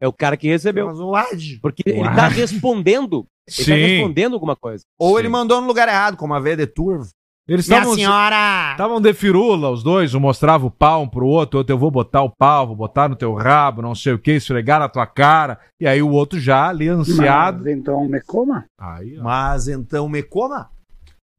É 0.00 0.08
o 0.08 0.12
cara 0.12 0.36
que 0.36 0.48
recebeu. 0.48 0.86
Mas 0.86 0.98
o 1.00 1.10
Lade. 1.10 1.58
Porque 1.60 1.82
ele 1.84 2.00
Uau. 2.00 2.14
tá 2.14 2.28
respondendo. 2.28 3.26
Ele 3.46 3.56
tá 3.56 3.62
Sim. 3.64 3.72
respondendo 3.74 4.34
alguma 4.34 4.56
coisa. 4.56 4.84
Ou 4.98 5.14
Sim. 5.14 5.18
ele 5.18 5.28
mandou 5.28 5.60
no 5.60 5.66
lugar 5.66 5.88
errado, 5.88 6.16
como 6.16 6.32
a 6.34 6.40
V 6.40 6.56
de 6.56 6.66
Turvo. 6.66 7.08
Eles 7.48 7.66
Minha 7.66 7.78
estavam 7.78 7.94
senhora! 7.96 8.70
estavam 8.72 9.00
de 9.00 9.14
firula, 9.14 9.70
os 9.70 9.82
dois. 9.82 10.14
Um 10.14 10.20
mostrava 10.20 10.66
o 10.66 10.70
pau 10.70 11.02
um 11.02 11.08
pro 11.08 11.26
outro, 11.26 11.58
outro 11.58 11.72
eu 11.72 11.78
vou 11.78 11.90
botar 11.90 12.22
o 12.22 12.28
pau, 12.30 12.66
vou 12.66 12.76
botar 12.76 13.08
no 13.08 13.16
teu 13.16 13.32
rabo, 13.34 13.80
não 13.80 13.94
sei 13.94 14.12
o 14.12 14.18
que, 14.18 14.32
esfregar 14.32 14.78
na 14.78 14.88
tua 14.88 15.06
cara. 15.06 15.58
E 15.80 15.86
aí 15.86 16.02
o 16.02 16.10
outro 16.10 16.38
já 16.38 16.68
ali 16.68 16.88
ansiado. 16.88 17.64
Mas 17.64 17.72
então 17.72 18.06
me 18.06 18.20
coma. 18.20 18.66
Aí, 18.78 19.18
ó. 19.18 19.22
Mas 19.22 19.66
então 19.66 20.08
me 20.10 20.22
coma. 20.22 20.68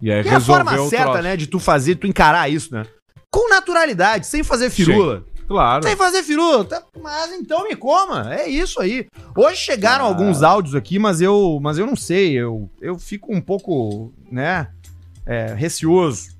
E 0.01 0.11
aí 0.11 0.23
Que 0.23 0.29
é 0.29 0.35
a 0.35 0.39
forma 0.39 0.75
certa, 0.87 1.05
troço. 1.11 1.21
né, 1.23 1.37
de 1.37 1.45
tu 1.45 1.59
fazer, 1.59 1.95
tu 1.95 2.07
encarar 2.07 2.49
isso, 2.49 2.73
né? 2.73 2.83
Com 3.31 3.47
naturalidade, 3.49 4.25
sem 4.25 4.43
fazer 4.43 4.71
firula. 4.71 5.23
Claro. 5.47 5.83
Sem 5.83 5.95
fazer 5.95 6.23
firula. 6.23 6.63
tá- 6.65 6.81
Mas 7.01 7.31
então 7.33 7.63
me 7.63 7.75
coma. 7.75 8.33
É 8.33 8.47
isso 8.47 8.79
aí. 8.81 9.05
Hoje 9.35 9.57
chegaram 9.57 10.05
Ah. 10.05 10.07
alguns 10.07 10.41
áudios 10.41 10.73
aqui, 10.73 10.97
mas 10.97 11.21
eu, 11.21 11.59
mas 11.61 11.77
eu 11.77 11.85
não 11.85 11.95
sei. 11.95 12.33
Eu, 12.33 12.69
eu 12.81 12.97
fico 12.97 13.31
um 13.35 13.41
pouco, 13.41 14.11
né, 14.31 14.69
é, 15.29 15.53
receoso 15.53 16.37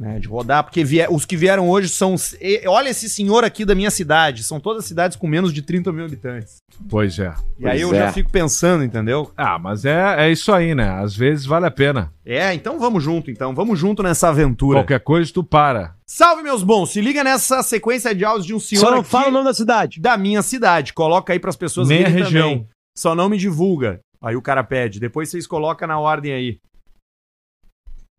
né, 0.00 0.18
de 0.18 0.26
rodar, 0.26 0.64
porque 0.64 0.82
vie- 0.82 1.06
os 1.10 1.24
que 1.24 1.36
vieram 1.36 1.68
hoje 1.68 1.88
são. 1.88 2.16
e- 2.40 2.62
Olha 2.66 2.88
esse 2.88 3.08
senhor 3.08 3.44
aqui 3.44 3.64
da 3.64 3.74
minha 3.74 3.90
cidade. 3.90 4.42
São 4.42 4.58
todas 4.58 4.84
cidades 4.84 5.16
com 5.16 5.28
menos 5.28 5.52
de 5.52 5.62
30 5.62 5.92
mil 5.92 6.04
habitantes. 6.04 6.56
Pois 6.88 7.18
é. 7.20 7.32
E 7.58 7.68
aí 7.68 7.80
eu 7.82 7.90
Pois 7.90 8.00
já 8.00 8.06
é. 8.08 8.12
fico 8.12 8.30
pensando, 8.30 8.82
entendeu? 8.82 9.30
Ah, 9.36 9.58
mas 9.60 9.84
é, 9.84 10.26
é 10.26 10.32
isso 10.32 10.50
aí, 10.52 10.74
né? 10.74 10.88
Às 10.88 11.14
vezes 11.14 11.46
vale 11.46 11.66
a 11.66 11.70
pena. 11.70 12.12
É, 12.26 12.52
então 12.52 12.80
vamos 12.80 13.04
junto, 13.04 13.30
então. 13.30 13.54
Vamos 13.54 13.78
junto 13.78 14.02
nessa 14.02 14.28
aventura. 14.30 14.80
Qualquer 14.80 15.00
coisa 15.00 15.30
tu 15.32 15.44
para. 15.44 15.94
Salve, 16.06 16.42
meus 16.42 16.62
bons! 16.64 16.90
Se 16.92 17.00
liga 17.00 17.22
nessa 17.22 17.62
sequência 17.62 18.12
de 18.14 18.24
áudios 18.24 18.46
de 18.46 18.54
um 18.54 18.60
senhor 18.60 18.80
Só 18.80 18.90
não 18.90 19.00
aqui 19.00 19.10
fala 19.10 19.28
o 19.28 19.32
nome 19.32 19.44
da 19.44 19.54
cidade. 19.54 20.00
da 20.00 20.16
minha 20.16 20.42
cidade. 20.42 20.92
Coloca 20.92 21.32
aí 21.32 21.38
pras 21.38 21.54
pessoas 21.56 21.86
Nem 21.88 22.04
a 22.04 22.08
região. 22.08 22.50
também. 22.50 22.68
Só 22.98 23.14
não 23.14 23.28
me 23.28 23.36
divulga. 23.38 24.00
Aí 24.20 24.34
o 24.34 24.42
cara 24.42 24.64
pede. 24.64 24.98
Depois 24.98 25.28
vocês 25.30 25.46
colocam 25.46 25.86
na 25.86 25.98
ordem 25.98 26.32
aí. 26.32 26.58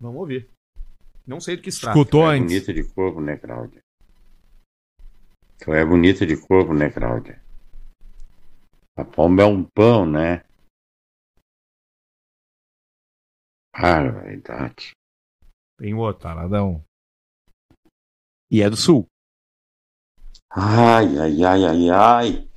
Vamos 0.04 0.20
ouvir. 0.20 0.50
Não 1.26 1.40
sei 1.40 1.56
do 1.56 1.62
que 1.62 1.72
se 1.72 1.80
trata. 1.80 1.98
Escutou 1.98 2.30
é 2.30 2.36
antes. 2.36 2.48
bonita 2.48 2.74
de 2.74 2.84
corpo, 2.94 3.22
né, 3.22 3.38
Cláudia? 3.38 3.82
Tu 5.60 5.74
é 5.74 5.86
bonita 5.86 6.26
de 6.26 6.36
corpo, 6.36 6.74
né, 6.74 6.90
Cláudia? 6.90 7.42
A 8.98 9.06
pomba 9.06 9.44
é 9.44 9.46
um 9.46 9.64
pão, 9.64 10.06
né? 10.06 10.44
Barbaridade. 13.74 14.92
Tem 15.80 15.94
outro. 15.94 16.24
Taradão. 16.24 16.84
E 18.52 18.62
é 18.62 18.70
do 18.70 18.76
sul. 18.76 19.08
Ai, 20.50 21.18
ai, 21.18 21.44
ai, 21.44 21.66
ai, 21.66 21.90
ai. 21.90 22.50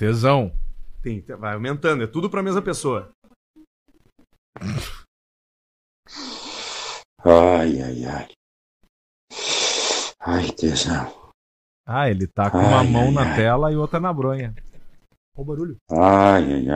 Tesão. 0.00 0.50
Tem, 1.02 1.20
vai 1.20 1.52
aumentando. 1.52 2.02
É 2.02 2.06
tudo 2.06 2.30
pra 2.30 2.42
mesma 2.42 2.62
pessoa. 2.62 3.12
Ai, 7.22 7.82
ai, 7.82 8.04
ai. 8.06 8.28
Ai, 10.18 10.52
tesão. 10.52 11.12
Ah, 11.86 12.08
ele 12.08 12.26
tá 12.26 12.50
com 12.50 12.56
uma 12.56 12.80
Ai, 12.80 12.88
mão 12.88 13.08
ai, 13.08 13.12
na 13.12 13.30
ai. 13.30 13.36
tela 13.36 13.70
e 13.70 13.76
outra 13.76 14.00
na 14.00 14.10
bronha. 14.10 14.54
Olha 15.36 15.42
o 15.42 15.44
barulho. 15.44 15.76
Ai, 15.90 16.50
ai, 16.50 16.70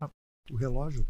ai. 0.00 0.08
O 0.50 0.56
relógio. 0.56 1.06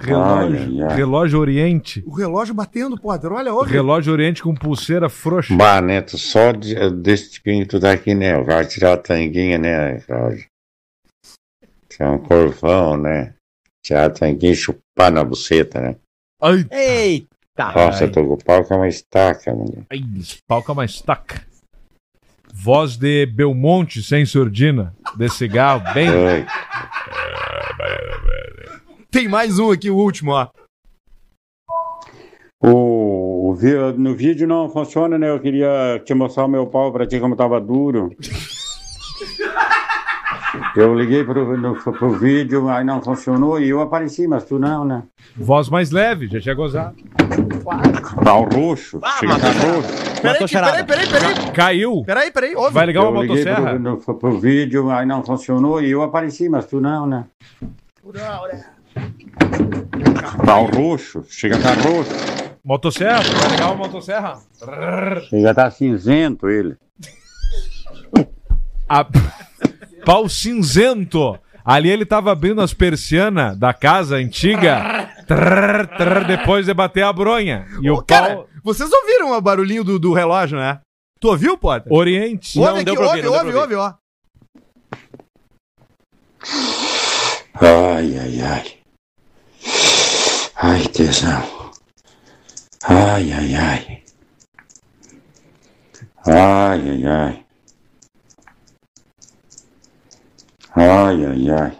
Relógio. 0.00 0.58
Ai, 0.58 0.80
ai, 0.80 0.82
ai. 0.90 0.96
Relógio 0.96 1.38
Oriente. 1.40 2.04
O 2.06 2.14
relógio 2.14 2.54
batendo, 2.54 2.96
Potter. 2.96 3.32
Olha, 3.32 3.52
olha. 3.52 3.68
Relógio 3.68 4.12
Oriente 4.12 4.42
com 4.42 4.54
pulseira 4.54 5.08
frouxa. 5.08 5.54
Bah, 5.56 5.80
Neto, 5.80 6.16
só 6.16 6.52
de- 6.52 6.90
desse 6.90 7.40
que 7.42 7.66
tu 7.66 7.80
tá 7.80 7.90
aqui, 7.92 8.14
né? 8.14 8.40
Vai 8.42 8.64
tirar 8.64 8.92
a 8.92 8.96
tanguinha, 8.96 9.58
né, 9.58 9.98
Cláudio? 10.00 10.46
Tu 11.88 12.02
é 12.02 12.08
um 12.08 12.18
corvão, 12.18 12.96
né? 12.96 13.34
Tirar 13.84 14.04
a 14.06 14.10
tanguinha 14.10 14.52
e 14.52 14.56
chupar 14.56 15.10
na 15.10 15.24
buceta, 15.24 15.80
né? 15.80 15.96
Ai, 16.40 16.64
Eita! 16.70 17.72
Nossa, 17.74 18.04
Ai. 18.04 18.08
eu 18.08 18.12
tô 18.12 18.24
com 18.24 18.34
o 18.34 18.44
pau 18.44 18.64
com 18.64 18.76
uma 18.76 18.86
estaca, 18.88 19.52
mulher. 19.52 19.84
ai, 19.90 20.00
palca 20.46 20.72
mais 20.74 21.00
taca. 21.02 21.42
Voz 22.54 22.96
de 22.96 23.26
Belmonte 23.26 24.00
sem 24.02 24.24
surdina. 24.24 24.94
De 25.16 25.28
cigarro, 25.28 25.82
bem. 25.92 26.08
Oi. 26.08 26.46
Tem 29.10 29.26
mais 29.26 29.58
um 29.58 29.70
aqui, 29.70 29.90
o 29.90 29.96
último, 29.96 30.32
ó. 30.32 30.48
O, 32.60 33.52
o 33.52 33.58
no 33.96 34.14
vídeo 34.14 34.46
não 34.46 34.68
funciona, 34.68 35.16
né? 35.16 35.30
Eu 35.30 35.40
queria 35.40 36.00
te 36.04 36.12
mostrar 36.12 36.44
o 36.44 36.48
meu 36.48 36.66
pau 36.66 36.92
pra 36.92 37.06
ti 37.06 37.18
como 37.18 37.36
tava 37.36 37.60
duro. 37.60 38.10
Eu 40.74 40.94
liguei 40.94 41.24
pro, 41.24 41.56
no, 41.56 41.74
pro 41.74 42.10
vídeo, 42.18 42.68
aí 42.68 42.84
não 42.84 43.02
funcionou 43.02 43.60
e 43.60 43.68
eu 43.68 43.80
apareci, 43.80 44.26
mas 44.26 44.44
tu 44.44 44.58
não, 44.58 44.84
né? 44.84 45.02
Voz 45.36 45.68
mais 45.68 45.90
leve, 45.90 46.26
já 46.26 46.40
tinha 46.40 46.54
gozado. 46.54 46.96
Pau 48.24 48.44
roxo, 48.44 49.00
chega 49.18 49.38
tá 49.38 49.50
roxo. 49.50 49.88
Peraí, 50.20 50.22
Matou 50.32 50.46
que- 50.46 50.52
charada. 50.52 50.84
peraí, 50.84 51.06
peraí, 51.08 51.34
peraí. 51.34 51.52
Caiu. 51.52 52.02
Peraí, 52.04 52.30
peraí. 52.30 52.54
Ouve. 52.56 52.72
Vai 52.74 52.86
ligar 52.86 53.02
uma 53.08 53.18
Eu 53.18 53.22
liguei 53.22 53.44
motosserra? 53.44 53.70
pro, 53.70 53.78
no, 53.78 54.18
pro 54.18 54.40
vídeo, 54.40 54.90
aí 54.90 55.06
não 55.06 55.22
funcionou 55.24 55.82
e 55.82 55.90
eu 55.90 56.02
apareci, 56.02 56.48
mas 56.48 56.66
tu 56.66 56.80
não, 56.80 57.06
né? 57.06 57.24
Pau 60.44 60.66
roxo, 60.66 61.24
chega 61.28 61.56
a 61.56 61.60
tá 61.60 61.74
roxo, 61.74 62.10
Motosserra? 62.64 63.22
Vai 63.22 63.50
ligar 63.50 63.66
uma 63.66 63.76
motosserra? 63.76 64.38
chega 65.28 65.50
a 65.50 65.54
tá 65.54 65.70
cinzento 65.70 66.48
ele. 66.48 66.76
A... 68.88 69.06
Pau 70.04 70.28
cinzento. 70.28 71.38
Ali 71.64 71.90
ele 71.90 72.06
tava 72.06 72.32
abrindo 72.32 72.62
as 72.62 72.72
persianas 72.72 73.58
da 73.58 73.74
casa 73.74 74.16
antiga. 74.16 75.10
Trrr, 75.26 75.86
trrr, 75.98 76.26
depois 76.26 76.64
de 76.64 76.72
bater 76.72 77.04
a 77.04 77.12
bronha. 77.12 77.66
E 77.82 77.90
Ô, 77.90 77.96
o 77.96 78.02
cara, 78.02 78.36
pau 78.36 78.48
vocês 78.64 78.90
ouviram 78.90 79.32
o 79.32 79.40
barulhinho 79.40 79.84
do, 79.84 79.98
do 79.98 80.12
relógio, 80.12 80.58
né? 80.58 80.80
Tu 81.20 81.28
ouviu, 81.28 81.58
Potter? 81.58 81.92
Oriente. 81.92 82.58
Ouve 82.58 82.70
Não 82.70 82.76
aqui, 82.76 82.84
deu 82.84 82.94
pra 82.94 83.06
ouve, 83.06 83.26
ouvir, 83.26 83.48
ouve, 83.48 83.54
ouve, 83.54 83.74
pra 83.74 83.76
ó. 83.76 83.94
Ai, 87.60 88.18
ai, 88.18 88.40
ai. 88.40 88.77
Ai, 90.60 90.82
tesão. 90.88 91.70
Ai, 92.84 93.32
ai, 93.32 93.54
ai. 93.54 94.02
Ai, 96.26 96.90
ai, 96.90 97.06
ai. 97.06 97.44
Ai, 100.74 101.24
ai, 101.26 101.50
ai. 101.50 101.78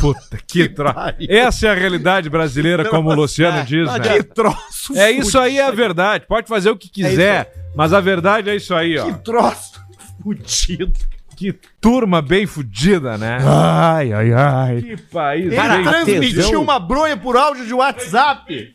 Puta, 0.00 0.38
que 0.46 0.68
troço. 0.68 0.96
Essa 1.28 1.66
é 1.66 1.70
a 1.70 1.74
realidade 1.74 2.30
brasileira, 2.30 2.88
como 2.88 3.10
o 3.10 3.14
Luciano 3.14 3.62
diz, 3.64 3.90
Que 3.92 3.98
né? 3.98 4.22
troço 4.22 4.96
É 4.96 5.10
isso 5.10 5.38
aí, 5.38 5.58
é 5.58 5.64
a 5.64 5.70
verdade. 5.70 6.24
Pode 6.26 6.48
fazer 6.48 6.70
o 6.70 6.76
que 6.76 6.88
quiser, 6.88 7.52
mas 7.74 7.92
a 7.92 8.00
verdade 8.00 8.48
é 8.48 8.56
isso 8.56 8.74
aí, 8.74 8.96
ó. 8.96 9.04
Que 9.04 9.18
troço 9.22 9.80
fudido. 10.22 10.92
Que 11.38 11.52
turma 11.80 12.20
bem 12.20 12.48
fudida, 12.48 13.16
né? 13.16 13.38
Ai, 13.46 14.12
ai, 14.12 14.32
ai. 14.32 14.82
Que 14.82 14.96
país 14.96 15.46
Ele 15.46 15.54
Cara, 15.54 15.82
transmitiu 15.84 16.42
tesão. 16.42 16.62
uma 16.62 16.80
bronha 16.80 17.16
por 17.16 17.36
áudio 17.36 17.64
de 17.64 17.72
WhatsApp. 17.72 18.74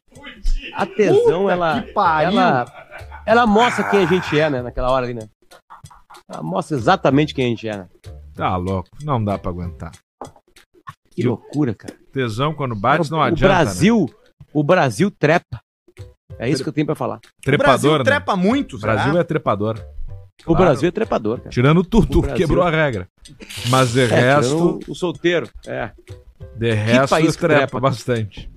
A 0.73 0.85
tesão, 0.85 1.41
Puta 1.41 1.51
ela, 1.51 1.81
que 1.81 1.91
pariu. 1.91 2.39
ela. 2.39 2.65
Ela 3.25 3.45
mostra 3.45 3.83
quem 3.89 4.03
a 4.03 4.05
gente 4.05 4.39
é, 4.39 4.49
né? 4.49 4.61
Naquela 4.61 4.89
hora 4.91 5.05
ali, 5.05 5.13
né? 5.13 5.27
Ela 6.31 6.41
mostra 6.41 6.77
exatamente 6.77 7.33
quem 7.33 7.47
a 7.47 7.49
gente 7.49 7.67
é, 7.67 7.75
né? 7.75 7.87
Tá 8.33 8.55
louco, 8.55 8.87
não 9.03 9.21
dá 9.21 9.37
pra 9.37 9.51
aguentar. 9.51 9.91
Que 11.11 11.21
loucura, 11.21 11.75
cara. 11.75 11.93
Tesão 12.13 12.53
quando 12.53 12.75
bate 12.75 13.11
não 13.11 13.17
o 13.19 13.21
adianta, 13.21 13.41
né? 13.45 13.63
Brasil, 13.63 14.09
o 14.53 14.63
Brasil 14.63 15.11
trepa. 15.11 15.59
É 16.39 16.49
isso 16.49 16.63
que 16.63 16.69
eu 16.69 16.73
tenho 16.73 16.87
pra 16.87 16.95
falar. 16.95 17.17
O 17.17 17.57
Brasil 17.57 17.57
Trepador, 17.91 17.97
né? 17.99 18.03
trepa 18.05 18.35
muito, 18.37 18.77
O 18.77 18.79
Brasil 18.79 19.19
é 19.19 19.23
trepador. 19.25 19.77
O 20.45 20.47
Claro. 20.55 20.63
Brasil 20.71 20.89
é 20.89 20.91
trepador, 20.91 21.37
cara. 21.37 21.49
Tirando 21.49 21.83
tudo, 21.83 22.19
O 22.19 22.21
Brasil- 22.21 22.37
quebrou 22.37 22.63
a 22.65 22.69
regra. 22.69 23.07
Mas 23.69 23.93
de 23.93 24.01
É, 24.01 24.05
resto, 24.05 24.79
o 24.87 24.93
solteiro. 24.95 25.49
É. 25.65 25.91
de 26.57 26.71
resto 26.73 27.09
país 27.09 27.35
que 27.35 27.41
trepa, 27.41 27.59
trepa, 27.61 27.79
bastante. 27.79 28.49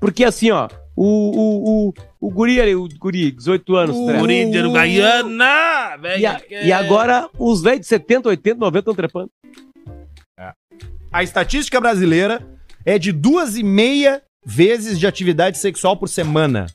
Porque 0.00 0.24
assim, 0.24 0.50
ó, 0.52 0.68
o, 0.94 1.04
o, 1.04 1.88
o, 1.88 1.94
o 2.20 2.30
guri 2.30 2.60
ali, 2.60 2.74
o 2.76 2.88
guri, 2.98 3.30
18 3.32 3.74
anos, 3.76 3.96
trepa. 4.06 4.20
Corinthians, 4.20 4.72
Gaiana, 4.72 5.96
velho. 6.00 6.20
E, 6.20 6.26
a- 6.26 6.40
e 6.50 6.72
agora 6.72 7.28
os 7.38 7.60
velhos 7.62 7.80
de 7.80 7.86
70, 7.86 8.28
80, 8.28 8.58
90 8.60 8.78
estão 8.78 8.94
trepando. 8.94 9.30
A 11.12 11.22
estatística 11.22 11.80
brasileira 11.80 12.46
é 12.84 12.98
de 12.98 13.10
duas 13.10 13.56
e 13.56 13.62
meia 13.62 14.22
vezes 14.44 14.98
de 14.98 15.06
atividade 15.06 15.58
sexual 15.58 15.96
por 15.96 16.08
semana. 16.08 16.66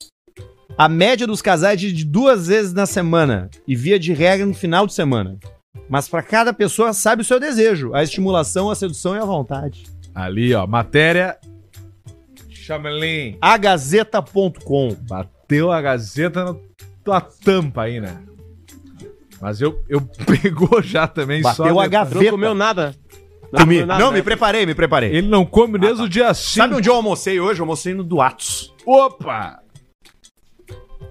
A 0.82 0.90
média 0.90 1.28
dos 1.28 1.44
casais 1.44 1.76
é 1.84 1.86
de 1.90 2.04
duas 2.04 2.48
vezes 2.48 2.74
na 2.74 2.88
semana. 2.88 3.52
E 3.68 3.76
via 3.76 4.00
de 4.00 4.14
regra 4.14 4.48
no 4.48 4.54
final 4.56 4.88
de 4.88 4.96
semana. 4.96 5.38
Mas 5.88 6.10
pra 6.10 6.24
cada 6.24 6.52
pessoa 6.52 6.92
sabe 6.92 7.22
o 7.22 7.24
seu 7.26 7.40
desejo, 7.40 7.94
a 7.94 8.02
estimulação, 8.02 8.68
a 8.68 8.74
sedução 8.74 9.16
e 9.16 9.20
a 9.20 9.24
vontade. 9.24 9.84
Ali, 10.16 10.56
ó, 10.56 10.66
matéria. 10.66 11.38
Chamelin. 12.50 13.38
Agazeta.com 13.40 14.98
Bateu 15.08 15.72
a 15.72 15.80
Gazeta 15.84 16.46
na 16.46 16.56
tua 17.04 17.22
tampa 17.22 17.84
aí, 17.84 18.00
né? 18.02 18.18
Mas 19.40 19.62
eu, 19.62 19.84
eu 19.88 20.02
pegou 20.42 20.82
já 20.82 21.06
também 21.06 21.44
Bateu 21.44 21.76
só 21.76 21.80
a 21.80 21.88
gaveta. 21.88 22.24
Não 22.24 22.32
comeu 22.32 22.56
nada. 22.56 22.96
Comi. 23.52 23.66
comeu 23.66 23.86
nada, 23.86 24.04
Não, 24.04 24.10
né? 24.10 24.18
me 24.18 24.24
preparei, 24.24 24.66
me 24.66 24.74
preparei. 24.74 25.16
Ele 25.16 25.28
não 25.28 25.46
come 25.46 25.78
desde 25.78 26.02
o 26.02 26.10
dia 26.10 26.34
5. 26.34 26.56
Sabe 26.58 26.74
onde 26.74 26.90
eu 26.90 26.96
almocei 26.96 27.40
hoje? 27.40 27.60
Eu 27.60 27.66
almocei 27.66 27.94
no 27.94 28.04
Duatos. 28.04 28.74
Opa! 28.84 29.62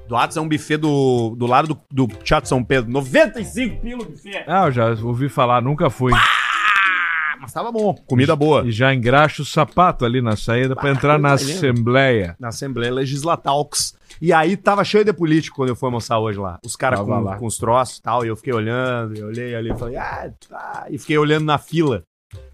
Duatos 0.08 0.36
é 0.36 0.40
um 0.40 0.48
buffet 0.48 0.76
do, 0.76 1.34
do 1.36 1.46
lado 1.46 1.68
do, 1.68 2.06
do 2.06 2.06
Teatro 2.16 2.48
São 2.48 2.62
Pedro. 2.64 2.90
95 2.90 3.80
pila 3.80 4.02
o 4.02 4.04
buffet. 4.06 4.44
Ah, 4.46 4.66
eu 4.66 4.72
já 4.72 4.90
ouvi 5.04 5.28
falar, 5.28 5.62
nunca 5.62 5.88
fui. 5.88 6.12
Ah, 6.12 7.36
mas 7.40 7.52
tava 7.52 7.70
bom. 7.72 7.94
Comida 8.06 8.34
boa. 8.34 8.66
E 8.66 8.72
já 8.72 8.92
engraxa 8.92 9.42
o 9.42 9.44
sapato 9.44 10.04
ali 10.04 10.20
na 10.20 10.36
saída 10.36 10.74
pra 10.74 10.90
entrar 10.90 11.18
na 11.18 11.30
coisa 11.30 11.44
linda. 11.44 11.56
Assembleia. 11.58 12.36
Na 12.38 12.48
Assembleia 12.48 12.92
Legislatalks. 12.92 13.94
E 14.20 14.32
aí 14.32 14.56
tava 14.56 14.84
cheio 14.84 15.04
de 15.04 15.12
político 15.12 15.56
quando 15.56 15.70
eu 15.70 15.76
fui 15.76 15.86
almoçar 15.86 16.18
hoje 16.18 16.38
lá. 16.38 16.58
Os 16.64 16.76
caras 16.76 16.98
Tava 16.98 17.12
com, 17.16 17.20
lá. 17.24 17.36
com 17.36 17.46
os 17.46 17.56
troços 17.56 17.98
e 17.98 18.02
tal. 18.02 18.24
E 18.24 18.28
eu 18.28 18.36
fiquei 18.36 18.52
olhando, 18.52 19.16
eu 19.16 19.28
olhei 19.28 19.54
ali 19.54 19.70
e 19.70 19.78
falei, 19.78 19.96
ah, 19.96 20.30
tá. 20.48 20.86
E 20.90 20.98
fiquei 20.98 21.16
olhando 21.16 21.44
na 21.44 21.56
fila. 21.56 22.02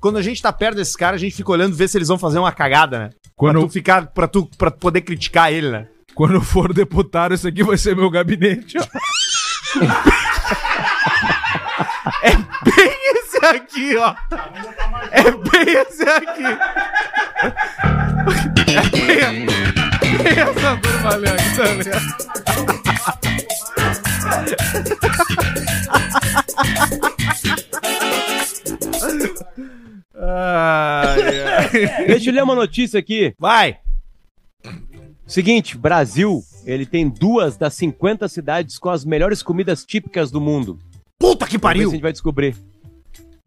Quando 0.01 0.16
a 0.18 0.22
gente 0.22 0.41
tá 0.41 0.53
perto 0.53 0.76
desses 0.76 0.97
caras, 0.97 1.20
a 1.20 1.24
gente 1.24 1.34
fica 1.37 1.51
olhando 1.51 1.74
ver 1.74 1.89
se 1.89 1.99
eles 1.99 2.09
vão 2.09 2.18
fazer 2.18 2.39
uma 2.39 2.53
cagada, 2.53 2.99
né? 2.99 3.11
Quando, 3.34 3.59
Pra 3.59 3.66
tu 3.66 3.72
ficar, 3.72 4.07
pra 4.07 4.28
tu 4.28 4.49
pra 4.57 4.70
poder 4.70 5.01
criticar 5.03 5.53
ele, 5.53 5.70
né? 5.70 5.89
Quando 6.17 6.35
eu 6.35 6.41
for 6.41 6.73
deputado, 6.73 7.35
esse 7.35 7.47
aqui 7.47 7.62
vai 7.62 7.77
ser 7.77 7.95
meu 7.95 8.09
gabinete. 8.11 8.79
ó. 8.79 8.87
É 12.23 12.31
bem 12.35 12.97
esse 13.17 13.45
aqui, 13.45 13.97
ó. 13.99 14.14
É 15.11 15.31
bem 15.31 15.75
esse 15.75 16.03
aqui. 16.09 16.43
É 18.67 19.31
bem 20.23 20.39
essa 20.39 20.77
turma 20.79 21.19
ó, 21.19 21.37
tá 21.55 21.67
ligado? 21.75 22.27
Ai, 30.19 31.43
ai. 31.43 32.07
Deixa 32.07 32.31
eu 32.31 32.35
ler 32.35 32.43
uma 32.43 32.55
notícia 32.55 32.99
aqui. 32.99 33.35
Vai. 33.39 33.79
Seguinte, 35.27 35.77
Brasil, 35.77 36.43
ele 36.64 36.87
tem 36.87 37.09
duas 37.09 37.57
das 37.57 37.74
50 37.74 38.29
cidades 38.29 38.79
com 38.79 38.89
as 38.89 39.05
melhores 39.05 39.43
comidas 39.43 39.85
típicas 39.85 40.31
do 40.31 40.41
mundo. 40.41 40.79
Puta 41.18 41.47
que 41.47 41.51
Vamos 41.51 41.51
ver 41.51 41.51
se 41.51 41.57
a 41.57 41.61
pariu. 41.61 41.91
gente 41.91 42.03
vai 42.03 42.12
descobrir. 42.12 42.57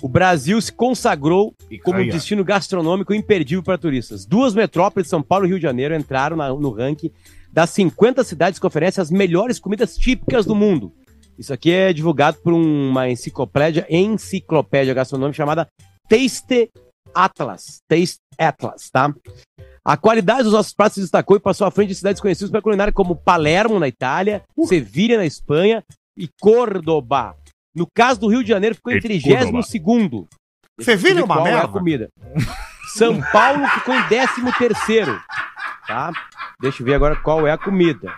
O 0.01 0.07
Brasil 0.07 0.61
se 0.61 0.71
consagrou 0.71 1.53
como 1.83 1.99
um 1.99 2.07
destino 2.07 2.43
gastronômico 2.43 3.13
imperdível 3.13 3.61
para 3.63 3.77
turistas. 3.77 4.25
Duas 4.25 4.53
metrópoles, 4.53 5.09
São 5.09 5.21
Paulo 5.21 5.45
e 5.45 5.49
Rio 5.49 5.57
de 5.57 5.63
Janeiro, 5.63 5.93
entraram 5.95 6.37
na- 6.37 6.53
no 6.53 6.69
ranking 6.71 7.11
das 7.51 7.69
50 7.71 8.23
cidades 8.23 8.59
que 8.59 8.65
oferecem 8.67 9.01
as 9.01 9.11
melhores 9.11 9.59
comidas 9.59 9.97
típicas 9.97 10.45
do 10.45 10.55
mundo. 10.55 10.93
Isso 11.37 11.53
aqui 11.53 11.71
é 11.71 11.91
divulgado 11.93 12.37
por 12.43 12.53
uma 12.53 13.09
enciclopédia, 13.09 13.85
enciclopédia 13.89 14.93
gastronômica 14.93 15.35
chamada 15.37 15.67
Taste 16.07 16.69
Atlas. 17.13 17.81
Taste 17.87 18.19
Atlas, 18.37 18.89
tá? 18.91 19.13
A 19.89 19.97
qualidade 19.97 20.43
dos 20.43 20.53
nossos 20.53 20.71
pratos 20.71 20.93
se 20.93 21.01
destacou 21.01 21.35
e 21.35 21.39
passou 21.39 21.65
à 21.65 21.71
frente 21.71 21.87
de 21.87 21.95
cidades 21.95 22.21
conhecidas 22.21 22.51
pela 22.51 22.61
culinária 22.61 22.93
como 22.93 23.15
Palermo, 23.15 23.79
na 23.79 23.87
Itália, 23.87 24.43
Sevilha, 24.65 25.17
na 25.17 25.25
Espanha 25.25 25.83
e 26.15 26.29
Córdoba. 26.39 27.35
No 27.73 27.87
caso 27.91 28.19
do 28.19 28.27
Rio 28.27 28.43
de 28.43 28.49
Janeiro, 28.49 28.75
ficou 28.75 28.93
em 28.93 28.99
32º. 28.99 30.27
Sevilha 30.79 31.21
é 31.21 31.23
uma 31.23 31.37
Qual 31.37 31.47
é 31.47 31.53
a 31.53 31.55
merda. 31.55 31.67
comida? 31.69 32.09
São 32.93 33.19
Paulo 33.31 33.67
ficou 33.69 33.95
em 33.95 34.03
13º, 34.03 35.19
tá? 35.87 36.11
Deixa 36.61 36.83
eu 36.83 36.85
ver 36.85 36.93
agora 36.93 37.15
qual 37.15 37.47
é 37.47 37.51
a 37.51 37.57
comida. 37.57 38.13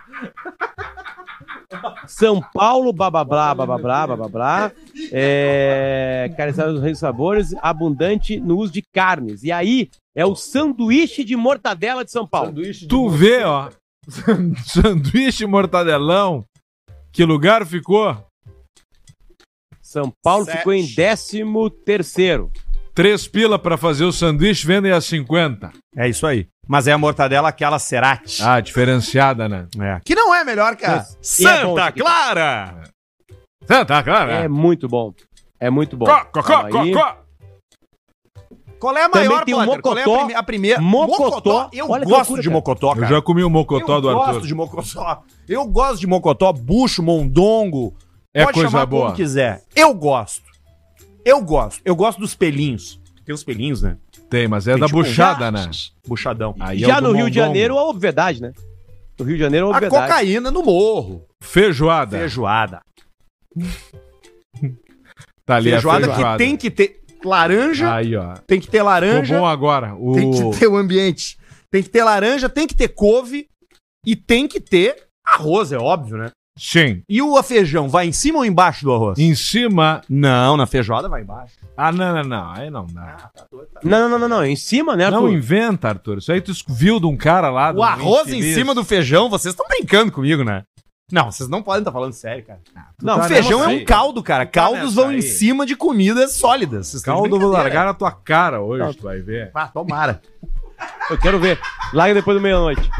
São 2.06 2.42
Paulo, 2.52 2.92
babablá, 2.92 3.54
babablá, 3.54 4.06
babablá. 4.08 4.72
É, 5.10 6.30
careçado 6.36 6.74
dos 6.74 6.82
reis 6.82 6.98
sabores, 6.98 7.54
abundante 7.62 8.38
no 8.38 8.58
uso 8.58 8.74
de 8.74 8.82
carnes. 8.92 9.42
E 9.42 9.50
aí 9.50 9.88
é 10.14 10.24
o 10.26 10.34
sanduíche 10.34 11.24
de 11.24 11.36
mortadela 11.36 12.04
de 12.04 12.10
São 12.10 12.26
Paulo. 12.26 12.52
Tu 12.88 13.08
vê, 13.10 13.44
ó. 13.44 13.70
Sanduíche 14.66 15.46
mortadelão. 15.46 16.44
Que 17.12 17.24
lugar 17.24 17.64
ficou? 17.66 18.16
São 19.80 20.12
Paulo 20.22 20.44
Sete. 20.44 20.58
ficou 20.58 20.72
em 20.72 20.86
13º. 20.86 22.50
Três 22.94 23.26
pila 23.26 23.58
pra 23.58 23.76
fazer 23.78 24.04
o 24.04 24.12
sanduíche, 24.12 24.66
vendem 24.66 24.92
a 24.92 25.00
50. 25.00 25.72
É 25.96 26.08
isso 26.08 26.26
aí. 26.26 26.46
Mas 26.68 26.86
é 26.86 26.92
a 26.92 26.98
mortadela 26.98 27.48
aquela 27.48 27.78
Cerati. 27.78 28.42
Ah, 28.42 28.60
diferenciada, 28.60 29.48
né? 29.48 29.66
É. 29.80 30.00
Que 30.04 30.14
não 30.14 30.34
é 30.34 30.44
melhor 30.44 30.76
que 30.76 30.84
a 30.84 30.96
Mas- 30.96 31.14
é 31.14 31.18
Santa 31.22 31.84
aqui. 31.86 32.00
Clara. 32.00 32.82
Tá, 33.66 34.02
claro. 34.02 34.30
É 34.30 34.48
muito 34.48 34.88
bom. 34.88 35.12
É 35.58 35.70
muito 35.70 35.96
bom. 35.96 36.04
Có, 36.06 36.24
có, 36.26 36.42
có, 36.42 36.68
Calma 36.68 36.82
aí. 36.82 36.92
Qual 38.82 38.96
é 38.96 39.04
a 39.04 39.08
Também 39.08 39.28
maior, 39.28 39.44
tem 39.44 39.54
o 39.54 39.64
Potter? 39.64 39.80
Qual 39.80 39.96
é 39.96 40.02
a, 40.02 40.04
mocotó. 40.06 40.18
prime- 40.26 40.34
a 40.34 40.42
primeira? 40.42 40.80
Mocotó. 40.80 41.70
Eu 41.72 41.88
Olha 41.88 42.04
gosto 42.04 42.16
loucura, 42.18 42.42
de 42.42 42.48
cara. 42.48 42.56
mocotó, 42.56 42.90
Eu 42.90 42.94
cara. 42.96 43.06
já 43.14 43.22
comi 43.22 43.44
o 43.44 43.48
mocotó 43.50 43.94
eu 43.96 44.00
do 44.00 44.12
gosto 44.12 44.28
Arthur. 44.30 44.46
de 44.48 44.54
mocotó. 44.56 45.22
Eu 45.48 45.64
gosto 45.68 46.00
de 46.00 46.06
mocotó, 46.08 46.52
bucho, 46.52 47.00
mondongo. 47.00 47.94
É 48.34 48.42
Pode 48.42 48.54
coisa 48.54 48.70
chamar 48.70 48.86
boa. 48.86 49.02
como 49.04 49.14
quiser. 49.16 49.62
Eu 49.76 49.94
gosto. 49.94 50.42
Eu 51.24 51.40
gosto. 51.42 51.80
Eu 51.84 51.94
gosto 51.94 52.18
dos 52.18 52.34
pelinhos. 52.34 53.00
Tem 53.24 53.32
os 53.32 53.44
pelinhos, 53.44 53.82
né? 53.82 53.98
Tem, 54.28 54.48
mas 54.48 54.66
é 54.66 54.72
Tem 54.72 54.80
da 54.80 54.86
tipo 54.86 54.98
um- 54.98 55.02
buchada, 55.04 55.48
né? 55.52 55.70
Buchadão. 56.08 56.52
Aí 56.58 56.82
é 56.82 56.86
Já 56.88 56.98
do 56.98 57.08
no 57.10 57.14
Rio 57.14 57.30
de. 57.30 57.36
Janeiro, 57.36 57.78
a 57.78 57.84
obviedade, 57.88 58.42
né? 58.42 58.50
No 59.16 59.24
Rio 59.24 59.36
de 59.36 59.42
Janeiro, 59.42 59.66
a 59.66 59.68
A 59.68 59.76
obviedade. 59.76 60.08
cocaína 60.08 60.50
no 60.50 60.64
morro. 60.64 61.24
Feijoada. 61.40 62.18
Feijoada. 62.18 62.80
Tá 65.44 65.56
ali 65.56 65.70
Feijoada, 65.70 66.06
a 66.06 66.08
feijoada. 66.14 66.38
que 66.38 66.44
tem 66.44 66.56
que 66.56 66.70
ter 66.70 67.01
laranja. 67.28 67.94
Aí, 67.94 68.16
ó. 68.16 68.34
Tem 68.46 68.60
que 68.60 68.68
ter 68.68 68.82
laranja. 68.82 69.38
bom 69.38 69.46
agora. 69.46 69.94
O... 69.94 70.14
Tem 70.14 70.30
que 70.30 70.58
ter 70.58 70.66
o 70.66 70.76
ambiente. 70.76 71.38
Tem 71.70 71.82
que 71.82 71.88
ter 71.88 72.04
laranja, 72.04 72.48
tem 72.48 72.66
que 72.66 72.74
ter 72.74 72.88
couve 72.88 73.46
e 74.06 74.14
tem 74.14 74.46
que 74.46 74.60
ter 74.60 75.06
arroz, 75.26 75.72
é 75.72 75.78
óbvio, 75.78 76.18
né? 76.18 76.30
Sim. 76.58 77.02
E 77.08 77.22
o 77.22 77.42
feijão 77.42 77.88
vai 77.88 78.06
em 78.06 78.12
cima 78.12 78.40
ou 78.40 78.44
embaixo 78.44 78.84
do 78.84 78.92
arroz? 78.92 79.18
Em 79.18 79.34
cima... 79.34 80.02
Não, 80.06 80.54
na 80.54 80.66
feijoada 80.66 81.08
vai 81.08 81.22
embaixo. 81.22 81.54
Ah, 81.74 81.90
não, 81.90 82.14
não, 82.16 82.24
não. 82.24 82.52
Aí 82.52 82.68
não 82.68 82.86
dá. 82.86 83.30
Não, 83.82 84.06
não, 84.08 84.18
não, 84.18 84.28
não. 84.28 84.44
Em 84.44 84.54
cima, 84.54 84.94
né, 84.94 85.10
Não 85.10 85.24
Arthur? 85.24 85.32
inventa, 85.32 85.88
Arthur. 85.88 86.18
Isso 86.18 86.30
aí 86.30 86.42
tu 86.42 86.52
viu 86.68 87.00
de 87.00 87.06
um 87.06 87.16
cara 87.16 87.48
lá... 87.48 87.72
O 87.72 87.82
arroz 87.82 88.28
em 88.28 88.42
cima 88.42 88.74
do 88.74 88.84
feijão, 88.84 89.30
vocês 89.30 89.54
estão 89.54 89.66
brincando 89.66 90.12
comigo, 90.12 90.44
né? 90.44 90.62
Não, 91.12 91.30
vocês 91.30 91.46
não 91.48 91.62
podem 91.62 91.80
estar 91.82 91.92
falando 91.92 92.14
sério, 92.14 92.42
cara. 92.42 92.60
Não, 93.02 93.16
o 93.16 93.20
tá 93.20 93.28
feijão 93.28 93.62
é 93.62 93.68
um 93.68 93.84
caldo, 93.84 94.22
cara. 94.22 94.46
Tá 94.46 94.50
Caldos 94.50 94.94
vão 94.94 95.12
em 95.12 95.16
aí. 95.16 95.22
cima 95.22 95.66
de 95.66 95.76
comidas 95.76 96.32
sólidas. 96.32 96.86
Vocês 96.88 97.02
Caldo 97.02 97.36
eu 97.36 97.40
vou 97.40 97.50
largar 97.50 97.84
na 97.84 97.92
tua 97.92 98.10
cara 98.10 98.62
hoje, 98.62 98.96
tu 98.96 99.02
vai 99.04 99.20
ver. 99.20 99.50
Ah, 99.54 99.68
tomara. 99.68 100.22
Eu 101.08 101.16
quero 101.16 101.38
ver. 101.38 101.60
Larga 101.92 102.14
depois 102.14 102.36
da 102.36 102.42
meia-noite. 102.42 102.90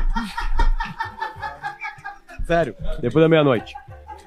Sério, 2.46 2.76
depois 3.00 3.24
da 3.24 3.28
meia-noite. 3.28 3.74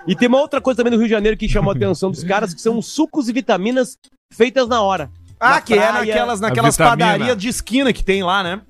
E 0.07 0.15
tem 0.15 0.27
uma 0.27 0.39
outra 0.41 0.59
coisa 0.59 0.77
também 0.77 0.91
no 0.91 0.97
Rio 0.97 1.07
de 1.07 1.13
Janeiro 1.13 1.37
que 1.37 1.47
chamou 1.47 1.71
a 1.71 1.75
atenção 1.75 2.11
dos 2.11 2.23
caras, 2.23 2.53
que 2.53 2.61
são 2.61 2.81
sucos 2.81 3.29
e 3.29 3.33
vitaminas 3.33 3.97
feitas 4.33 4.67
na 4.67 4.81
hora. 4.81 5.09
Ah, 5.39 5.51
Na 5.51 5.61
que 5.61 5.73
é 5.73 5.77
praia, 5.77 5.93
naquelas, 5.93 6.39
a 6.43 6.47
naquelas 6.49 6.75
vitamina. 6.77 6.97
padarias 7.13 7.37
de 7.37 7.47
esquina 7.47 7.93
que 7.93 8.03
tem 8.03 8.23
lá, 8.23 8.43
né? 8.43 8.61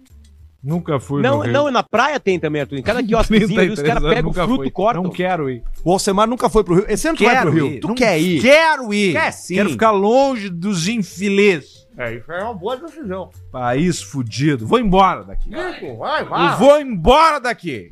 Nunca 0.65 0.99
fui 0.99 1.21
Não, 1.21 1.37
no 1.37 1.43
Rio. 1.43 1.53
não, 1.53 1.69
na 1.71 1.83
praia 1.83 2.19
tem 2.19 2.39
também, 2.39 2.61
Arthur. 2.61 2.77
Em 2.77 2.81
cada 2.81 3.01
quiosquezinho 3.05 3.45
os 3.73 3.79
33 3.79 3.87
caras 3.87 4.03
pegam 4.15 4.31
o 4.31 4.33
fruto 4.33 4.55
fui. 4.55 4.67
e 4.67 4.71
cortam. 4.71 5.03
Não 5.03 5.11
quero 5.11 5.47
ir. 5.47 5.63
O 5.83 5.91
Alcemar 5.91 6.27
nunca 6.27 6.49
foi 6.49 6.63
pro 6.63 6.73
Rio. 6.75 6.85
Esse 6.89 7.07
ano 7.07 7.17
tu 7.17 7.23
vai 7.23 7.35
Quero 7.35 7.51
pro 7.51 7.59
Rio. 7.63 7.67
ir. 7.75 7.79
Tu 7.79 7.87
Não 7.87 7.93
quer 7.95 8.19
ir? 8.19 8.41
Quero 8.41 8.91
ir. 8.93 9.11
Quer 9.13 9.31
sim. 9.31 9.53
Quero 9.55 9.69
ficar 9.69 9.91
longe 9.91 10.49
dos 10.49 10.87
infeliz. 10.87 11.85
É, 11.97 12.15
isso 12.15 12.29
é 12.31 12.43
uma 12.43 12.53
boa 12.55 12.75
decisão. 12.77 13.29
País 13.51 14.01
fudido. 14.01 14.65
Vou 14.67 14.79
embora 14.79 15.23
daqui. 15.23 15.49
Vai, 15.49 16.23
Eu 16.23 16.57
vou 16.57 16.81
embora 16.81 17.39
daqui. 17.39 17.89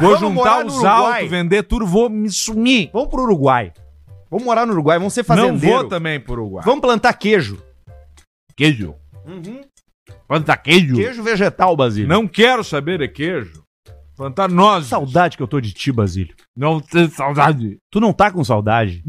Vou 0.00 0.16
Vamos 0.16 0.20
juntar 0.20 0.64
no 0.64 0.72
os 0.72 0.84
altos, 0.84 1.28
vender 1.30 1.62
tudo, 1.64 1.86
vou 1.86 2.08
me 2.08 2.30
sumir. 2.30 2.90
Vamos 2.92 3.10
pro 3.10 3.22
Uruguai. 3.22 3.70
Vamos 4.30 4.44
morar 4.46 4.66
no 4.66 4.72
Uruguai, 4.72 4.98
vamos 4.98 5.12
ser 5.12 5.20
Não 5.20 5.26
fazendeiro. 5.36 5.76
vou 5.80 5.88
também 5.88 6.18
pro 6.18 6.32
Uruguai. 6.32 6.64
Vamos 6.64 6.80
plantar 6.80 7.12
queijo. 7.12 7.62
Queijo. 8.56 8.94
Plantar 10.34 10.56
queijo. 10.56 10.96
Queijo 10.96 11.22
vegetal, 11.22 11.76
Basílio. 11.76 12.08
Não 12.08 12.26
quero 12.26 12.64
saber 12.64 12.98
de 12.98 13.08
queijo. 13.08 13.62
Plantar 14.16 14.48
nozes. 14.48 14.88
Saudade 14.88 15.36
que 15.36 15.42
eu 15.42 15.46
tô 15.46 15.60
de 15.60 15.72
ti, 15.72 15.92
Basílio. 15.92 16.34
Não 16.56 16.80
tenho 16.80 17.08
saudade. 17.08 17.78
Tu 17.90 18.00
não 18.00 18.12
tá 18.12 18.30
com 18.30 18.42
saudade? 18.42 19.02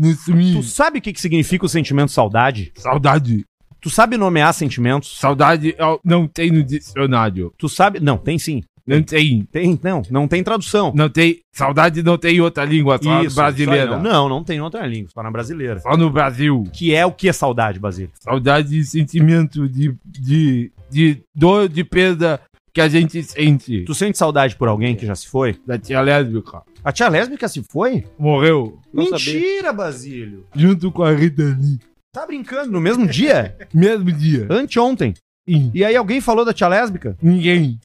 Tu 0.54 0.64
sabe 0.64 1.00
o 1.00 1.02
que, 1.02 1.14
que 1.14 1.22
significa 1.22 1.66
o 1.66 1.70
sentimento 1.70 2.12
saudade? 2.12 2.72
Saudade. 2.76 3.44
Tu 3.82 3.90
sabe 3.90 4.18
nomear 4.18 4.54
sentimentos? 4.54 5.18
Saudade 5.18 5.76
eu 5.78 6.00
não 6.04 6.28
tem 6.28 6.52
no 6.52 6.64
dicionário. 6.64 7.54
Tu 7.58 7.70
sabe. 7.70 8.00
Não, 8.00 8.18
tem 8.18 8.38
sim. 8.38 8.64
Não 8.88 9.02
tem. 9.02 9.44
Tem, 9.52 9.80
não, 9.84 10.04
não 10.12 10.28
tem 10.28 10.44
tradução. 10.44 10.94
Não 10.96 11.10
tem. 11.10 11.40
Saudade 11.52 12.04
não 12.04 12.18
tem 12.18 12.38
em 12.38 12.42
outra 12.42 12.64
língua, 12.64 13.00
só 13.02 13.24
Isso, 13.24 13.36
brasileira. 13.36 13.94
só 13.94 13.98
Não, 13.98 14.04
não, 14.04 14.30
não 14.30 14.44
tem 14.44 14.58
em 14.58 14.62
outra 14.62 14.86
língua, 14.86 15.10
só 15.12 15.24
na 15.24 15.32
brasileira. 15.32 15.80
Só 15.80 15.98
no 15.98 16.10
Brasil. 16.12 16.64
Que 16.72 16.94
é 16.94 17.04
o 17.04 17.12
que 17.12 17.28
é 17.28 17.34
saudade, 17.34 17.80
Basílio? 17.80 18.12
Saudade 18.20 18.78
e 18.78 18.84
sentimento 18.84 19.68
de, 19.68 19.96
de, 20.06 20.72
de 20.96 21.22
dor 21.36 21.68
de 21.68 21.84
perda 21.84 22.40
que 22.74 22.80
a 22.80 22.88
gente 22.88 23.22
sente. 23.22 23.84
Tu 23.84 23.94
sente 23.94 24.18
saudade 24.18 24.56
por 24.56 24.70
alguém 24.70 24.96
que 24.96 25.06
já 25.06 25.14
se 25.14 25.28
foi? 25.28 25.60
Da 25.68 25.78
tia 25.78 26.00
lésbica. 26.00 26.62
A 26.84 26.92
tia 26.94 27.10
lésbica 27.10 27.48
se 27.50 27.62
foi? 27.70 28.06
Morreu 28.18 28.80
Não 28.94 29.04
Mentira, 29.12 29.74
Basílio. 29.74 30.46
junto 30.56 30.90
com 30.92 31.04
a 31.04 31.12
Rita 31.12 31.44
Lee. 31.44 31.80
Tá 32.14 32.26
brincando, 32.26 32.72
no 32.72 32.80
mesmo 32.80 33.06
dia? 33.06 33.58
Mesmo 33.74 34.10
dia. 34.10 34.48
Anteontem. 34.50 35.14
Ih, 35.46 35.70
E 35.74 35.84
aí 35.84 35.96
alguém 35.98 36.22
falou 36.22 36.46
da 36.46 36.54
tia 36.54 36.68
lésbica? 36.70 37.18
Ninguém. 37.22 37.78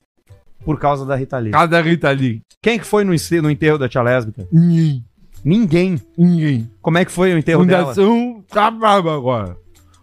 Por 0.64 0.78
causa 0.78 1.04
da 1.04 1.16
Rita 1.16 1.36
Lee. 1.38 1.50
Cada 1.50 1.80
Rita 1.80 2.08
ali. 2.08 2.40
Quem 2.62 2.78
que 2.78 2.84
foi 2.86 3.02
no, 3.02 3.12
ence- 3.12 3.40
no 3.40 3.50
enterro 3.50 3.76
da 3.78 3.88
tia 3.88 4.02
lésbica? 4.02 4.46
Ninguém. 4.52 5.04
Ninguém. 5.44 6.00
Ninguém. 6.16 6.70
Como 6.80 6.98
é 6.98 7.04
que 7.04 7.10
foi 7.10 7.34
o 7.34 7.38
enterro 7.38 7.64
dela? 7.64 7.92
Fundação 7.94 8.44
tá 8.48 8.70
brava 8.70 9.12
agora. 9.16 9.56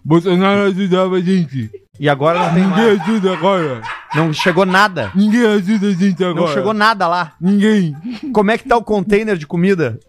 Bolsonaro 0.04 0.62
ajudava 0.70 1.18
a 1.18 1.22
gente. 1.22 1.70
E 2.00 2.08
agora 2.10 2.40
não 2.40 2.54
tem 2.54 2.64
Ninguém 2.64 2.86
mais. 2.86 3.02
ajuda 3.02 3.34
agora. 3.34 3.82
Não 4.16 4.32
chegou 4.34 4.66
nada. 4.66 5.12
Ninguém 5.16 5.46
ajuda 5.46 5.88
a 5.88 5.92
gente 5.92 6.24
agora. 6.24 6.46
Não 6.48 6.54
chegou 6.54 6.74
nada 6.74 7.08
lá. 7.08 7.34
Ninguém. 7.42 7.96
Como 8.34 8.52
é 8.52 8.58
que 8.58 8.68
tá 8.68 8.78
o 8.78 8.84
container 8.84 9.36
de 9.38 9.48
comida? 9.48 10.00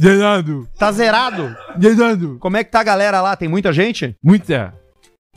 Zerado. 0.00 0.68
Tá 0.78 0.92
zerado. 0.92 1.54
Zerado. 1.80 2.36
Como 2.38 2.56
é 2.56 2.64
que 2.64 2.70
tá 2.70 2.80
a 2.80 2.84
galera 2.84 3.20
lá? 3.20 3.36
Tem 3.36 3.48
muita 3.48 3.72
gente? 3.72 4.14
Muita. 4.22 4.72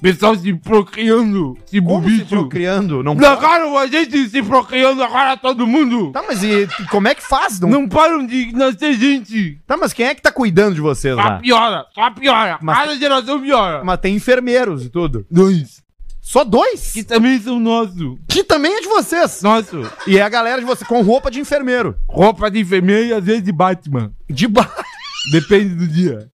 Pessoal 0.02 0.36
se 0.36 0.54
procriando. 0.54 1.58
Se 1.66 1.82
Como 1.82 2.10
se 2.10 2.24
procriando? 2.26 3.04
Não... 3.04 3.16
Largaram 3.16 3.78
a 3.78 3.86
gente 3.88 4.30
se 4.30 4.42
procriando 4.42 5.04
agora 5.04 5.36
todo 5.36 5.68
mundo. 5.68 6.12
Tá, 6.12 6.24
mas 6.26 6.42
e 6.44 6.68
como 6.90 7.08
é 7.08 7.16
que 7.16 7.22
faz? 7.24 7.60
Não... 7.60 7.70
Não 7.70 7.88
param 7.88 8.26
de 8.26 8.52
nascer 8.54 8.94
gente. 8.94 9.60
Tá, 9.68 9.76
mas 9.76 9.92
quem 9.92 10.06
é 10.06 10.16
que 10.16 10.22
tá 10.22 10.32
cuidando 10.32 10.76
de 10.76 10.82
vocês 10.82 11.16
Só 11.16 11.22
lá? 11.22 11.40
piora. 11.40 11.86
Só 11.94 12.10
piora. 12.12 12.58
Mas- 12.62 12.78
Cada 12.78 12.96
geração 12.98 13.42
piora. 13.42 13.84
Mas 13.84 14.00
tem 14.00 14.16
enfermeiros 14.16 14.86
e 14.86 14.90
tudo. 14.90 15.26
Dois. 15.30 15.84
Só 16.22 16.44
dois? 16.44 16.92
Que 16.94 17.04
também 17.04 17.40
são 17.42 17.60
nossos. 17.60 18.18
Que 18.28 18.44
também 18.44 18.74
é 18.76 18.82
de 18.82 18.88
vocês. 18.88 19.42
Nosso. 19.42 19.82
E 20.08 20.18
é 20.18 20.22
a 20.22 20.30
galera 20.30 20.60
de 20.60 20.66
você 20.66 20.86
com 20.86 21.02
roupa 21.02 21.32
de 21.32 21.40
enfermeiro. 21.40 21.96
Roupa 22.08 22.50
de 22.52 22.60
enfermeiro 22.60 23.08
e 23.08 23.14
às 23.14 23.24
vezes 23.24 23.44
de 23.44 23.52
Batman. 23.52 24.12
De 24.30 24.48
ba... 24.48 24.70
Depende 25.34 25.76
do 25.76 25.88
dia. 25.88 26.30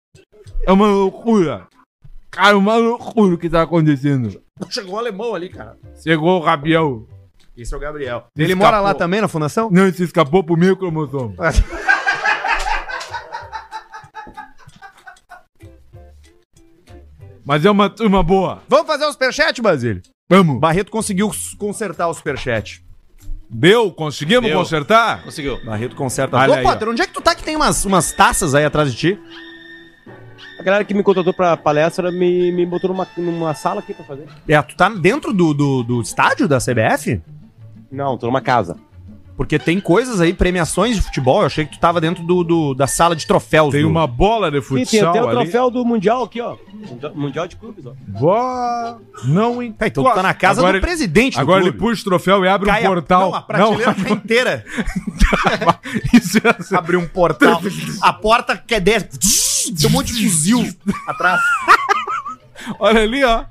É 0.66 0.72
uma 0.72 0.86
loucura. 0.86 1.66
Cara, 2.32 2.56
uma 2.56 2.76
loucura 2.76 3.34
o 3.34 3.38
que 3.38 3.48
tá 3.50 3.60
acontecendo. 3.60 4.42
Chegou 4.70 4.94
o 4.94 4.98
alemão 4.98 5.34
ali, 5.34 5.50
cara. 5.50 5.76
Chegou 6.02 6.40
o 6.40 6.42
Gabriel. 6.42 7.06
Esse 7.54 7.74
é 7.74 7.76
o 7.76 7.80
Gabriel. 7.80 8.24
Ele 8.34 8.54
Escapou. 8.54 8.66
mora 8.66 8.80
lá 8.80 8.94
também 8.94 9.20
na 9.20 9.28
fundação? 9.28 9.68
Não, 9.70 9.82
ele 9.82 9.92
se 9.92 10.04
escapou 10.04 10.42
pro 10.42 10.56
meio 10.56 10.74
cromossomo. 10.74 11.36
Mas 17.44 17.66
é 17.66 17.70
uma 17.70 17.90
turma 17.90 18.22
boa. 18.22 18.62
Vamos 18.66 18.86
fazer 18.86 19.04
o 19.04 19.12
superchat, 19.12 19.60
Basílio? 19.60 20.00
Vamos. 20.30 20.58
Barreto 20.58 20.90
conseguiu 20.90 21.30
consertar 21.58 22.08
o 22.08 22.14
superchat. 22.14 22.82
Deu? 23.50 23.92
Conseguimos 23.92 24.48
Deu. 24.48 24.58
consertar? 24.58 25.22
Conseguiu. 25.22 25.62
Barreto 25.62 25.94
conserta. 25.94 26.38
Olha 26.38 26.52
Ô, 26.52 26.56
aí, 26.56 26.62
Potter, 26.62 26.88
onde 26.88 27.02
é 27.02 27.06
que 27.06 27.12
tu 27.12 27.20
tá 27.20 27.34
que 27.34 27.44
tem 27.44 27.56
umas, 27.56 27.84
umas 27.84 28.10
taças 28.12 28.54
aí 28.54 28.64
atrás 28.64 28.90
de 28.90 28.96
ti? 28.98 29.20
A 30.62 30.64
galera 30.64 30.84
que 30.84 30.94
me 30.94 31.02
contratou 31.02 31.34
pra 31.34 31.56
palestra 31.56 32.12
me, 32.12 32.52
me 32.52 32.64
botou 32.64 32.88
numa, 32.88 33.04
numa 33.16 33.52
sala 33.52 33.80
aqui 33.80 33.92
pra 33.92 34.04
fazer. 34.04 34.28
É, 34.46 34.62
tu 34.62 34.76
tá 34.76 34.88
dentro 34.88 35.32
do, 35.32 35.52
do, 35.52 35.82
do 35.82 36.00
estádio 36.00 36.46
da 36.46 36.58
CBF? 36.58 37.20
Não, 37.90 38.16
tô 38.16 38.26
numa 38.26 38.40
casa. 38.40 38.76
Porque 39.36 39.58
tem 39.58 39.80
coisas 39.80 40.20
aí, 40.20 40.34
premiações 40.34 40.94
de 40.96 41.02
futebol. 41.02 41.40
Eu 41.40 41.46
achei 41.46 41.64
que 41.64 41.72
tu 41.72 41.80
tava 41.80 42.00
dentro 42.00 42.22
do, 42.22 42.44
do- 42.44 42.74
da 42.74 42.86
sala 42.86 43.16
de 43.16 43.26
troféus. 43.26 43.72
Tem 43.72 43.82
do- 43.82 43.88
uma 43.88 44.06
bola 44.06 44.50
de 44.50 44.60
Sim, 44.60 44.74
tem 44.76 44.84
futsal 44.84 45.08
até 45.10 45.22
o 45.22 45.28
ali. 45.28 45.40
troféu 45.40 45.70
do 45.70 45.84
Mundial 45.84 46.22
aqui, 46.24 46.40
ó. 46.40 46.56
Mundial- 47.14 47.48
de 47.48 47.56
clubes, 47.56 47.84
ó. 47.86 47.92
Boa. 48.06 49.00
Não. 49.24 49.56
Tá, 49.72 49.86
então 49.86 50.04
tu 50.04 50.14
tá 50.14 50.22
na 50.22 50.34
casa 50.34 50.60
agora 50.60 50.78
do 50.78 50.82
presidente 50.82 51.34
do 51.34 51.40
Agora 51.40 51.62
ele 51.62 51.70
clube. 51.72 51.86
puxa 51.92 52.02
o 52.02 52.04
troféu 52.04 52.44
e 52.44 52.48
abre 52.48 52.68
Cai 52.68 52.82
um 52.82 52.86
a- 52.86 52.88
portal. 52.90 53.20
Não, 53.30 53.34
a 53.34 53.42
prateleira 53.42 53.94
tá 53.96 54.10
inteira. 54.10 54.64
Isso 56.12 56.38
é 56.38 56.54
assim. 56.58 56.76
Abriu 56.76 57.00
um 57.00 57.08
portal. 57.08 57.60
A 58.02 58.12
porta 58.12 58.56
que 58.56 58.74
é 58.74 58.80
10. 58.80 59.04
Tem 59.78 59.88
um 59.88 59.92
monte 59.92 60.12
de 60.12 60.28
fuzil 60.28 60.68
atrás. 61.08 61.40
Olha 62.78 63.02
ali, 63.02 63.24
ó. 63.24 63.44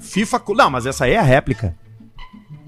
FIFA. 0.00 0.42
Não, 0.56 0.70
mas 0.70 0.84
essa 0.86 1.04
aí 1.04 1.12
é 1.12 1.18
a 1.18 1.22
réplica. 1.22 1.74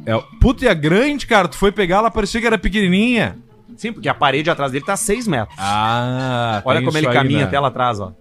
É, 0.08 0.24
puta, 0.40 0.64
e 0.64 0.68
é 0.68 0.74
grande, 0.74 1.26
cara. 1.26 1.46
Tu 1.48 1.56
foi 1.58 1.70
pegar, 1.70 1.98
ela 1.98 2.10
parecia 2.10 2.40
que 2.40 2.46
era 2.46 2.56
pequenininha. 2.56 3.36
Sim, 3.76 3.92
porque 3.92 4.08
a 4.08 4.14
parede 4.14 4.48
atrás 4.48 4.72
dele 4.72 4.82
tá 4.82 4.96
6 4.96 5.28
metros. 5.28 5.54
Ah, 5.58 6.62
Olha 6.64 6.78
tem 6.78 6.86
como 6.86 6.96
ele 6.96 7.06
aí, 7.06 7.12
caminha 7.12 7.40
né? 7.40 7.44
até 7.44 7.60
lá 7.60 7.68
atrás, 7.68 8.00
ó. 8.00 8.14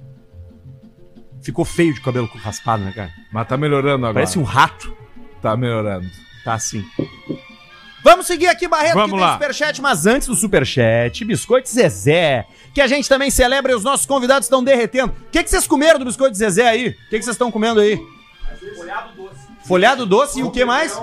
Ficou 1.42 1.64
feio 1.64 1.94
de 1.94 2.02
cabelo 2.02 2.30
raspado, 2.36 2.84
né, 2.84 2.92
cara? 2.92 3.10
Mas 3.32 3.48
tá 3.48 3.56
melhorando 3.56 4.06
agora. 4.06 4.16
Parece 4.16 4.38
um 4.38 4.44
rato. 4.44 4.94
Tá 5.42 5.56
melhorando. 5.56 6.06
Tá 6.44 6.56
assim. 6.56 6.84
Vamos 8.04 8.28
seguir 8.28 8.48
aqui, 8.48 8.68
Barreto, 8.68 8.96
Vamos 8.96 9.14
que 9.14 9.20
lá. 9.20 9.30
tem 9.30 9.34
superchat, 9.40 9.82
mas 9.82 10.06
antes 10.06 10.28
do 10.28 10.36
superchat, 10.36 11.24
Biscoito 11.24 11.70
Zezé, 11.70 12.46
que 12.74 12.82
a 12.82 12.88
gente 12.88 13.08
também 13.08 13.32
celebra 13.32 13.72
e 13.72 13.76
os 13.76 13.84
nossos 13.84 14.06
convidados 14.06 14.46
estão 14.46 14.62
derretendo. 14.62 15.14
O 15.28 15.32
que, 15.32 15.42
que 15.42 15.50
vocês 15.50 15.66
comeram 15.66 16.00
do 16.00 16.06
Biscoito 16.06 16.38
Zezé 16.38 16.68
aí? 16.68 16.90
O 16.90 16.94
que, 17.10 17.18
que 17.18 17.24
vocês 17.24 17.36
estão 17.36 17.50
comendo 17.50 17.80
aí? 17.80 17.98
Folhado 18.76 19.14
doce 20.08 20.40
e 20.40 20.44
o 20.44 20.52
que 20.52 20.64
mais? 20.66 21.00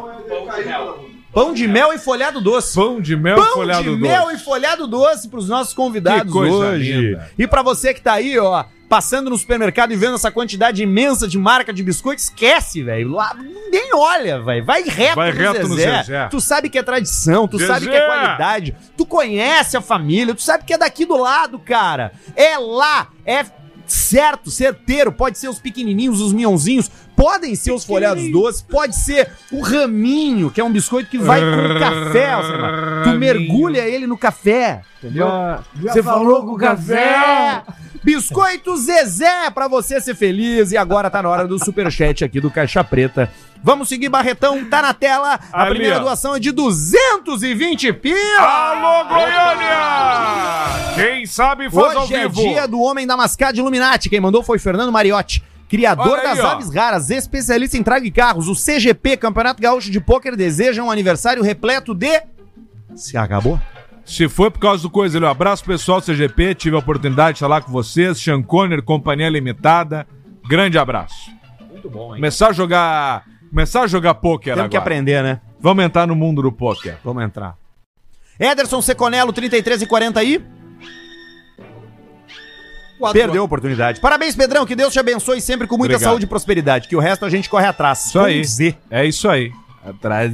Pão 1.32 1.52
de 1.52 1.66
mel 1.66 1.92
e 1.92 1.98
folhado 1.98 2.40
doce. 2.40 2.74
Pão 2.76 3.00
de 3.00 3.16
mel 3.16 3.36
Pão 3.36 3.52
folhado 3.54 3.82
de 3.82 3.90
doce. 3.90 4.00
mel 4.02 4.30
e 4.30 4.38
folhado 4.38 4.86
doce 4.86 5.28
pros 5.28 5.48
nossos 5.48 5.74
convidados 5.74 6.22
Que 6.24 6.30
coisa 6.30 6.56
hoje. 6.56 6.92
linda. 6.92 7.30
E 7.36 7.46
pra 7.46 7.60
você 7.60 7.92
que 7.92 8.00
tá 8.00 8.12
aí, 8.12 8.38
ó, 8.38 8.64
passando 8.88 9.30
no 9.30 9.36
supermercado 9.36 9.92
e 9.92 9.96
vendo 9.96 10.14
essa 10.14 10.30
quantidade 10.30 10.80
imensa 10.80 11.26
de 11.26 11.36
marca 11.36 11.72
de 11.72 11.82
biscoito, 11.82 12.22
esquece, 12.22 12.84
velho. 12.84 13.10
Lá 13.10 13.34
ninguém 13.34 13.90
olha, 13.94 14.40
velho. 14.40 14.64
Vai 14.64 14.82
reto, 14.84 15.16
Vai 15.16 15.32
reto 15.32 15.66
no 15.66 15.74
Zezé. 15.74 16.28
Tu 16.30 16.40
sabe 16.40 16.68
que 16.70 16.78
é 16.78 16.84
tradição, 16.84 17.48
tu 17.48 17.58
Zezé. 17.58 17.72
sabe 17.72 17.88
que 17.88 17.96
é 17.96 18.06
qualidade, 18.06 18.76
tu 18.96 19.04
conhece 19.04 19.76
a 19.76 19.80
família, 19.80 20.36
tu 20.36 20.42
sabe 20.42 20.62
que 20.64 20.72
é 20.72 20.78
daqui 20.78 21.04
do 21.04 21.16
lado, 21.16 21.58
cara. 21.58 22.12
É 22.36 22.56
lá, 22.58 23.08
é 23.26 23.44
certo, 23.86 24.50
certeiro, 24.50 25.12
pode 25.12 25.36
ser 25.36 25.48
os 25.48 25.58
pequenininhos, 25.58 26.20
os 26.20 26.32
minhãozinhos, 26.32 26.90
podem 27.16 27.54
ser 27.54 27.72
os 27.72 27.84
folhados 27.84 28.30
doces, 28.30 28.62
pode 28.62 28.96
ser 28.96 29.30
o 29.52 29.60
raminho, 29.60 30.50
que 30.50 30.60
é 30.60 30.64
um 30.64 30.70
biscoito 30.72 31.10
que 31.10 31.18
vai 31.18 31.40
com 31.40 31.78
café, 31.78 32.32
Alcemar. 32.32 33.02
Tu 33.04 33.10
mergulha 33.10 33.80
ele 33.88 34.06
no 34.06 34.16
café, 34.18 34.82
entendeu? 34.98 35.26
Você 35.76 36.02
falou 36.02 36.44
com 36.44 36.52
o 36.52 36.58
café? 36.58 37.62
Biscoito 38.02 38.76
Zezé 38.76 39.48
pra 39.50 39.66
você 39.66 39.98
ser 40.00 40.14
feliz. 40.14 40.72
E 40.72 40.76
agora 40.76 41.08
tá 41.08 41.22
na 41.22 41.28
hora 41.30 41.46
do 41.48 41.58
superchat 41.58 42.22
aqui 42.22 42.38
do 42.38 42.50
Caixa 42.50 42.84
Preta. 42.84 43.30
Vamos 43.62 43.88
seguir, 43.88 44.10
Barretão, 44.10 44.62
tá 44.66 44.82
na 44.82 44.92
tela. 44.92 45.40
A 45.50 45.62
Ali, 45.62 45.70
primeira 45.70 45.96
ó. 45.96 46.00
doação 46.00 46.36
é 46.36 46.38
de 46.38 46.52
220 46.52 47.94
pila. 47.94 48.18
Alô, 48.40 49.08
Goiânia! 49.08 50.94
Quem 50.94 51.24
sabe 51.24 51.70
faz 51.70 51.96
ao 51.96 52.02
Hoje 52.04 52.14
é 52.14 52.28
vivo. 52.28 52.42
dia 52.42 52.68
do 52.68 52.78
Homem 52.80 53.06
da 53.06 53.16
Mascada 53.16 53.56
Illuminati. 53.58 54.10
Quem 54.10 54.20
mandou 54.20 54.42
foi 54.42 54.58
Fernando 54.58 54.92
Mariotti. 54.92 55.42
Criador 55.68 56.18
aí, 56.18 56.24
das 56.24 56.40
ó. 56.40 56.48
aves 56.48 56.72
raras, 56.74 57.10
especialista 57.10 57.76
em 57.76 57.82
traga 57.82 58.06
e 58.06 58.10
carros, 58.10 58.48
o 58.48 58.54
CGP, 58.54 59.16
Campeonato 59.16 59.62
Gaúcho 59.62 59.90
de 59.90 60.00
Pôquer, 60.00 60.36
deseja 60.36 60.82
um 60.82 60.90
aniversário 60.90 61.42
repleto 61.42 61.94
de... 61.94 62.22
Se 62.94 63.16
acabou? 63.16 63.58
Se 64.04 64.28
foi 64.28 64.50
por 64.50 64.58
causa 64.60 64.82
do 64.82 64.90
coisa 64.90 65.18
ali, 65.18 65.26
um 65.26 65.28
abraço 65.28 65.64
pessoal 65.64 66.00
do 66.00 66.06
CGP, 66.06 66.54
tive 66.54 66.76
a 66.76 66.78
oportunidade 66.78 67.38
de 67.38 67.44
lá 67.44 67.60
com 67.60 67.72
vocês, 67.72 68.18
Sean 68.18 68.42
Conner, 68.42 68.82
Companhia 68.82 69.28
Limitada, 69.30 70.06
grande 70.46 70.78
abraço. 70.78 71.30
Muito 71.70 71.88
bom, 71.88 72.14
hein? 72.14 72.20
Começar 72.20 72.48
a 72.48 72.52
jogar, 72.52 73.24
começar 73.48 73.82
a 73.82 73.86
jogar 73.86 74.14
pôquer 74.14 74.54
Temos 74.54 74.58
agora. 74.58 74.68
que 74.68 74.76
aprender, 74.76 75.22
né? 75.22 75.40
Vamos 75.58 75.82
entrar 75.84 76.06
no 76.06 76.14
mundo 76.14 76.42
do 76.42 76.52
pôquer. 76.52 76.98
Vamos 77.02 77.24
entrar. 77.24 77.56
Ederson 78.38 78.82
Seconello, 78.82 79.32
33 79.32 79.82
e 79.82 79.86
40 79.86 80.20
aí. 80.20 80.44
Perdeu 83.12 83.42
a 83.42 83.44
oportunidade. 83.44 84.00
Parabéns, 84.00 84.34
Pedrão. 84.36 84.64
Que 84.64 84.74
Deus 84.76 84.92
te 84.92 84.98
abençoe 84.98 85.40
sempre 85.40 85.66
com 85.66 85.76
muita 85.76 85.94
Obrigado. 85.94 86.10
saúde 86.10 86.24
e 86.24 86.28
prosperidade. 86.28 86.88
Que 86.88 86.96
o 86.96 87.00
resto 87.00 87.24
a 87.24 87.30
gente 87.30 87.48
corre 87.48 87.66
atrás. 87.66 88.06
Isso 88.06 88.18
Com 88.18 88.24
aí. 88.24 88.44
Z. 88.44 88.76
É 88.90 89.04
isso 89.04 89.28
aí. 89.28 89.52
Atrás. 89.84 90.32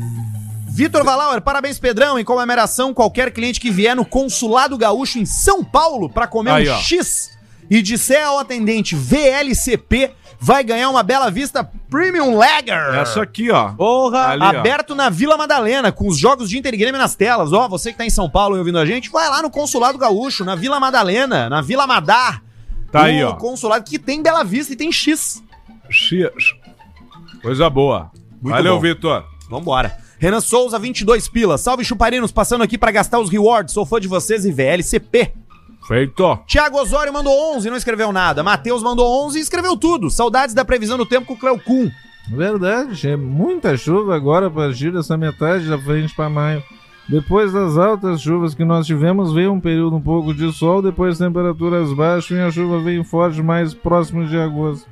Vitor 0.69 1.03
Valauer, 1.05 1.41
parabéns, 1.41 1.79
Pedrão. 1.79 2.19
Em 2.19 2.25
comemoração, 2.25 2.95
qualquer 2.95 3.33
cliente 3.33 3.59
que 3.59 3.71
vier 3.71 3.97
no 3.97 4.05
Consulado 4.05 4.79
Gaúcho 4.79 5.19
em 5.19 5.27
São 5.27 5.65
Paulo 5.65 6.09
para 6.09 6.27
comer 6.27 6.53
Aí, 6.53 6.69
um 6.69 6.73
ó. 6.73 6.77
X 6.79 7.31
e 7.69 7.83
disser 7.83 8.25
ao 8.27 8.39
atendente 8.39 8.95
VLCP, 8.97 10.11
vai 10.41 10.65
ganhar 10.65 10.91
uma 10.91 11.03
Bela 11.03 11.31
Vista 11.31 11.69
Premium 11.89 12.37
Lager. 12.37 12.95
Essa 12.95 13.23
aqui, 13.23 13.51
ó. 13.51 13.71
Porra! 13.71 14.29
Ali, 14.29 14.43
ó. 14.43 14.47
Aberto 14.47 14.95
na 14.95 15.09
Vila 15.11 15.37
Madalena, 15.37 15.93
com 15.93 16.09
os 16.09 16.19
jogos 16.19 16.49
de 16.49 16.59
Inter 16.59 16.75
e 16.75 16.77
Grêmio 16.77 17.01
nas 17.01 17.15
telas. 17.15 17.53
Ó, 17.53 17.69
você 17.69 17.93
que 17.93 17.99
tá 17.99 18.05
em 18.05 18.11
São 18.11 18.29
Paulo 18.29 18.57
e 18.57 18.59
ouvindo 18.59 18.79
a 18.79 18.87
gente, 18.87 19.11
vai 19.11 19.29
lá 19.29 19.43
no 19.43 19.51
Consulado 19.51 19.99
Gaúcho, 19.99 20.45
na 20.45 20.55
Vila 20.55 20.81
Madalena, 20.81 21.49
na 21.49 21.61
Vila 21.63 21.87
Madar. 21.87 22.43
Tá 22.91 23.05
aí, 23.05 23.23
ó. 23.23 23.35
consulado 23.35 23.85
que 23.85 23.99
tem 23.99 24.23
Bela 24.23 24.43
Vista 24.43 24.73
e 24.73 24.77
tem 24.77 24.91
X. 24.91 25.43
X. 25.89 26.31
Coisa 27.43 27.71
boa. 27.71 28.11
Muito 28.41 28.55
Valeu, 28.55 28.75
bom. 28.77 28.81
Vitor. 28.81 29.25
Vambora. 29.49 29.97
Renan 30.19 30.41
Souza, 30.41 30.79
22 30.79 31.29
pilas. 31.29 31.61
Salve 31.61 31.85
chuparinos, 31.85 32.31
passando 32.31 32.63
aqui 32.63 32.77
pra 32.77 32.91
gastar 32.91 33.19
os 33.19 33.31
rewards. 33.31 33.73
Sou 33.73 33.87
fã 33.87 33.99
de 34.01 34.09
vocês 34.09 34.45
e 34.45 34.53
VLCP. 34.53 35.33
Feito. 35.89 36.39
Tiago 36.47 36.79
Osório 36.79 37.13
mandou 37.13 37.57
11 37.57 37.67
e 37.67 37.71
não 37.71 37.77
escreveu 37.77 38.13
nada. 38.13 38.43
Matheus 38.43 38.83
mandou 38.83 39.27
11 39.27 39.39
e 39.39 39.43
escreveu 39.43 39.77
tudo. 39.77 40.11
Saudades 40.11 40.55
da 40.55 40.65
previsão 40.65 40.99
do 40.99 41.07
tempo 41.07 41.27
com 41.27 41.35
o 41.35 41.37
Cleo 41.39 41.59
Kuhn. 41.59 41.91
Verdade, 42.31 43.09
é 43.09 43.17
muita 43.17 43.77
chuva 43.77 44.15
agora 44.15 44.47
a 44.47 44.51
partir 44.51 44.93
dessa 44.93 45.17
metade 45.17 45.69
da 45.69 45.79
frente 45.79 46.15
para 46.15 46.29
maio. 46.29 46.63
Depois 47.11 47.53
das 47.53 47.77
altas 47.77 48.23
chuvas 48.23 48.55
que 48.55 48.65
nós 48.65 48.87
tivemos, 48.87 49.33
veio 49.33 49.53
um 49.53 49.59
período 49.59 49.97
um 49.97 50.01
pouco 50.01 50.33
de 50.33 50.53
sol, 50.53 50.81
depois 50.81 51.19
temperaturas 51.19 51.93
baixas 51.93 52.39
e 52.39 52.41
a 52.41 52.51
chuva 52.53 52.81
veio 52.81 53.03
forte 53.03 53.43
mais 53.43 53.75
próximo 53.75 54.25
de 54.27 54.39
agosto. 54.39 54.89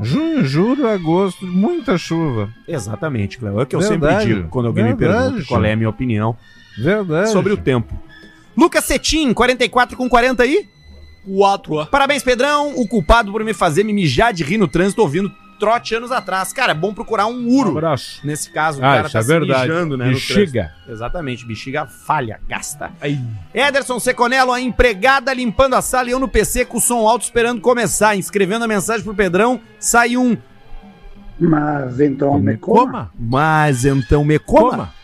Junho, 0.00 0.42
julho, 0.42 0.88
agosto, 0.88 1.44
muita 1.46 1.98
chuva. 1.98 2.48
Exatamente, 2.66 3.36
Cléo. 3.36 3.60
É 3.60 3.62
o 3.64 3.66
que 3.66 3.76
eu 3.76 3.80
Verdade. 3.80 4.20
sempre 4.22 4.34
digo 4.36 4.48
quando 4.48 4.66
alguém 4.66 4.84
me 4.84 4.94
Verdade, 4.94 5.24
pergunta 5.24 5.44
qual 5.48 5.64
é 5.64 5.72
a 5.72 5.76
minha 5.76 5.90
opinião 5.90 6.34
Verdade. 6.78 7.30
sobre 7.30 7.52
o 7.52 7.58
tempo. 7.58 7.94
Lucas 8.56 8.84
Cetim, 8.84 9.34
44 9.34 9.98
com 9.98 10.08
40 10.08 10.42
aí. 10.44 10.66
4. 11.26 11.86
Parabéns, 11.86 12.22
Pedrão. 12.22 12.72
O 12.74 12.88
culpado 12.88 13.30
por 13.30 13.44
me 13.44 13.52
fazer 13.52 13.84
me 13.84 13.92
mijar 13.92 14.32
de 14.32 14.44
rir 14.44 14.56
no 14.56 14.66
trânsito 14.66 15.02
ouvindo 15.02 15.30
trote 15.58 15.94
anos 15.94 16.12
atrás. 16.12 16.52
Cara, 16.52 16.72
é 16.72 16.74
bom 16.74 16.94
procurar 16.94 17.26
um 17.26 17.32
Um 17.38 17.48
uro. 17.58 17.70
abraço. 17.72 18.20
Nesse 18.24 18.50
caso, 18.50 18.80
o 18.80 18.84
Ah, 18.84 18.88
cara 18.94 19.02
isso 19.02 19.12
tá 19.12 19.18
é 19.18 19.22
se 19.22 19.28
verdade. 19.28 19.68
mijando, 19.68 19.96
né, 19.96 20.08
Bexiga. 20.08 20.72
Exatamente, 20.88 21.44
bexiga 21.44 21.86
falha, 21.86 22.40
gasta. 22.48 22.90
Ederson 23.52 23.98
Seconello, 23.98 24.52
a 24.52 24.60
empregada 24.60 25.32
limpando 25.32 25.74
a 25.74 25.82
sala 25.82 26.08
e 26.08 26.12
eu 26.12 26.18
no 26.18 26.28
PC 26.28 26.64
com 26.64 26.78
o 26.78 26.80
som 26.80 27.06
alto 27.06 27.22
esperando 27.24 27.60
começar. 27.60 28.16
Escrevendo 28.16 28.64
a 28.64 28.68
mensagem 28.68 29.04
pro 29.04 29.14
Pedrão, 29.14 29.60
sai 29.78 30.16
um. 30.16 30.36
Mas 31.40 32.00
então 32.00 32.38
me 32.38 32.56
coma. 32.56 32.80
Coma. 32.84 33.10
Mas 33.18 33.84
então 33.84 34.24
me 34.24 34.38
coma. 34.38 34.70
Coma. 34.70 34.94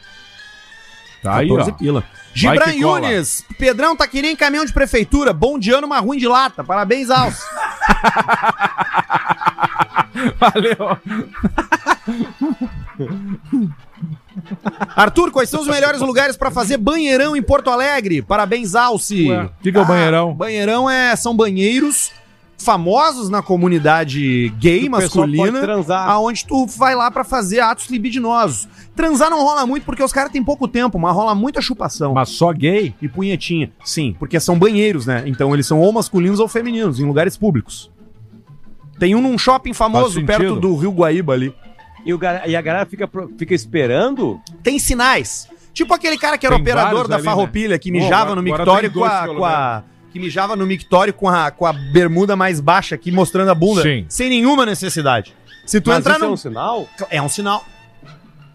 Tá 1.22 1.36
aí, 1.36 1.48
14 1.48 1.70
ó. 1.70 1.74
pila. 1.74 2.04
Gibran. 2.34 2.72
Yunes, 2.72 3.44
Pedrão 3.58 3.96
tá 3.96 4.06
que 4.06 4.20
nem 4.20 4.34
caminhão 4.34 4.64
de 4.64 4.72
prefeitura, 4.72 5.32
bom 5.32 5.58
de 5.58 5.70
ano, 5.72 5.86
mas 5.88 6.02
ruim 6.02 6.18
de 6.18 6.26
lata. 6.26 6.64
Parabéns, 6.64 7.08
Alce. 7.10 7.42
Valeu. 10.38 10.98
Arthur, 14.96 15.30
quais 15.30 15.48
são 15.48 15.60
os 15.60 15.68
melhores 15.68 16.00
lugares 16.00 16.36
pra 16.36 16.50
fazer 16.50 16.76
banheirão 16.76 17.36
em 17.36 17.42
Porto 17.42 17.70
Alegre? 17.70 18.20
Parabéns, 18.20 18.74
Alce. 18.74 19.30
O 19.30 19.50
que 19.62 19.70
que 19.72 19.78
é 19.78 19.80
o 19.80 19.84
banheirão? 19.84 20.34
Banheirão 20.34 20.90
é, 20.90 21.14
são 21.16 21.36
banheiros 21.36 22.10
famosos 22.56 23.28
na 23.28 23.42
comunidade 23.42 24.48
gay 24.58 24.88
masculina, 24.88 25.60
aonde 26.06 26.44
tu 26.46 26.66
vai 26.66 26.94
lá 26.94 27.10
pra 27.10 27.24
fazer 27.24 27.60
atos 27.60 27.88
libidinosos. 27.90 28.68
Transar 28.94 29.28
não 29.30 29.42
rola 29.42 29.66
muito 29.66 29.84
porque 29.84 30.02
os 30.02 30.12
caras 30.12 30.32
têm 30.32 30.42
pouco 30.42 30.66
tempo, 30.68 30.98
mas 30.98 31.14
rola 31.14 31.34
muita 31.34 31.60
chupação. 31.60 32.14
Mas 32.14 32.30
só 32.30 32.52
gay? 32.52 32.94
E 33.02 33.08
punhetinha. 33.08 33.70
Sim, 33.84 34.14
porque 34.18 34.38
são 34.40 34.58
banheiros, 34.58 35.06
né? 35.06 35.24
Então 35.26 35.52
eles 35.52 35.66
são 35.66 35.80
ou 35.80 35.92
masculinos 35.92 36.40
ou 36.40 36.48
femininos, 36.48 37.00
em 37.00 37.04
lugares 37.04 37.36
públicos. 37.36 37.90
Tem 38.98 39.14
um 39.14 39.20
num 39.20 39.36
shopping 39.36 39.72
famoso 39.72 40.24
perto 40.24 40.56
do 40.56 40.76
Rio 40.76 40.92
Guaíba 40.92 41.32
ali. 41.32 41.54
E, 42.06 42.12
o 42.12 42.20
e 42.46 42.54
a 42.54 42.60
galera 42.62 42.86
fica, 42.86 43.08
fica 43.36 43.54
esperando. 43.54 44.40
Tem 44.62 44.78
sinais. 44.78 45.48
Tipo 45.72 45.92
aquele 45.92 46.16
cara 46.16 46.38
que 46.38 46.46
era 46.46 46.54
Tem 46.54 46.62
operador 46.62 47.08
da 47.08 47.16
ali, 47.16 47.24
farroupilha, 47.24 47.78
que 47.78 47.90
Bom, 47.90 47.98
mijava 47.98 48.22
agora- 48.32 48.36
no 48.36 48.42
mictório 48.42 48.92
com 48.92 49.04
a, 49.04 49.26
com 49.26 49.44
a- 49.44 49.82
Que 50.14 50.20
mijava 50.20 50.54
no 50.54 50.64
mictório 50.64 51.12
com 51.12 51.28
a, 51.28 51.50
com 51.50 51.66
a 51.66 51.72
bermuda 51.72 52.36
mais 52.36 52.60
baixa 52.60 52.94
aqui, 52.94 53.10
mostrando 53.10 53.50
a 53.50 53.54
bunda. 53.54 53.82
Sim. 53.82 54.06
Sem 54.08 54.28
nenhuma 54.30 54.64
necessidade. 54.64 55.34
Se 55.66 55.80
tu 55.80 55.90
Mas 55.90 55.98
entrar 55.98 56.14
isso 56.14 56.24
é 56.24 56.28
no. 56.28 56.32
um 56.34 56.36
sinal? 56.36 56.88
É 57.10 57.20
um 57.20 57.28
sinal. 57.28 57.64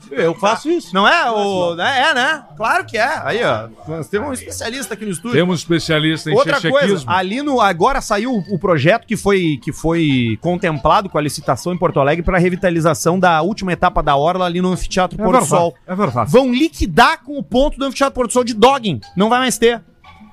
Eu 0.10 0.34
faço 0.34 0.72
isso. 0.72 0.95
Não 0.95 1.05
é? 1.07 1.30
O... 1.30 1.74
É, 1.80 2.14
né? 2.14 2.43
Claro 2.55 2.86
que 2.86 2.97
é. 2.97 3.22
Aí, 3.26 3.43
ó. 3.43 3.68
Nós 3.88 4.07
temos 4.07 4.30
um 4.30 4.34
especialista 4.34 4.93
aqui 4.93 5.03
no 5.03 5.12
estúdio. 5.12 5.38
Temos 5.38 5.53
um 5.53 5.55
especialista 5.57 6.32
em 6.32 6.34
Outra 6.34 6.62
coisa, 6.62 6.78
chechequismo. 6.80 7.12
ali 7.12 7.41
no 7.41 7.60
agora 7.60 7.99
saiu 7.99 8.34
o 8.49 8.57
projeto 8.57 9.05
que 9.05 9.18
foi 9.18 9.60
que 9.62 9.74
foi 9.74 10.39
contemplado 10.41 11.10
com 11.10 11.18
a 11.18 11.22
licitação 11.22 11.74
em 11.74 11.78
Porto 11.78 11.99
Alegre 11.99 12.24
para 12.24 12.39
revitalização 12.39 13.20
da 13.20 13.41
última 13.41 13.74
etapa 13.74 14.01
da 14.01 14.16
orla 14.16 14.45
ali 14.45 14.62
no 14.62 14.72
anfiteatro 14.72 15.20
É 15.20 15.24
Porto 15.24 15.39
verdade, 15.41 15.49
Sol. 15.49 15.76
é 15.86 15.93
verdade. 15.95 16.32
Vão 16.32 16.53
liquidar 16.53 17.22
com 17.24 17.38
o 17.38 17.43
ponto 17.43 17.78
do 17.78 17.86
anfiteatro 17.86 18.16
Porto 18.16 18.32
Sol 18.32 18.45
de 18.45 18.53
dogging. 18.53 19.01
Não 19.16 19.28
vai 19.30 19.39
mais 19.39 19.57
ter. 19.57 19.84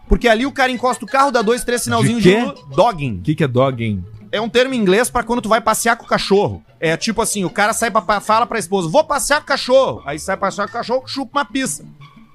Porque 0.09 0.29
ali 0.29 0.47
o 0.47 0.53
cara 0.53 0.71
encosta 0.71 1.05
o 1.05 1.09
carro, 1.09 1.31
dá 1.31 1.43
dois, 1.43 1.65
três 1.65 1.83
sinalzinhos 1.83 2.23
de, 2.23 2.33
quê? 2.33 2.41
luz. 2.43 2.61
dogging. 2.77 3.19
O 3.19 3.23
que, 3.23 3.35
que 3.35 3.45
é 3.45 3.49
dogging? 3.49 4.05
É 4.31 4.41
um 4.41 4.49
termo 4.49 4.75
em 4.75 4.79
inglês 4.79 5.09
pra 5.11 5.23
quando 5.23 5.41
tu 5.43 5.49
vai 5.49 5.61
passear 5.61 5.97
com 5.97 6.05
o 6.05 6.09
cachorro. 6.09 6.63
É 6.79 6.97
tipo 6.97 7.23
assim, 7.23 7.45
o 7.45 7.51
cara 7.51 7.73
sai 7.73 7.91
pra, 7.91 8.21
fala 8.21 8.47
pra 8.47 8.59
esposa, 8.59 8.89
vou 8.89 9.03
passear 9.05 9.39
com 9.39 9.45
o 9.45 9.47
cachorro. 9.47 10.03
Aí 10.05 10.19
sai 10.19 10.37
passear 10.37 10.67
com 10.67 10.71
o 10.71 10.73
cachorro, 10.75 11.03
chupa 11.07 11.39
uma 11.39 11.45
pista. 11.45 11.85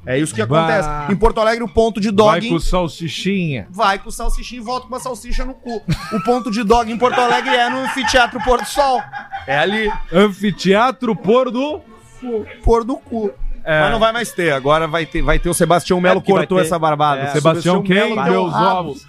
É 0.03 0.17
isso 0.17 0.34
que 0.34 0.43
Bah. 0.43 0.65
acontece. 0.65 1.13
Em 1.13 1.15
Porto 1.15 1.39
Alegre, 1.39 1.63
o 1.63 1.67
ponto 1.69 1.99
de 2.01 2.07
Vai 2.09 2.39
dogging 2.39 2.49
com 2.49 2.59
salsichinha. 2.59 3.67
vai 3.69 3.99
com 3.99 4.09
o 4.09 4.11
salsichinho 4.11 4.61
e 4.61 4.65
volta 4.65 4.88
com 4.88 4.93
uma 4.93 4.99
salsicha 4.99 5.45
no 5.45 5.53
cu. 5.53 5.80
O 6.11 6.24
ponto 6.24 6.49
de 6.49 6.63
dog 6.63 6.91
em 6.91 6.97
Porto 6.97 7.19
Alegre 7.19 7.53
é 7.53 7.69
no 7.69 7.78
anfiteatro 7.78 8.39
Porto 8.43 8.65
Sol. 8.65 8.99
É 9.45 9.59
ali, 9.59 9.91
Anfiteatro 10.11 11.15
Pôr 11.15 11.51
do... 11.51 11.82
pôr 12.63 12.84
do 12.84 12.97
cu. 12.97 13.32
É. 13.64 13.82
Mas 13.82 13.91
não 13.91 13.99
vai 13.99 14.12
mais 14.12 14.32
ter. 14.32 14.51
Agora 14.53 14.88
vai 14.88 15.05
ter, 15.05 15.22
vai 15.22 15.38
ter 15.39 15.49
o 15.49 15.53
Sebastião 15.53 16.01
Melo 16.01 16.22
porque 16.22 16.32
vai 16.32 16.41
cortou 16.41 16.59
essa 16.59 16.78
barbada. 16.80 17.22
É. 17.22 17.28
Sebastião 17.28 17.82
quem? 17.82 17.95
Melo 17.95 18.16
Meus 18.24 18.51
rabo. 18.51 18.89
ovos. 18.89 19.05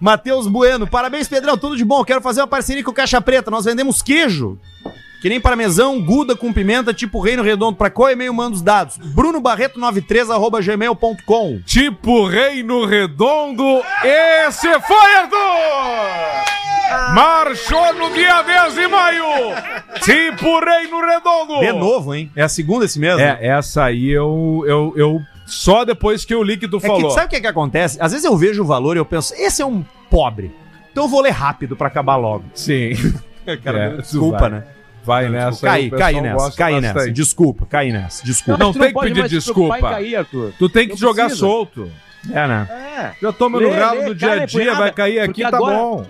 Matheus 0.00 0.46
Bueno, 0.46 0.86
parabéns, 0.86 1.26
Pedrão, 1.26 1.58
tudo 1.58 1.76
de 1.76 1.84
bom. 1.84 2.04
Quero 2.04 2.20
fazer 2.20 2.40
uma 2.40 2.46
parceria 2.46 2.84
com 2.84 2.90
o 2.90 2.94
Caixa 2.94 3.20
Preta. 3.20 3.50
Nós 3.50 3.64
vendemos 3.64 4.00
queijo. 4.02 4.58
Que 5.20 5.28
nem 5.28 5.40
parmesão, 5.40 6.00
guda 6.00 6.36
com 6.36 6.52
pimenta, 6.52 6.94
tipo 6.94 7.20
Reino 7.20 7.42
Redondo. 7.42 7.76
Pra 7.76 7.90
qual 7.90 8.08
e-mail 8.08 8.32
manda 8.32 8.54
os 8.54 8.62
dados? 8.62 8.96
brunobarreto93, 8.98 10.32
arroba 10.32 10.60
gmail.com. 10.60 11.60
Tipo 11.66 12.26
Reino 12.28 12.84
Redondo, 12.86 13.82
esse 14.04 14.68
foi 14.80 15.14
Arthur! 15.16 16.57
Marchou 17.14 17.92
no 17.94 18.10
dia 18.12 18.42
10 18.42 18.74
de 18.74 18.88
maio! 18.88 19.24
Tipo 20.02 20.60
Reino 20.64 21.00
Redondo! 21.00 21.60
De 21.60 21.72
novo, 21.72 22.14
hein? 22.14 22.30
É 22.34 22.42
a 22.42 22.48
segunda 22.48 22.84
esse 22.84 22.98
mesmo? 22.98 23.20
É, 23.20 23.38
essa 23.40 23.84
aí 23.84 24.08
eu, 24.10 24.64
eu, 24.66 24.92
eu. 24.96 25.20
Só 25.46 25.84
depois 25.84 26.24
que 26.24 26.34
eu 26.34 26.42
li 26.42 26.56
que 26.56 26.68
tu 26.68 26.76
É 26.76 26.80
que, 26.80 26.86
falou. 26.86 27.10
sabe 27.10 27.26
o 27.26 27.28
que, 27.30 27.36
é 27.36 27.40
que 27.40 27.46
acontece? 27.46 27.98
Às 28.00 28.12
vezes 28.12 28.24
eu 28.24 28.36
vejo 28.36 28.62
o 28.62 28.66
valor 28.66 28.96
e 28.96 29.00
eu 29.00 29.04
penso, 29.04 29.34
esse 29.34 29.62
é 29.62 29.66
um 29.66 29.82
pobre. 30.10 30.54
Então 30.92 31.04
eu 31.04 31.08
vou 31.08 31.20
ler 31.20 31.30
rápido 31.30 31.76
pra 31.76 31.88
acabar 31.88 32.16
logo. 32.16 32.44
Sim. 32.54 32.92
Cara, 33.64 33.78
É, 33.78 33.96
desculpa, 33.96 34.38
vai. 34.40 34.50
né? 34.50 34.64
Vai 35.04 35.28
nessa. 35.30 35.66
Caí, 35.66 35.86
o 35.86 35.90
pessoal 35.90 36.10
caí 36.12 36.20
nessa, 36.20 36.52
caí 36.56 36.74
bastante. 36.74 36.94
nessa. 36.94 37.12
Desculpa, 37.12 37.66
caí 37.66 37.92
nessa. 37.92 38.24
Desculpa. 38.26 38.62
Não 38.62 38.72
tu 38.74 38.78
tem 38.78 38.92
que 38.92 39.00
pedir 39.00 39.28
desculpa. 39.28 39.78
cair, 39.80 40.16
Arthur. 40.16 40.52
Tu 40.58 40.68
tem 40.68 40.84
que 40.86 40.90
Não 40.92 40.98
jogar 40.98 41.24
precisa. 41.26 41.46
solto. 41.46 41.90
É, 42.30 42.46
né? 42.46 42.68
É. 42.70 43.12
Já 43.22 43.32
toma 43.32 43.58
no 43.58 43.68
lê, 43.70 44.04
do 44.04 44.14
dia 44.14 44.32
a 44.32 44.36
é 44.42 44.46
dia, 44.46 44.74
vai 44.74 44.92
cair 44.92 45.20
aqui, 45.20 45.40
tá 45.42 45.56
agora- 45.56 45.76
bom. 45.78 46.06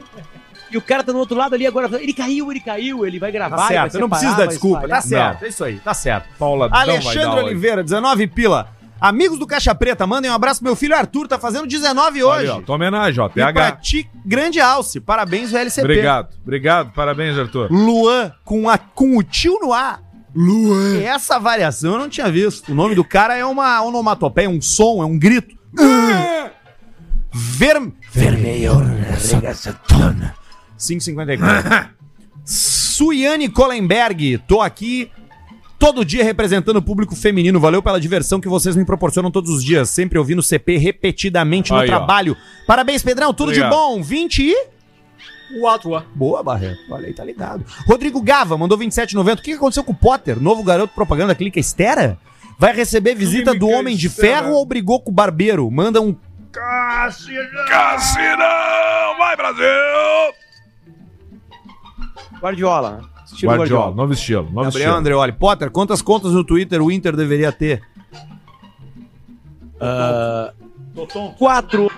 E 0.71 0.77
o 0.77 0.83
cara 0.83 1.03
tá 1.03 1.13
do 1.13 1.19
outro 1.19 1.37
lado 1.37 1.55
ali 1.55 1.67
agora. 1.67 1.89
Ele 2.01 2.13
caiu, 2.13 2.51
ele 2.51 2.61
caiu. 2.61 3.07
Ele 3.07 3.19
vai 3.19 3.33
gravar. 3.33 3.57
Tá 3.57 3.63
vai 3.63 3.69
certo, 3.69 3.95
eu 3.95 4.01
não 4.01 4.09
separar, 4.09 4.21
preciso 4.21 4.37
dar 4.37 4.45
vai 4.45 4.49
desculpa. 4.49 4.89
Tá 4.89 5.01
certo, 5.01 5.45
é 5.45 5.49
isso 5.49 5.65
aí, 5.65 5.79
tá 5.81 5.95
certo. 5.95 6.29
Paula 6.39 6.69
vai 6.69 6.83
Alexandre 6.83 7.21
dar. 7.21 7.45
Oliveira, 7.45 7.83
19 7.83 8.27
pila. 8.29 8.69
Amigos 9.01 9.39
do 9.39 9.47
Caixa 9.47 9.73
Preta, 9.77 10.07
mandem 10.09 10.29
um 10.29 10.35
abraço 10.35 10.59
pro 10.61 10.71
meu 10.71 10.75
filho 10.75 10.97
Arthur, 10.97 11.29
tá 11.29 11.39
fazendo 11.39 11.69
19 11.69 12.23
Olha, 12.25 12.41
hoje. 12.41 12.51
ó, 12.51 12.61
tua 12.63 12.75
homenagem, 12.75 13.23
ó. 13.23 13.27
E 13.29 13.31
pra 13.31 13.53
PH. 13.53 13.77
ti, 13.77 14.11
grande 14.27 14.61
alce. 14.61 14.99
Parabéns, 14.99 15.53
VLCP. 15.53 15.83
Obrigado, 15.83 16.29
obrigado, 16.43 16.93
parabéns, 16.93 17.39
Arthur. 17.39 17.69
Luan, 17.71 18.33
com, 18.45 18.69
a, 18.69 18.77
com 18.77 19.17
o 19.17 19.23
tio 19.23 19.57
no 19.61 19.73
ar. 19.73 20.03
Luan. 20.35 21.01
Essa 21.01 21.39
variação 21.39 21.93
eu 21.93 21.99
não 21.99 22.09
tinha 22.09 22.29
visto. 22.29 22.73
O 22.73 22.75
nome 22.75 22.97
do 22.97 23.05
cara 23.05 23.37
é 23.37 23.45
uma 23.45 23.81
onomatopeia, 23.83 24.51
um 24.51 24.61
som, 24.61 25.01
é 25.01 25.07
um 25.07 25.17
grito. 25.17 25.57
Ver... 27.33 27.93
Vermelho. 28.13 28.73
554. 30.79 31.91
Suiane 32.45 33.49
Kolenberg, 33.49 34.39
tô 34.49 34.61
aqui 34.63 35.11
todo 35.79 36.05
dia 36.05 36.25
representando 36.25 36.79
o 36.79 36.83
público 36.83 37.15
feminino. 37.15 37.61
Valeu 37.61 37.83
pela 37.83 38.01
diversão 38.01 38.41
que 38.41 38.49
vocês 38.49 38.75
me 38.75 38.85
proporcionam 38.85 39.31
todos 39.31 39.51
os 39.51 39.63
dias, 39.63 39.91
sempre 39.91 40.19
ouvindo 40.19 40.43
CP 40.43 40.79
repetidamente 40.79 41.71
no 41.71 41.79
Aí, 41.79 41.85
ó. 41.89 41.97
trabalho. 41.97 42.37
Parabéns, 42.67 43.03
Pedrão, 43.03 43.33
tudo 43.35 43.49
Obrigado. 43.49 43.71
de 43.71 43.77
bom. 43.77 44.03
20 44.03 44.43
e 44.43 44.55
Boa, 46.15 46.43
Barreto. 46.43 46.81
Olha 46.91 47.07
aí, 47.07 47.15
tá 47.15 47.25
ligado. 47.25 47.65
Rodrigo 47.87 48.21
Gava 48.21 48.59
mandou 48.59 48.77
27,90. 48.77 49.33
O 49.33 49.37
que 49.37 49.43
que 49.43 49.53
aconteceu 49.53 49.83
com 49.85 49.93
o 49.93 49.97
Potter? 49.97 50.41
Novo 50.41 50.63
garoto 50.63 50.95
propaganda 50.95 51.35
clica 51.35 51.59
Estera? 51.59 52.19
Vai 52.59 52.75
receber 52.75 53.15
visita 53.15 53.55
do 53.55 53.69
Homem 53.69 53.97
de 53.97 54.09
Estera. 54.09 54.43
Ferro 54.43 54.55
ou 54.55 54.67
brigou 54.67 55.01
com 55.01 55.11
o 55.11 55.15
Barbeiro? 55.15 55.71
Manda 55.71 56.01
um 56.01 56.15
Cassinão! 57.69 58.37
Vai, 59.17 59.37
Brasil! 59.37 59.65
Guardiola. 62.41 63.01
Estilo 63.25 63.53
Guardiola, 63.53 63.57
Guardiola. 63.57 63.95
novo 63.95 64.13
estilo, 64.13 64.43
novo 64.45 64.55
Gabriel 64.63 64.71
estilo. 64.89 64.97
Andreoli. 64.97 65.33
Potter, 65.33 65.71
quantas 65.71 66.01
contas 66.01 66.33
no 66.33 66.45
Twitter 66.45 66.81
o 66.81 66.91
Inter 66.91 67.15
deveria 67.15 67.53
ter? 67.53 67.83
Ah, 69.81 70.53
quatro. 71.39 71.89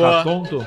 Tá 0.00 0.22
tonto? 0.24 0.66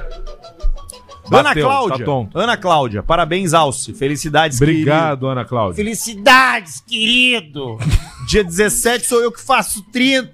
Ana 1.32 1.44
Bateu, 1.50 1.66
Cláudia. 1.66 1.98
Tá 1.98 2.06
tonto. 2.06 2.38
Ana 2.40 2.58
Cláudia. 2.58 3.04
Parabéns, 3.04 3.54
Alce. 3.54 3.94
Felicidades, 3.94 4.62
Obrigado, 4.62 5.28
Ana 5.28 5.44
Cláudia. 5.44 5.76
Felicidades, 5.76 6.82
querido! 6.82 7.78
Dia 8.28 8.44
17 8.44 9.06
sou 9.06 9.22
eu 9.22 9.32
que 9.32 9.42
faço 9.42 9.84
30. 9.92 10.34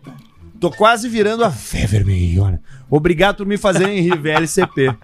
Tô 0.60 0.70
quase 0.70 1.08
virando 1.10 1.43
a 1.43 1.52
fé 1.52 1.86
vermelhona. 1.86 2.62
Obrigado 2.89 3.38
por 3.38 3.45
me 3.45 3.58
fazerem 3.58 4.02
rir, 4.04 4.18
VLCP. 4.18 4.95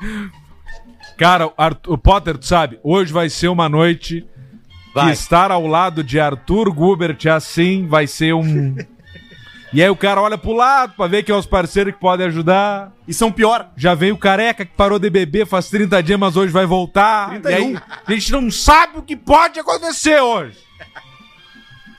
Cara, 1.17 1.47
o 1.47 1.53
Arthur- 1.57 1.97
Potter, 1.97 2.37
tu 2.37 2.45
sabe, 2.45 2.79
hoje 2.83 3.11
vai 3.11 3.29
ser 3.29 3.47
uma 3.47 3.67
noite 3.67 4.21
que 4.21 4.93
Vai. 4.93 5.11
estar 5.13 5.51
ao 5.51 5.65
lado 5.67 6.03
de 6.03 6.19
Arthur 6.19 6.71
Gubert 6.71 7.17
assim 7.31 7.87
vai 7.87 8.07
ser 8.07 8.33
um. 8.33 8.75
E 9.73 9.83
aí 9.83 9.89
o 9.89 9.97
cara 9.97 10.21
olha 10.21 10.37
pro 10.37 10.53
lado 10.53 10.93
pra 10.95 11.07
ver 11.07 11.23
quem 11.23 11.35
é 11.35 11.37
os 11.37 11.45
parceiros 11.45 11.93
que 11.93 11.99
podem 11.99 12.25
ajudar. 12.27 12.93
E 13.05 13.13
são 13.13 13.29
pior. 13.29 13.69
Já 13.75 13.93
veio 13.93 14.15
o 14.15 14.17
careca 14.17 14.63
que 14.63 14.71
parou 14.71 14.97
de 14.97 15.09
beber 15.09 15.45
faz 15.45 15.67
30 15.69 16.01
dias, 16.01 16.17
mas 16.17 16.37
hoje 16.37 16.53
vai 16.53 16.65
voltar. 16.65 17.31
31. 17.41 17.49
E 17.51 17.53
aí 17.75 17.79
a 18.07 18.11
gente 18.13 18.31
não 18.31 18.49
sabe 18.49 18.97
o 18.99 19.01
que 19.01 19.13
pode 19.17 19.59
acontecer 19.59 20.21
hoje. 20.21 20.57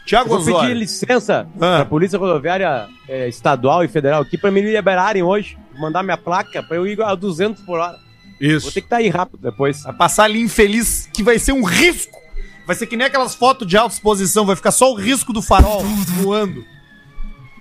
Tiago 0.06 0.34
Eu 0.34 0.40
vou 0.40 0.60
pedir 0.62 0.74
licença 0.74 1.46
Ah. 1.56 1.76
pra 1.76 1.84
Polícia 1.84 2.18
Rodoviária 2.18 2.88
eh, 3.06 3.28
Estadual 3.28 3.84
e 3.84 3.88
Federal 3.88 4.22
aqui 4.22 4.38
pra 4.38 4.50
me 4.50 4.62
liberarem 4.62 5.22
hoje, 5.22 5.58
mandar 5.78 6.02
minha 6.02 6.16
placa 6.16 6.62
pra 6.62 6.74
eu 6.78 6.86
ir 6.86 7.00
a 7.02 7.14
200 7.14 7.62
por 7.64 7.78
hora. 7.80 7.98
Vou 8.41 8.51
Isso. 8.51 8.72
ter 8.72 8.80
que 8.80 8.86
estar 8.86 8.97
aí 8.99 9.09
rápido 9.09 9.39
depois. 9.41 9.82
Vai 9.82 9.93
passar 9.93 10.24
ali 10.24 10.41
infeliz, 10.41 11.09
que 11.12 11.22
vai 11.22 11.39
ser 11.39 11.53
um 11.53 11.62
risco. 11.62 12.18
Vai 12.66 12.76
ser 12.76 12.86
que 12.86 12.97
nem 12.97 13.07
aquelas 13.07 13.34
fotos 13.34 13.66
de 13.66 13.76
alta 13.76 13.95
exposição, 13.95 14.45
vai 14.45 14.55
ficar 14.55 14.70
só 14.70 14.93
o 14.93 14.95
risco 14.95 15.32
do 15.32 15.41
farol 15.41 15.82
voando. 15.82 16.64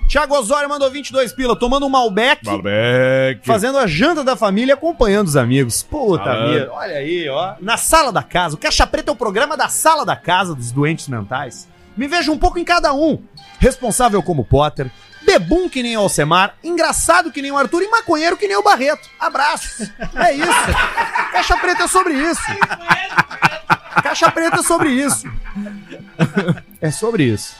Tiago 0.07 0.37
Osório 0.37 0.69
mandou 0.69 0.89
22 0.89 1.33
pila, 1.33 1.53
tomando 1.53 1.85
um 1.85 1.89
Malbec, 1.89 2.45
Malbec. 2.45 3.45
fazendo 3.45 3.77
a 3.77 3.85
janta 3.85 4.23
da 4.23 4.37
família 4.37 4.71
e 4.71 4.73
acompanhando 4.73 5.27
os 5.27 5.35
amigos. 5.35 5.83
Puta 5.83 6.47
vida, 6.47 6.71
olha 6.71 6.95
aí, 6.95 7.27
ó. 7.27 7.55
Na 7.59 7.75
sala 7.75 8.11
da 8.11 8.23
casa. 8.23 8.55
O 8.55 8.57
Caixa 8.57 8.87
Preta 8.87 9.11
é 9.11 9.13
o 9.13 9.17
programa 9.17 9.57
da 9.57 9.67
sala 9.67 10.05
da 10.05 10.15
casa 10.15 10.55
dos 10.55 10.71
doentes 10.71 11.09
mentais. 11.09 11.67
Me 11.95 12.07
vejo 12.07 12.31
um 12.31 12.37
pouco 12.37 12.57
em 12.57 12.63
cada 12.63 12.93
um. 12.93 13.21
Responsável 13.59 14.23
como 14.23 14.45
Potter, 14.45 14.89
bebum 15.27 15.67
que 15.67 15.83
nem 15.83 15.97
o 15.97 15.99
Alcemar, 15.99 16.55
engraçado 16.63 17.33
que 17.33 17.41
nem 17.41 17.51
o 17.51 17.57
Arthur 17.57 17.83
e 17.83 17.89
maconheiro 17.89 18.37
que 18.37 18.47
nem 18.47 18.55
o 18.55 18.63
Barreto. 18.63 19.09
Abraço. 19.19 19.83
É 20.15 20.33
isso. 20.33 21.31
Caixa 21.33 21.57
Preta 21.57 21.83
é 21.83 21.87
sobre 21.87 22.13
isso. 22.13 22.41
Caixa 24.01 24.31
Preta 24.31 24.61
é 24.61 24.63
sobre 24.63 24.89
isso. 24.89 25.29
É 26.79 26.89
sobre 26.89 27.25
isso. 27.25 27.55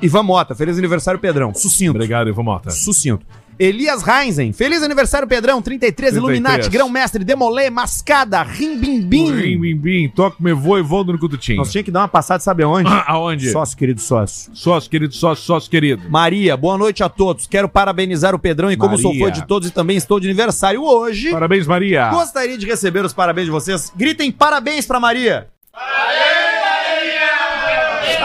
Ivan 0.00 0.22
Mota, 0.22 0.54
feliz 0.54 0.78
aniversário, 0.78 1.20
Pedrão. 1.20 1.54
Sucinto. 1.54 1.90
Obrigado, 1.92 2.28
Ivo 2.28 2.42
Mota. 2.42 2.70
Sucinto. 2.70 3.26
Elias 3.58 4.02
Reinzen, 4.02 4.52
feliz 4.52 4.82
aniversário, 4.82 5.26
Pedrão. 5.28 5.62
33, 5.62 6.14
33. 6.14 6.16
Illuminati, 6.16 6.68
Grão-Mestre, 6.68 7.24
Demolê, 7.24 7.70
Mascada, 7.70 8.42
Rimbimbim. 8.42 9.32
Rim, 9.32 9.60
bim, 9.60 9.76
bim. 9.76 10.08
Toca 10.08 10.36
me 10.40 10.52
voa 10.52 10.78
e 10.80 10.82
vou 10.82 11.04
no 11.04 11.18
cututinho. 11.18 11.58
Nós 11.58 11.70
tinha 11.70 11.82
que 11.84 11.90
dar 11.90 12.00
uma 12.00 12.08
passada, 12.08 12.40
sabe 12.40 12.62
aonde? 12.62 12.90
Aonde? 13.06 13.50
Sócio, 13.50 13.76
querido 13.76 14.00
sócio. 14.00 14.50
Sócio, 14.54 14.90
querido, 14.90 15.14
sócio, 15.14 15.44
sócio, 15.44 15.70
querido. 15.70 16.02
Maria, 16.10 16.56
boa 16.56 16.76
noite 16.76 17.02
a 17.02 17.08
todos. 17.08 17.46
Quero 17.46 17.68
parabenizar 17.68 18.34
o 18.34 18.38
Pedrão 18.38 18.70
e 18.72 18.76
como 18.76 18.98
sou 18.98 19.12
Maria. 19.12 19.26
fã 19.26 19.32
de 19.32 19.46
todos 19.46 19.68
e 19.68 19.72
também 19.72 19.96
estou 19.96 20.18
de 20.18 20.26
aniversário 20.28 20.82
hoje, 20.82 21.30
Parabéns, 21.30 21.66
Maria. 21.66 22.10
gostaria 22.10 22.58
de 22.58 22.66
receber 22.66 23.04
os 23.04 23.12
parabéns 23.12 23.46
de 23.46 23.50
vocês. 23.50 23.92
Gritem 23.96 24.30
parabéns 24.32 24.86
pra 24.86 24.98
Maria. 25.00 25.48
Tá 25.72 26.03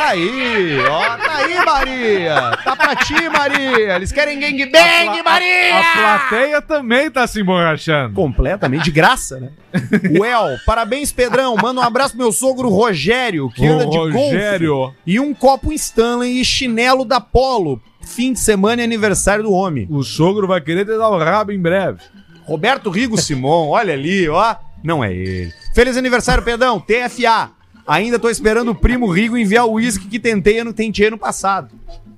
aí, 0.10 0.80
ó, 0.86 1.18
tá 1.18 1.36
aí, 1.38 1.66
Maria. 1.66 2.58
Tá 2.64 2.76
pra 2.76 2.96
ti, 2.96 3.30
Maria. 3.30 3.96
Eles 3.96 4.12
querem 4.12 4.40
gangbang, 4.40 5.24
Maria. 5.24 5.80
A 5.80 5.98
plateia 5.98 6.62
também 6.62 7.10
tá 7.10 7.26
se 7.28 7.42
emborrachando. 7.42 8.14
Completamente 8.14 8.86
de 8.86 8.92
graça, 8.92 9.40
né? 9.40 9.50
Well, 10.20 10.58
parabéns, 10.66 11.12
Pedrão. 11.12 11.56
Manda 11.56 11.80
um 11.80 11.84
abraço 11.84 12.16
pro 12.16 12.24
meu 12.24 12.32
sogro 12.32 12.70
Rogério, 12.70 13.50
que 13.50 13.66
anda 13.66 13.88
Ô, 13.88 13.90
de 13.90 13.98
golfe. 13.98 14.18
Rogério. 14.18 14.94
E 15.06 15.20
um 15.20 15.34
copo 15.34 15.72
Stanley 15.74 16.40
e 16.42 16.46
chinelo 16.46 17.06
da 17.06 17.22
Polo. 17.22 17.82
Fim 18.02 18.34
de 18.34 18.40
semana 18.40 18.82
e 18.82 18.86
aniversário 18.86 19.44
do 19.44 19.52
homem. 19.54 19.88
O 19.90 20.02
sogro 20.04 20.48
vai 20.48 20.60
querer 20.60 20.86
te 20.86 20.98
dar 20.98 21.10
o 21.10 21.18
rabo 21.20 21.52
em 21.52 21.62
breve. 21.62 22.00
Roberto 22.44 22.90
Rigo 22.90 23.18
Simon, 23.18 23.70
olha 23.70 23.94
ali, 23.94 24.28
ó. 24.28 24.56
Não 24.84 25.04
é 25.04 25.14
ele. 25.14 25.54
Feliz 25.76 25.96
aniversário, 25.98 26.44
Pedrão. 26.44 26.80
TFA. 26.80 27.52
Ainda 27.90 28.20
tô 28.20 28.30
esperando 28.30 28.70
o 28.70 28.76
primo 28.76 29.08
Rigo 29.12 29.36
enviar 29.36 29.66
o 29.66 29.74
uísque 29.74 30.08
que 30.08 30.20
tentei 30.20 30.60
ano, 30.60 30.72
tentei 30.72 31.08
ano 31.08 31.18
passado. 31.18 31.70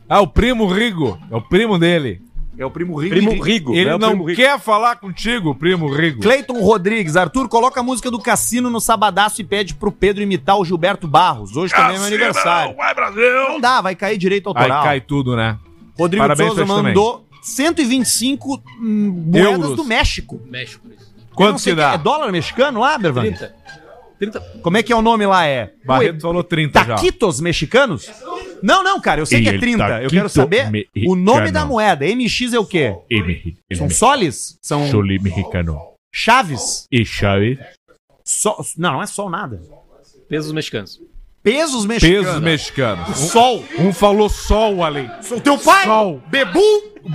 Ah, 0.09 0.19
o 0.19 0.27
primo 0.27 0.67
Rigo. 0.67 1.17
É 1.31 1.35
o 1.37 1.41
primo 1.41 1.79
dele. 1.79 2.21
É 2.57 2.65
o 2.65 2.69
primo 2.69 2.93
Rigo. 2.99 3.15
Primo 3.15 3.41
Rigo. 3.41 3.73
Ele 3.73 3.85
né? 3.85 3.97
Não 3.97 4.09
Primo 4.09 4.25
Rigo. 4.25 4.35
quer 4.35 4.59
falar 4.59 4.97
contigo, 4.97 5.55
primo 5.55 5.87
Rigo. 5.87 6.21
Cleiton 6.21 6.61
Rodrigues, 6.61 7.15
Arthur, 7.15 7.47
coloca 7.47 7.79
a 7.79 7.83
música 7.83 8.11
do 8.11 8.19
Cassino 8.19 8.69
no 8.69 8.81
sabadaço 8.81 9.39
e 9.39 9.45
pede 9.45 9.73
pro 9.73 9.93
Pedro 9.93 10.21
imitar 10.21 10.59
o 10.59 10.65
Gilberto 10.65 11.07
Barros. 11.07 11.55
Hoje 11.55 11.73
também 11.73 11.95
é 11.95 11.99
meu 11.99 12.07
aniversário. 12.07 12.75
Vai, 12.75 12.93
Brasil! 12.93 13.47
Não 13.47 13.59
dá, 13.61 13.79
vai 13.79 13.95
cair 13.95 14.17
direito 14.17 14.49
Aí 14.49 14.53
autoral. 14.53 14.83
cai 14.83 14.99
tudo, 14.99 15.37
né? 15.37 15.57
Rodrigo 15.97 16.21
Parabéns 16.21 16.47
Souza 16.49 16.65
mandou 16.65 17.25
125 17.41 18.61
hum, 18.81 19.23
moedas 19.31 19.53
Euros. 19.53 19.75
do 19.77 19.85
México. 19.85 20.41
México, 20.45 20.85
isso. 20.93 21.09
Quanto 21.33 21.59
se 21.59 21.69
que- 21.69 21.75
dá? 21.77 21.93
É 21.93 21.97
dólar 21.97 22.29
mexicano 22.29 22.81
lá, 22.81 22.97
Bervan? 22.97 23.21
30. 23.21 23.55
30. 24.21 24.39
Como 24.61 24.77
é 24.77 24.83
que 24.83 24.93
é 24.93 24.95
o 24.95 25.01
nome 25.01 25.25
lá? 25.25 25.45
É 25.47 25.71
Barreto 25.83 26.21
falou 26.21 26.43
30 26.43 26.79
já. 26.83 26.95
Taquitos 26.95 27.41
mexicanos? 27.41 28.07
Não, 28.61 28.83
não, 28.83 29.01
cara, 29.01 29.19
eu 29.21 29.25
sei 29.25 29.41
que 29.41 29.49
é 29.49 29.53
El 29.55 29.59
30. 29.59 30.01
Eu 30.03 30.09
quero 30.11 30.29
saber 30.29 30.67
o 31.07 31.15
nome 31.15 31.39
mexicano. 31.41 31.51
da 31.51 31.65
moeda. 31.65 32.05
MX 32.05 32.53
é 32.53 32.59
o 32.59 32.65
quê? 32.65 32.95
M. 33.09 33.57
São 33.73 33.89
soles? 33.89 34.57
São 34.61 34.87
Chuli 34.89 35.17
mexicano. 35.19 35.79
chaves? 36.13 36.85
E 36.91 37.03
chave. 37.03 37.57
Sol- 38.23 38.63
Não, 38.77 38.93
não 38.93 39.01
é 39.01 39.07
sol 39.07 39.29
nada. 39.29 39.59
Pesos 40.29 40.51
mexicanos. 40.51 41.01
Pesos 41.43 41.85
mexicanos. 41.87 42.25
Pesos 42.27 42.41
mexicanos. 42.41 43.17
Sol. 43.17 43.65
Um 43.79 43.91
falou 43.91 44.29
sol 44.29 44.83
ali. 44.83 45.09
O 45.31 45.41
teu 45.41 45.57
pai? 45.57 45.85
Sol. 45.85 46.21
Bebu? 46.27 46.61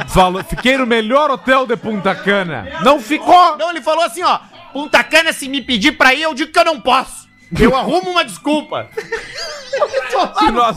Falou, 0.08 0.42
fiquei 0.42 0.76
no 0.76 0.84
melhor 0.84 1.30
hotel 1.30 1.64
de 1.64 1.76
Punta 1.76 2.12
Cana. 2.12 2.66
Não 2.82 3.00
ficou! 3.00 3.56
Não, 3.56 3.70
ele 3.70 3.80
falou 3.80 4.02
assim, 4.02 4.24
ó. 4.24 4.40
Punta 4.76 5.02
Cana, 5.02 5.32
se 5.32 5.48
me 5.48 5.62
pedir 5.62 5.92
pra 5.92 6.12
ir, 6.12 6.20
eu 6.20 6.34
digo 6.34 6.52
que 6.52 6.58
eu 6.58 6.64
não 6.66 6.78
posso. 6.78 7.26
Eu 7.58 7.74
arrumo 7.74 8.10
uma 8.10 8.22
desculpa. 8.22 8.90
Se 8.94 10.50
nós- 10.50 10.76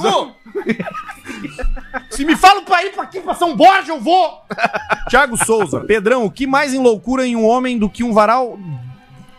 Se 2.10 2.24
me 2.24 2.34
falam 2.38 2.64
pra 2.64 2.82
ir 2.86 2.94
pra 2.94 3.04
aqui, 3.04 3.20
pra 3.20 3.34
São 3.36 3.58
Borja, 3.58 3.92
eu 3.92 4.00
vou. 4.00 4.42
Thiago 5.10 5.36
Souza. 5.46 5.82
Pedrão, 5.82 6.24
o 6.24 6.32
que 6.32 6.48
mais 6.48 6.74
enloucura 6.74 7.28
em 7.28 7.36
um 7.36 7.46
homem 7.46 7.78
do 7.78 7.90
que 7.90 8.02
um 8.02 8.14
varal... 8.14 8.58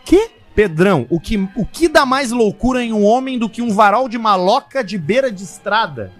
Quê? 0.05 0.29
Pedrão, 0.53 1.07
o 1.09 1.19
que, 1.19 1.37
o 1.55 1.65
que 1.65 1.87
dá 1.87 2.05
mais 2.05 2.29
loucura 2.31 2.83
em 2.83 2.93
um 2.93 3.03
homem 3.03 3.39
do 3.39 3.49
que 3.49 3.63
um 3.63 3.73
varal 3.73 4.07
de 4.07 4.19
maloca 4.19 4.83
de 4.83 4.95
beira 4.95 5.31
de 5.31 5.43
estrada? 5.43 6.13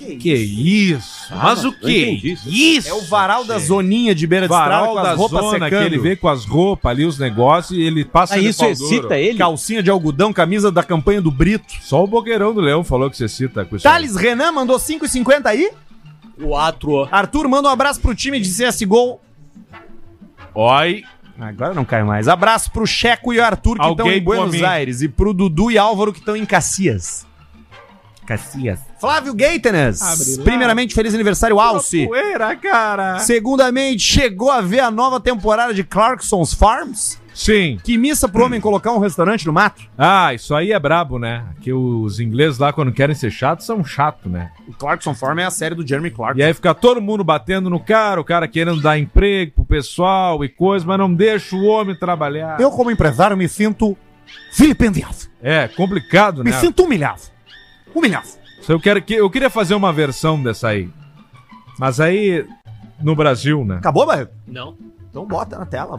Que, 0.00 0.16
Que 0.16 0.32
isso? 0.34 1.28
Mas 1.30 1.64
o 1.64 1.72
que? 1.72 2.36
isso. 2.46 2.88
É 2.88 2.94
o 2.94 3.02
varal 3.02 3.44
da 3.44 3.58
zoninha 3.58 4.14
de 4.14 4.26
beira 4.26 4.46
de 4.46 4.48
varal 4.48 4.86
estrada 4.86 4.96
com 4.96 5.02
da 5.02 5.10
as 5.12 5.18
roupas 5.18 5.40
zona 5.40 5.64
secando. 5.66 5.80
que 5.80 5.86
ele 5.86 5.98
vê 5.98 6.16
com 6.16 6.28
as 6.28 6.44
roupas 6.46 6.90
ali, 6.90 7.04
os 7.04 7.18
negócios, 7.18 7.78
e 7.78 7.82
ele 7.82 8.04
passa 8.04 8.34
Ah, 8.34 8.38
de 8.38 8.48
isso 8.48 8.64
excita 8.64 9.18
ele? 9.18 9.36
Calcinha 9.38 9.82
de 9.82 9.90
algodão, 9.90 10.32
camisa 10.32 10.70
da 10.72 10.82
campanha 10.82 11.20
do 11.20 11.30
Brito. 11.30 11.74
Só 11.82 12.02
o 12.02 12.06
boqueirão 12.06 12.54
do 12.54 12.60
leão 12.60 12.82
falou 12.82 13.10
que 13.10 13.16
você 13.16 13.28
cita 13.28 13.64
com 13.64 13.76
isso. 13.76 13.82
Thales 13.82 14.16
Renan 14.16 14.52
mandou 14.52 14.78
5,50 14.78 15.46
aí. 15.46 15.70
Quatro. 16.42 17.06
Arthur 17.12 17.46
manda 17.48 17.68
um 17.68 17.72
abraço 17.72 18.00
pro 18.00 18.14
time 18.14 18.40
de 18.40 18.48
CSGO. 18.48 19.20
Oi. 20.54 21.04
Agora 21.38 21.72
não 21.74 21.84
cai 21.84 22.02
mais. 22.04 22.28
Abraço 22.28 22.70
pro 22.70 22.86
Checo 22.86 23.32
e 23.32 23.38
o 23.38 23.44
Arthur 23.44 23.78
que 23.78 23.86
estão 23.86 24.10
em 24.10 24.20
Buenos. 24.22 24.62
Aires. 24.62 25.00
E 25.02 25.08
pro 25.08 25.32
Dudu 25.32 25.70
e 25.70 25.78
Álvaro 25.78 26.12
que 26.12 26.18
estão 26.18 26.36
em 26.36 26.44
Cacias. 26.44 27.26
Cacias. 28.30 28.78
Flávio 29.00 29.34
Gaitenes. 29.34 30.38
Primeiramente, 30.44 30.94
feliz 30.94 31.12
aniversário, 31.12 31.58
Alce. 31.58 32.06
Poeira, 32.06 32.54
cara. 32.54 33.18
Segundamente, 33.18 34.02
chegou 34.02 34.52
a 34.52 34.60
ver 34.60 34.78
a 34.78 34.90
nova 34.90 35.18
temporada 35.18 35.74
de 35.74 35.82
Clarkson's 35.82 36.54
Farms? 36.54 37.20
Sim. 37.34 37.80
Que 37.82 37.98
missa 37.98 38.28
pro 38.28 38.44
homem 38.44 38.60
colocar 38.60 38.92
um 38.92 38.98
restaurante 38.98 39.46
no 39.46 39.52
mato? 39.52 39.82
Ah, 39.98 40.32
isso 40.32 40.54
aí 40.54 40.70
é 40.70 40.78
brabo, 40.78 41.18
né? 41.18 41.44
Que 41.60 41.72
os 41.72 42.20
ingleses 42.20 42.60
lá, 42.60 42.72
quando 42.72 42.92
querem 42.92 43.16
ser 43.16 43.32
chatos, 43.32 43.66
são 43.66 43.84
chatos, 43.84 44.30
né? 44.30 44.52
O 44.68 44.74
Clarkson 44.74 45.12
Farm 45.12 45.40
é 45.40 45.44
a 45.44 45.50
série 45.50 45.74
do 45.74 45.84
Jeremy 45.84 46.12
Clarkson. 46.12 46.38
E 46.38 46.44
aí 46.44 46.54
fica 46.54 46.72
todo 46.72 47.00
mundo 47.00 47.24
batendo 47.24 47.68
no 47.68 47.80
cara, 47.80 48.20
o 48.20 48.24
cara 48.24 48.46
querendo 48.46 48.80
dar 48.80 48.96
emprego 48.96 49.52
pro 49.56 49.64
pessoal 49.64 50.44
e 50.44 50.48
coisa, 50.48 50.86
mas 50.86 50.98
não 50.98 51.12
deixa 51.12 51.56
o 51.56 51.64
homem 51.64 51.96
trabalhar. 51.98 52.60
Eu, 52.60 52.70
como 52.70 52.92
empresário, 52.92 53.36
me 53.36 53.48
sinto 53.48 53.96
vilipendiado. 54.56 55.16
É 55.42 55.66
complicado, 55.66 56.44
Me 56.44 56.50
né? 56.50 56.60
sinto 56.60 56.84
humilhado. 56.84 57.22
Humilhado. 57.94 58.28
Eu, 58.68 58.78
quero 58.78 59.02
que, 59.02 59.14
eu 59.14 59.28
queria 59.30 59.50
fazer 59.50 59.74
uma 59.74 59.92
versão 59.92 60.40
dessa 60.42 60.68
aí. 60.68 60.88
Mas 61.78 61.98
aí, 62.00 62.46
no 63.02 63.16
Brasil, 63.16 63.64
né? 63.64 63.76
Acabou, 63.76 64.06
Barreto? 64.06 64.32
Não. 64.46 64.76
Então 65.08 65.26
bota 65.26 65.58
na 65.58 65.66
tela. 65.66 65.96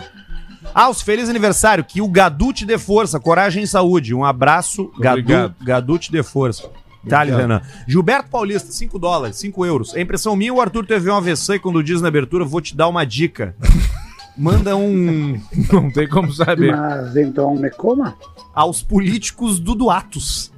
Aos 0.74 1.02
feliz 1.02 1.28
aniversário, 1.28 1.84
que 1.84 2.02
o 2.02 2.08
Gadu 2.08 2.54
te 2.54 2.66
dê 2.66 2.78
força, 2.78 3.20
coragem 3.20 3.64
e 3.64 3.68
saúde. 3.68 4.14
Um 4.14 4.24
abraço, 4.24 4.92
Gadu, 5.00 5.20
Obrigado. 5.22 5.56
Gadu 5.62 5.98
te 5.98 6.12
dê 6.12 6.24
força. 6.24 6.70
Thales 7.10 7.36
Renan. 7.36 7.62
Gilberto 7.88 8.30
Paulista, 8.30 8.72
5 8.72 9.00
dólares, 9.00 9.36
5 9.38 9.66
euros. 9.66 9.96
É 9.96 10.02
impressão 10.02 10.36
minha, 10.36 10.54
o 10.54 10.62
Arthur 10.62 10.86
teve 10.86 11.10
um 11.10 11.16
AVC 11.16 11.56
e 11.56 11.60
quando 11.60 11.84
diz 11.84 12.02
na 12.02 12.08
abertura, 12.08 12.46
vou 12.46 12.62
te 12.62 12.76
dar 12.76 12.88
uma 12.88 13.04
dica. 13.06 13.56
Manda 14.38 14.76
um 14.78 15.42
Não 15.72 15.92
tem 15.92 16.08
como 16.08 16.32
saber. 16.32 16.76
Mas 16.76 17.16
então 17.18 17.54
me 17.56 17.70
coma. 17.70 18.16
aos 18.54 18.82
políticos 18.82 19.60
do 19.60 19.76
Duatos. 19.76 20.51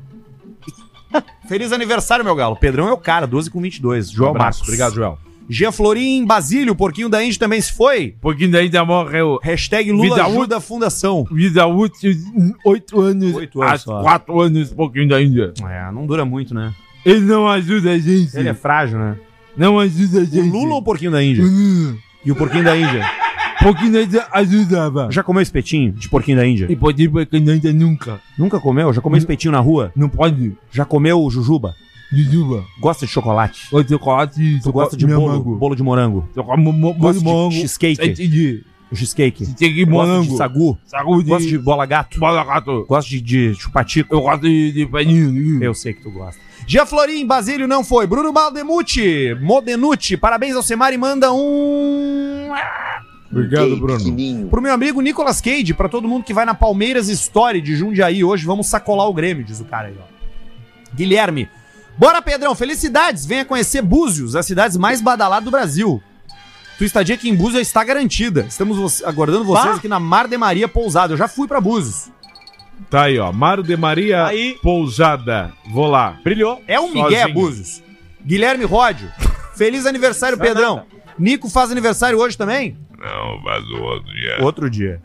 Feliz 1.48 1.72
aniversário, 1.72 2.24
meu 2.26 2.36
galo. 2.36 2.56
Pedrão 2.56 2.88
é 2.88 2.94
o 2.94 2.98
cara, 2.98 3.26
12 3.28 3.50
com 3.50 3.62
22. 3.62 4.10
Um 4.10 4.14
João 4.14 4.30
abraço. 4.32 4.60
Marcos. 4.60 4.68
Obrigado, 4.68 4.96
Joel. 4.96 5.18
Gia 5.50 5.72
Florim, 5.74 6.26
Basílio, 6.26 6.72
o 6.72 6.76
porquinho 6.76 7.10
da 7.10 7.24
Indy 7.24 7.38
também 7.38 7.60
se 7.60 7.74
foi. 7.74 8.14
Um 8.18 8.22
pouquinho 8.22 8.52
daí 8.52 8.64
ainda 8.66 8.86
morreu. 8.86 9.40
Hashtag 9.44 9.92
Lula 9.92 10.16
Vida 10.16 10.26
ajuda 10.26 10.58
a 10.58 10.62
fundação. 10.62 11.26
Vida 11.30 11.68
útil, 11.68 12.12
oito 12.66 13.02
anos. 13.02 13.36
Oito 13.36 13.62
anos 13.62 13.74
há 13.74 13.78
só. 13.78 14.02
quatro 14.02 14.40
anos, 14.40 14.72
pouquinho 14.72 15.10
da 15.10 15.22
Índia. 15.22 15.54
É, 15.68 15.92
não 15.92 16.08
dura 16.08 16.24
muito, 16.24 16.54
né? 16.54 16.74
Ele 17.06 17.20
não 17.20 17.48
ajuda 17.48 17.92
a 17.92 18.00
gente. 18.00 18.36
Ele 18.38 18.48
é 18.50 18.54
frágil, 18.54 18.98
né? 18.98 19.18
Não 19.56 19.78
ajuda 19.80 20.20
a 20.20 20.24
O 20.24 20.26
gente. 20.26 20.50
Lula 20.50 20.76
ou 20.76 20.80
o 20.80 20.84
porquinho 20.84 21.12
da 21.12 21.22
Índia? 21.22 21.44
E 22.24 22.32
o 22.32 22.36
porquinho 22.36 22.64
da 22.64 22.78
Índia? 22.78 23.06
Pouquinho 23.62 24.00
ajudava. 24.32 25.10
Já 25.12 25.24
comeu 25.24 25.42
espetinho 25.42 25.92
de 25.92 26.10
porquinho 26.10 26.38
da 26.38 26.46
Índia? 26.46 26.68
E 26.70 26.76
pode 26.76 27.04
ir 27.04 27.10
pra 27.10 27.26
caneta 27.26 27.72
nunca. 27.72 28.20
Nunca 28.38 28.60
comeu? 28.60 28.92
Já 28.94 29.02
comeu 29.02 29.18
espetinho 29.18 29.52
na 29.52 29.60
rua? 29.60 29.92
Não 29.96 30.10
pode. 30.10 30.54
Já 30.72 30.86
comeu 30.86 31.30
jujuba? 31.30 31.76
Jujuba. 32.12 32.64
Gosta 32.80 33.06
de 33.06 33.12
chocolate? 33.12 33.68
Ou 33.72 33.84
chocolate. 33.88 34.60
Tu 34.62 34.72
gosta 34.72 34.96
de 34.96 35.08
bolo? 35.08 35.56
Bolo 35.56 35.76
de 35.76 35.82
morango? 35.82 36.30
Eu 36.36 36.44
como 36.44 36.72
bolo 36.72 37.14
de 37.14 37.20
de 37.20 37.26
morango. 37.26 37.52
cheesecake? 37.52 38.06
Entendi. 38.06 38.64
Cheesecake? 38.94 39.46
Cheesecake 39.46 39.86
morango. 39.88 40.32
de 40.32 40.38
sagu? 40.38 40.78
Saúde. 40.86 41.30
Gosta 41.30 41.48
de 41.48 41.58
bola 41.58 41.86
gato? 41.86 42.20
bola 42.20 42.44
gato. 42.44 42.86
Gosta 42.88 43.10
de, 43.10 43.22
de 43.22 43.56
chupatico? 43.56 44.14
Eu 44.14 44.22
gosto 44.22 44.42
de, 44.42 44.72
de 44.72 44.86
paninho. 44.86 45.64
Eu 45.64 45.74
sei 45.74 45.94
que 45.94 46.04
tu 46.04 46.12
gosta. 46.12 46.40
Gia 46.68 46.86
Florim, 46.86 47.26
Basílio 47.26 47.68
não 47.68 47.84
foi. 47.84 48.08
Bruno 48.08 48.32
Baldemucci, 48.32 49.36
Modenucci, 49.42 50.16
parabéns 50.16 50.56
ao 50.56 50.64
Semar 50.64 50.94
e 50.94 50.98
manda 50.98 51.34
um. 51.34 52.50
Obrigado, 53.38 53.76
Bruno. 53.78 54.48
Pro 54.50 54.62
meu 54.62 54.74
amigo 54.74 55.02
Nicolas 55.02 55.42
Cage, 55.42 55.74
pra 55.74 55.90
todo 55.90 56.08
mundo 56.08 56.24
que 56.24 56.34
vai 56.34 56.46
na 56.46 56.54
Palmeiras 56.54 57.10
Story 57.10 57.62
de 57.62 57.76
Jundiaí 57.76 58.24
hoje, 58.24 58.46
vamos 58.46 58.68
sacolar 58.68 59.08
o 59.08 59.14
Grêmio, 59.14 59.44
diz 59.44 59.60
o 59.60 59.66
cara 59.66 59.88
aí, 59.88 59.96
ó. 60.00 60.14
Guilherme. 60.96 61.50
Bora, 61.98 62.22
Pedrão, 62.22 62.56
felicidades! 62.56 63.26
Venha 63.26 63.46
conhecer 63.46 63.82
Búzios, 63.82 64.36
as 64.36 64.46
cidades 64.46 64.78
mais 64.78 65.02
badaladas 65.02 65.46
do 65.46 65.52
Brasil. 65.52 66.02
Tua 66.78 66.86
estadia 66.88 67.16
aqui 67.16 67.30
em 67.30 67.36
Búzios 67.36 67.62
está 67.62 67.84
garantida. 67.84 68.46
Estamos 68.48 68.78
vo- 68.78 69.08
aguardando 69.08 69.44
vocês 69.44 69.66
Bah. 69.66 69.76
aqui 69.76 69.88
na 69.88 70.00
Mar 70.00 70.28
de 70.28 70.38
Maria 70.38 70.68
Pousada. 70.68 71.14
Eu 71.14 71.18
já 71.18 71.28
fui 71.28 71.48
pra 71.48 71.62
Búzios. 71.62 72.12
Tá 72.90 73.04
aí, 73.04 73.20
ó. 73.20 73.32
Mário 73.32 73.64
de 73.64 73.78
Maria 73.78 74.26
Aí. 74.26 74.58
Pousada. 74.62 75.54
Vou 75.72 75.88
lá. 75.88 76.18
Brilhou. 76.24 76.62
É 76.68 76.80
um 76.80 76.88
Miguel 76.92 77.12
Sozinho. 77.12 77.34
Búzios. 77.34 77.84
Guilherme 78.26 78.66
Ródio. 78.66 79.10
Feliz 79.56 79.86
aniversário, 79.86 80.36
é 80.36 80.40
Pedrão. 80.40 80.78
nada. 80.78 80.88
Nico 81.18 81.50
faz 81.50 81.72
aniversário 81.72 82.20
hoje 82.20 82.38
também? 82.38 82.78
Não, 82.98 83.80
o 83.80 83.84
outro 83.84 84.14
dia. 84.14 84.38
Outro 84.42 84.70
dia. 84.70 85.02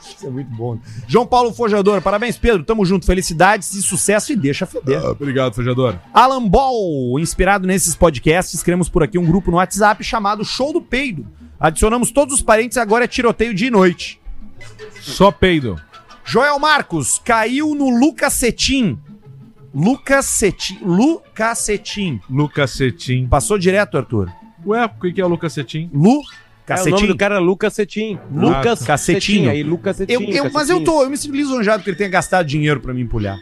Isso 0.00 0.26
é 0.26 0.30
muito 0.30 0.50
bom. 0.50 0.78
João 1.08 1.26
Paulo 1.26 1.52
Fojador, 1.52 2.00
parabéns, 2.00 2.38
Pedro. 2.38 2.62
Tamo 2.62 2.84
junto. 2.84 3.06
Felicidades 3.06 3.74
e 3.74 3.82
sucesso 3.82 4.32
e 4.32 4.36
deixa 4.36 4.66
feder. 4.66 5.04
Obrigado, 5.04 5.54
Fejador. 5.54 5.96
Alan 6.14 6.48
Ball, 6.48 7.18
inspirado 7.18 7.66
nesses 7.66 7.96
podcasts, 7.96 8.62
criamos 8.62 8.88
por 8.88 9.02
aqui 9.02 9.18
um 9.18 9.26
grupo 9.26 9.50
no 9.50 9.56
WhatsApp 9.56 10.04
chamado 10.04 10.44
Show 10.44 10.72
do 10.72 10.80
Peido. 10.80 11.26
Adicionamos 11.58 12.10
todos 12.10 12.34
os 12.34 12.42
parentes 12.42 12.76
e 12.76 12.80
agora 12.80 13.04
é 13.04 13.08
tiroteio 13.08 13.54
dia 13.54 13.68
e 13.68 13.70
noite. 13.70 14.20
Só 15.00 15.32
peido. 15.32 15.80
Joel 16.24 16.58
Marcos, 16.58 17.20
caiu 17.24 17.74
no 17.74 17.90
Lucas 17.90 18.32
Cetim. 18.34 18.98
Lucas 19.74 20.26
Cetim. 20.26 20.78
Lucas 20.82 21.58
Cetim. 21.58 22.20
Lucas 22.30 22.70
Cetim. 22.70 23.26
Passou 23.26 23.58
direto, 23.58 23.96
Arthur. 23.96 24.30
Ué, 24.66 24.84
o 24.84 25.12
que 25.12 25.20
é 25.20 25.24
o 25.24 25.28
Lucas 25.28 25.52
Cetim? 25.52 25.90
Lu 25.92 26.20
É, 26.68 26.80
o 26.82 26.90
nome 26.90 27.06
do 27.08 27.16
cara 27.16 27.36
é 27.36 27.38
Lucas 27.38 27.74
Cetim. 27.74 28.18
Lucas 28.32 28.82
Cacetinho. 28.84 29.44
Cetim. 29.44 29.48
Aí, 29.48 29.62
Lucas 29.62 29.96
Cetim. 29.96 30.12
Eu, 30.12 30.20
eu- 30.20 30.44
mas 30.44 30.68
eu 30.70 30.76
Cacetinho. 30.76 30.84
tô, 30.84 31.02
eu 31.02 31.10
me 31.10 31.16
sinto 31.16 31.34
lisonjeado 31.34 31.82
que 31.82 31.90
ele 31.90 31.96
tenha 31.96 32.08
gastado 32.10 32.46
dinheiro 32.46 32.80
pra 32.80 32.94
me 32.94 33.02
empulhar. 33.02 33.36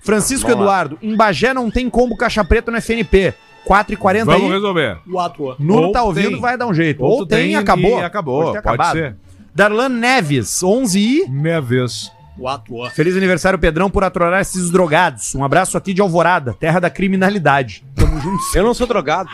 Francisco 0.00 0.48
Vamos 0.48 0.66
lá. 0.66 0.72
Eduardo, 0.72 0.98
em 1.02 1.14
Bagé 1.14 1.54
não 1.54 1.70
tem 1.70 1.88
combo 1.88 2.16
caixa 2.16 2.44
preta 2.44 2.70
no 2.70 2.76
FNP. 2.78 3.34
4,40 3.64 4.24
Vamos 4.24 4.42
aí. 4.42 4.50
resolver. 4.50 4.98
O 5.08 5.20
ator. 5.20 5.54
Nuno 5.60 5.82
Ou 5.88 5.92
tá 5.92 6.02
ouvindo, 6.02 6.30
tem. 6.32 6.40
vai 6.40 6.58
dar 6.58 6.66
um 6.66 6.74
jeito. 6.74 7.04
Ou 7.04 7.18
Ou, 7.20 7.26
tem, 7.26 7.38
tem 7.48 7.56
acabou. 7.56 8.00
e 8.00 8.02
acabou, 8.04 8.60
pode 8.60 8.90
ser. 8.90 9.14
Darlan 9.54 9.88
Neves, 9.90 10.62
11 10.64 10.98
e... 10.98 11.60
Vez. 11.62 12.10
O. 12.38 12.88
Feliz 12.90 13.14
aniversário, 13.16 13.58
Pedrão, 13.58 13.88
por 13.90 14.02
atorar 14.02 14.40
esses 14.40 14.70
drogados. 14.70 15.32
Um 15.36 15.44
abraço 15.44 15.76
aqui 15.78 15.92
de 15.94 16.00
Alvorada, 16.00 16.54
terra 16.58 16.80
da 16.80 16.90
criminalidade. 16.90 17.84
Tamo 17.94 18.18
juntos. 18.18 18.52
Eu 18.56 18.64
não 18.64 18.74
sou 18.74 18.86
drogado. 18.86 19.28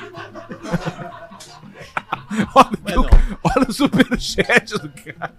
Olha, 2.54 3.00
o- 3.00 3.06
olha 3.44 3.66
o 3.68 3.72
superchat 3.72 4.72
do 4.78 4.88
cara. 4.90 5.34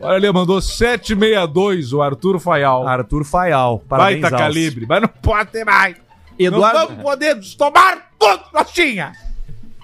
Olha 0.00 0.16
ali, 0.16 0.32
mandou 0.32 0.60
762 0.60 1.92
o 1.92 2.00
Arthur 2.02 2.38
Faial. 2.40 2.86
Arthur 2.86 3.24
Faial, 3.24 3.78
parabéns, 3.80 4.22
Baita 4.22 4.36
calibre, 4.36 4.86
mas 4.88 5.02
não 5.02 5.08
pode 5.08 5.50
ter 5.50 5.64
mais. 5.64 5.96
Eduardo... 6.38 6.78
Não 6.78 6.86
vamos 6.86 7.02
poder 7.02 7.38
tomar 7.58 8.10
tudo 8.18 8.44
que 8.44 8.54
nós 8.54 8.70
tinha. 8.70 9.12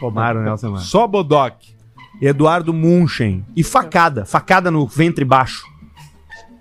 Tomaram, 0.00 0.42
Nelson, 0.42 0.70
mano. 0.70 0.82
Só 0.82 1.06
Bodoc. 1.06 1.54
Eduardo 2.20 2.72
Munchen. 2.72 3.44
E 3.54 3.62
facada. 3.62 4.24
Facada 4.24 4.70
no 4.70 4.86
ventre 4.86 5.24
baixo. 5.24 5.66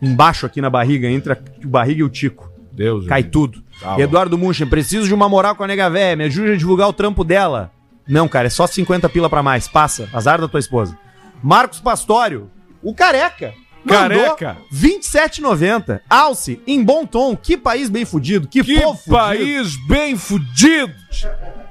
Embaixo 0.01 0.45
aqui 0.45 0.59
na 0.59 0.69
barriga, 0.69 1.09
entre 1.09 1.33
a 1.33 1.38
barriga 1.63 2.01
e 2.01 2.03
o 2.03 2.09
tico. 2.09 2.51
Deus. 2.73 3.07
Cai 3.07 3.21
gente. 3.21 3.31
tudo. 3.31 3.63
Tá. 3.79 3.97
Eduardo 3.99 4.38
Munchen, 4.38 4.67
preciso 4.67 5.07
de 5.07 5.13
uma 5.13 5.29
moral 5.29 5.55
com 5.55 5.63
a 5.63 5.67
nega 5.67 5.89
véia. 5.89 6.15
Me 6.15 6.25
ajude 6.25 6.51
a 6.51 6.57
divulgar 6.57 6.89
o 6.89 6.93
trampo 6.93 7.23
dela. 7.23 7.71
Não, 8.07 8.27
cara, 8.27 8.47
é 8.47 8.49
só 8.49 8.67
50 8.67 9.09
pila 9.09 9.29
pra 9.29 9.41
mais. 9.43 9.67
Passa. 9.67 10.09
Azar 10.13 10.39
da 10.39 10.47
tua 10.47 10.59
esposa. 10.59 10.97
Marcos 11.41 11.79
Pastório. 11.79 12.49
O 12.83 12.93
careca. 12.93 13.53
Careca. 13.87 14.57
27,90. 14.73 16.01
Alce, 16.09 16.61
em 16.65 16.83
bom 16.83 17.05
tom. 17.05 17.35
Que 17.35 17.55
país 17.57 17.89
bem 17.89 18.05
fudido. 18.05 18.47
Que, 18.47 18.63
Que 18.63 18.79
povo 18.81 18.97
fudido. 18.97 19.15
país 19.17 19.87
bem 19.87 20.15
fudido. 20.17 20.93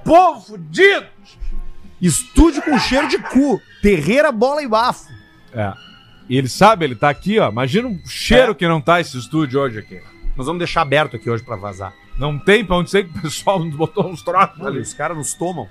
Povo 0.05 0.41
fudido. 0.41 1.07
Estúdio 2.01 2.63
com 2.63 2.79
cheiro 2.79 3.09
de 3.09 3.19
cu. 3.19 3.61
Terreira, 3.81 4.31
bola 4.33 4.63
e 4.63 4.69
bafo. 4.69 5.09
É. 5.53 5.73
E 6.29 6.37
ele 6.37 6.49
sabe, 6.49 6.85
ele 6.85 6.95
tá 6.95 7.09
aqui, 7.11 7.39
ó. 7.39 7.51
Imagina 7.51 7.89
o 7.89 7.99
cheiro 8.09 8.55
que 8.55 8.67
não 8.67 8.81
tá 8.81 9.01
esse 9.01 9.17
estúdio 9.19 9.61
hoje 9.61 9.79
aqui. 9.79 10.01
Nós 10.37 10.47
vamos 10.47 10.59
deixar 10.59 10.83
aberto 10.83 11.17
aqui 11.17 11.31
hoje 11.31 11.45
pra 11.45 11.57
vazar. 11.57 11.93
Não 12.19 12.39
tem 12.39 12.65
pra 12.65 12.77
onde 12.77 12.91
ser 12.91 13.05
que 13.09 13.19
o 13.19 13.23
pessoal 13.23 13.59
nos 13.63 13.75
botou 13.77 14.09
uns 14.09 14.23
troços 14.23 14.59
Olha, 14.61 14.69
ali. 14.69 14.81
os 14.81 14.95
caras 14.95 15.17
nos 15.17 15.35
tomam. 15.35 15.69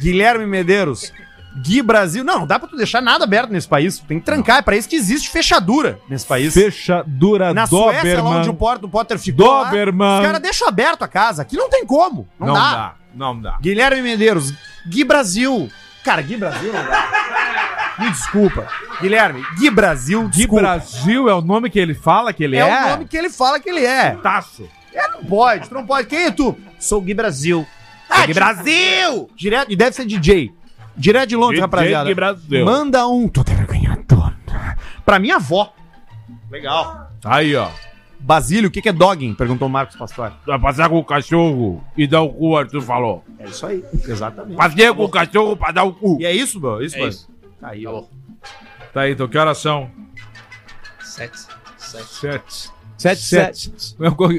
Guilherme 0.00 0.46
Medeiros. 0.46 1.12
Gui 1.62 1.82
Brasil. 1.82 2.22
Não, 2.22 2.40
não 2.40 2.46
dá 2.46 2.58
pra 2.58 2.68
tu 2.68 2.76
deixar 2.76 3.00
nada 3.00 3.24
aberto 3.24 3.50
nesse 3.50 3.66
país. 3.68 3.98
Tem 3.98 4.20
que 4.20 4.24
trancar. 4.24 4.58
É 4.58 4.62
pra 4.62 4.76
isso 4.76 4.88
que 4.88 4.94
existe 4.96 5.28
fechadura 5.30 5.98
nesse 6.08 6.24
país. 6.24 6.54
Fechadura 6.54 7.52
Na 7.52 7.66
Suécia, 7.66 7.96
lá 8.14 8.20
Doberman. 8.20 8.38
onde 8.40 8.50
o 8.50 8.54
Potter, 8.54 8.84
o 8.84 8.88
Potter 8.88 9.18
ficou, 9.18 9.52
lá, 9.52 9.64
Doberman. 9.64 10.20
os 10.20 10.26
caras 10.26 10.40
deixam 10.40 10.68
aberto 10.68 11.02
a 11.02 11.08
casa. 11.08 11.42
Aqui 11.42 11.56
não 11.56 11.68
tem 11.68 11.84
como. 11.84 12.28
Não, 12.38 12.46
Não 12.48 12.54
dá. 12.54 12.70
dá, 12.72 12.94
não 13.14 13.40
dá. 13.40 13.58
Guilherme 13.60 14.00
Medeiros. 14.02 14.52
Gui 14.86 15.02
Brasil. 15.04 15.68
Cara, 16.04 16.22
Gui 16.22 16.36
Brasil 16.36 16.72
não 16.72 16.84
dá. 16.84 17.08
Me 17.98 18.10
desculpa. 18.10 18.66
Guilherme, 19.02 19.44
Gui 19.58 19.70
Brasil, 19.70 20.22
Gui 20.28 20.28
desculpa. 20.38 20.62
Brasil 20.62 21.28
é 21.28 21.34
o 21.34 21.42
nome 21.42 21.68
que 21.68 21.78
ele 21.78 21.94
fala 21.94 22.32
que 22.32 22.44
ele 22.44 22.56
é? 22.56 22.60
é, 22.60 22.84
o 22.86 22.88
nome 22.90 23.04
que 23.06 23.16
ele 23.16 23.28
fala 23.28 23.58
que 23.60 23.68
ele 23.68 23.84
é. 23.84 24.12
Taço. 24.22 24.66
É, 24.94 25.06
não 25.08 25.24
pode, 25.24 25.68
tu 25.68 25.74
não 25.74 25.84
pode. 25.84 26.06
Quem 26.08 26.24
é 26.26 26.30
tu? 26.30 26.56
Sou 26.78 26.98
o 26.98 27.02
Gui 27.02 27.12
Brasil. 27.12 27.66
Ah, 28.10 28.26
Gui 28.26 28.34
Brasil! 28.34 29.30
Direto, 29.36 29.72
e 29.72 29.76
deve 29.76 29.94
ser 29.96 30.04
DJ. 30.04 30.52
Direto 30.96 31.28
de 31.28 31.36
Londres, 31.36 31.60
DJ 31.60 31.60
rapaziada. 31.62 32.08
Gui 32.08 32.14
Brasil. 32.14 32.64
Manda 32.64 33.06
um. 33.06 33.28
Tô 33.28 33.40
envergonhado. 33.42 34.00
Pra 35.04 35.18
minha 35.18 35.36
avó. 35.36 35.72
Legal. 36.50 37.10
Aí, 37.24 37.54
ó. 37.56 37.68
Basílio, 38.18 38.68
o 38.68 38.70
que, 38.70 38.82
que 38.82 38.88
é 38.88 38.92
dogging? 38.92 39.32
Perguntou 39.34 39.66
o 39.66 39.70
Marcos 39.70 39.96
Pastor. 39.96 40.32
Vai 40.46 40.58
passar 40.58 40.88
com 40.90 40.98
o 40.98 41.04
cachorro 41.04 41.82
e 41.96 42.06
dar 42.06 42.20
o 42.20 42.28
cu, 42.32 42.56
Arthur 42.56 42.82
falou. 42.82 43.24
É 43.38 43.46
isso 43.46 43.64
aí. 43.64 43.82
Exatamente. 44.06 44.56
Passei 44.56 44.92
com 44.92 45.04
o 45.04 45.08
cachorro 45.08 45.56
pra 45.56 45.72
dar 45.72 45.84
o 45.84 45.92
cu. 45.94 46.18
E 46.20 46.26
é 46.26 46.32
isso, 46.32 46.60
meu? 46.60 46.82
Isso, 46.82 46.96
É 46.96 46.98
mano? 46.98 47.10
isso. 47.10 47.28
Tá 47.60 47.68
aí, 47.68 47.86
ó. 47.86 48.02
Tá 48.92 49.00
aí, 49.02 49.12
então 49.12 49.26
que 49.26 49.38
horas 49.38 49.56
são? 49.58 49.90
Sete. 51.00 51.38
Sete. 51.78 52.04
Sete. 52.08 52.70
Sete, 52.98 53.20
sete. 53.22 53.72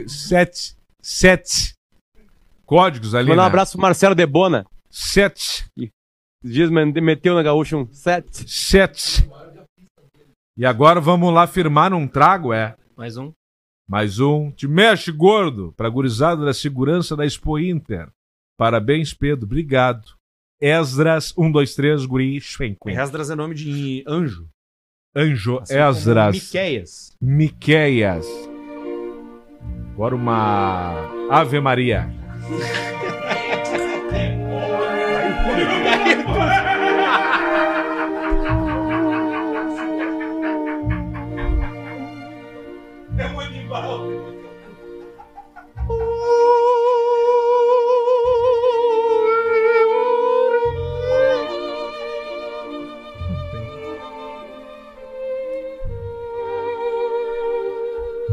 Sete. 0.08 0.76
Sete. 1.02 1.74
Códigos 2.72 3.14
ali, 3.14 3.28
Mandar 3.28 3.42
um 3.42 3.46
né? 3.46 3.50
abraço 3.50 3.74
pro 3.74 3.82
Marcelo 3.82 4.16
Debona. 4.16 4.66
Sete. 4.90 5.66
Dias 6.42 6.70
me- 6.70 6.86
meteu 7.02 7.36
na 7.36 7.44
gaúcha 7.44 7.76
um 7.76 7.86
sete. 7.92 8.50
Sete. 8.50 9.30
E 10.58 10.66
agora 10.66 11.02
vamos 11.02 11.34
lá 11.34 11.46
firmar 11.48 11.92
num 11.92 12.08
trago, 12.08 12.54
é. 12.54 12.78
Mais 12.96 13.18
um. 13.18 13.34
Mais 13.90 14.20
um. 14.22 14.52
Te 14.52 14.70
mexe, 14.70 15.12
gordo, 15.12 15.74
pra 15.76 15.90
gurizada 15.90 16.46
da 16.46 16.54
segurança 16.54 17.14
da 17.14 17.26
Expo 17.26 17.60
Inter. 17.60 18.08
Parabéns, 18.58 19.14
Pedro. 19.14 19.46
Obrigado. 19.46 20.08
Esdras, 20.62 21.34
um, 21.38 21.52
dois, 21.52 21.76
três, 21.76 22.06
guri, 22.06 22.40
Schwenquen. 22.40 22.98
Esdras 22.98 23.30
é 23.30 23.36
nome 23.36 23.54
de 23.54 24.02
anjo. 24.08 24.48
Anjo 25.14 25.58
Assim 25.60 25.76
Esdras. 25.78 26.36
Miqueias. 26.36 27.18
Miqueias. 27.22 28.26
Agora 29.94 30.16
uma 30.16 30.94
Ave 31.30 31.60
Maria. 31.60 32.21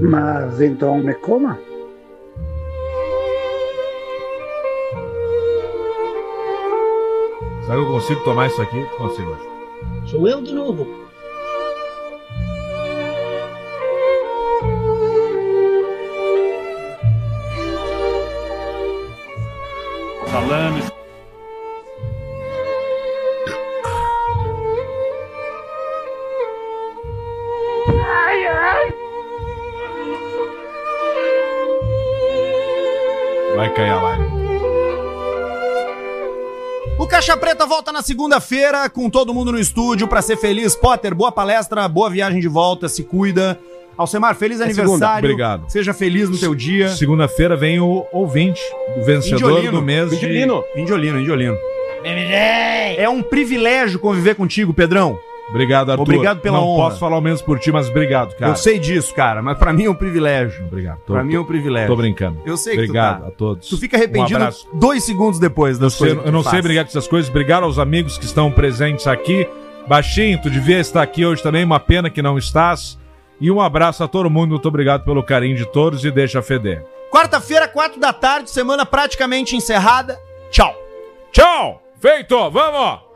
Mas 0.00 0.60
então 0.60 0.98
me 0.98 1.14
coma. 1.14 1.67
Será 7.68 7.80
que 7.80 7.84
eu 7.84 7.92
consigo 7.92 8.24
tomar 8.24 8.46
isso 8.46 8.62
aqui? 8.62 8.82
Consigo. 8.96 9.36
Sou 10.06 10.26
eu 10.26 10.40
de 10.40 10.54
novo. 10.54 10.86
Volta 37.68 37.92
na 37.92 38.02
segunda-feira 38.02 38.88
com 38.88 39.10
todo 39.10 39.34
mundo 39.34 39.52
no 39.52 39.60
estúdio 39.60 40.08
pra 40.08 40.22
ser 40.22 40.38
feliz. 40.38 40.74
Potter, 40.74 41.14
boa 41.14 41.30
palestra, 41.30 41.86
boa 41.86 42.08
viagem 42.08 42.40
de 42.40 42.48
volta, 42.48 42.88
se 42.88 43.04
cuida. 43.04 43.60
Alcemar, 43.96 44.34
feliz 44.34 44.60
aniversário. 44.60 44.98
segunda, 44.98 45.18
obrigado. 45.18 45.70
Seja 45.70 45.92
feliz 45.92 46.30
no 46.30 46.38
teu 46.38 46.54
dia. 46.54 46.88
Segunda-feira 46.88 47.56
vem 47.56 47.78
o 47.78 48.06
ouvinte, 48.12 48.60
o 48.96 49.04
vencedor 49.04 49.50
Indiolino. 49.50 49.72
do 49.72 49.82
mês 49.82 50.10
de... 50.10 50.16
Indiolino. 50.16 50.64
Indiolino, 50.76 51.20
Indiolino. 51.20 51.56
É 52.96 53.08
um 53.08 53.22
privilégio 53.22 53.98
conviver 53.98 54.34
contigo, 54.34 54.72
Pedrão. 54.72 55.18
Obrigado, 55.50 55.90
Arthur. 55.90 56.02
Obrigado 56.02 56.40
pela 56.40 56.58
Não 56.58 56.66
honra. 56.66 56.84
posso 56.90 57.00
falar 57.00 57.16
o 57.16 57.20
menos 57.20 57.40
por 57.40 57.58
ti, 57.58 57.72
mas 57.72 57.88
obrigado, 57.88 58.34
cara. 58.36 58.52
Eu 58.52 58.56
sei 58.56 58.78
disso, 58.78 59.14
cara, 59.14 59.40
mas 59.42 59.56
pra 59.56 59.72
mim 59.72 59.84
é 59.86 59.90
um 59.90 59.94
privilégio. 59.94 60.64
Obrigado. 60.66 60.98
Tô, 61.06 61.14
Pra 61.14 61.24
mim 61.24 61.34
é 61.34 61.40
um 61.40 61.44
privilégio. 61.44 61.88
tô 61.88 61.96
brincando. 61.96 62.38
Eu 62.44 62.56
sei 62.56 62.74
que 62.74 62.80
Obrigado 62.82 63.16
tu 63.18 63.22
tá. 63.22 63.28
a 63.28 63.30
todos. 63.30 63.68
Tu 63.68 63.78
fica 63.78 63.96
arrependido 63.96 64.38
Um 64.74 64.78
dois 64.78 65.04
segundos 65.04 65.38
depois 65.40 65.78
das 65.78 65.94
Eu, 65.94 65.98
coisas. 65.98 66.22
que 66.22 66.28
eu 66.28 66.32
não 66.32 66.42
sei 66.42 66.60
brigar 66.60 66.84
com 66.84 66.90
essas 66.90 67.08
coisas. 67.08 67.30
Obrigado 67.30 67.64
aos 67.64 67.78
amigos 67.78 68.18
que 68.18 68.24
estão 68.26 68.50
presentes 68.52 69.06
aqui. 69.06 69.48
Baixinho, 69.86 70.38
tu 70.42 70.50
devia 70.50 70.78
estar 70.80 71.00
aqui 71.02 71.24
hoje 71.24 71.42
também. 71.42 71.64
Uma 71.64 71.80
pena 71.80 72.10
que 72.10 72.20
não 72.20 72.36
estás. 72.36 72.98
E 73.40 73.50
um 73.50 73.60
abraço 73.60 74.04
a 74.04 74.08
todo 74.08 74.28
mundo. 74.28 74.50
Muito 74.50 74.68
obrigado 74.68 75.04
pelo 75.04 75.22
carinho 75.22 75.56
de 75.56 75.64
todos 75.64 76.04
e 76.04 76.10
deixa 76.10 76.42
feder. 76.42 76.84
Quarta-feira, 77.10 77.66
quatro 77.66 77.98
da 77.98 78.12
tarde, 78.12 78.50
semana 78.50 78.84
praticamente 78.84 79.56
encerrada. 79.56 80.18
Tchau. 80.50 80.74
Tchau! 81.32 81.80
Feito! 82.00 82.50
Vamos! 82.50 83.07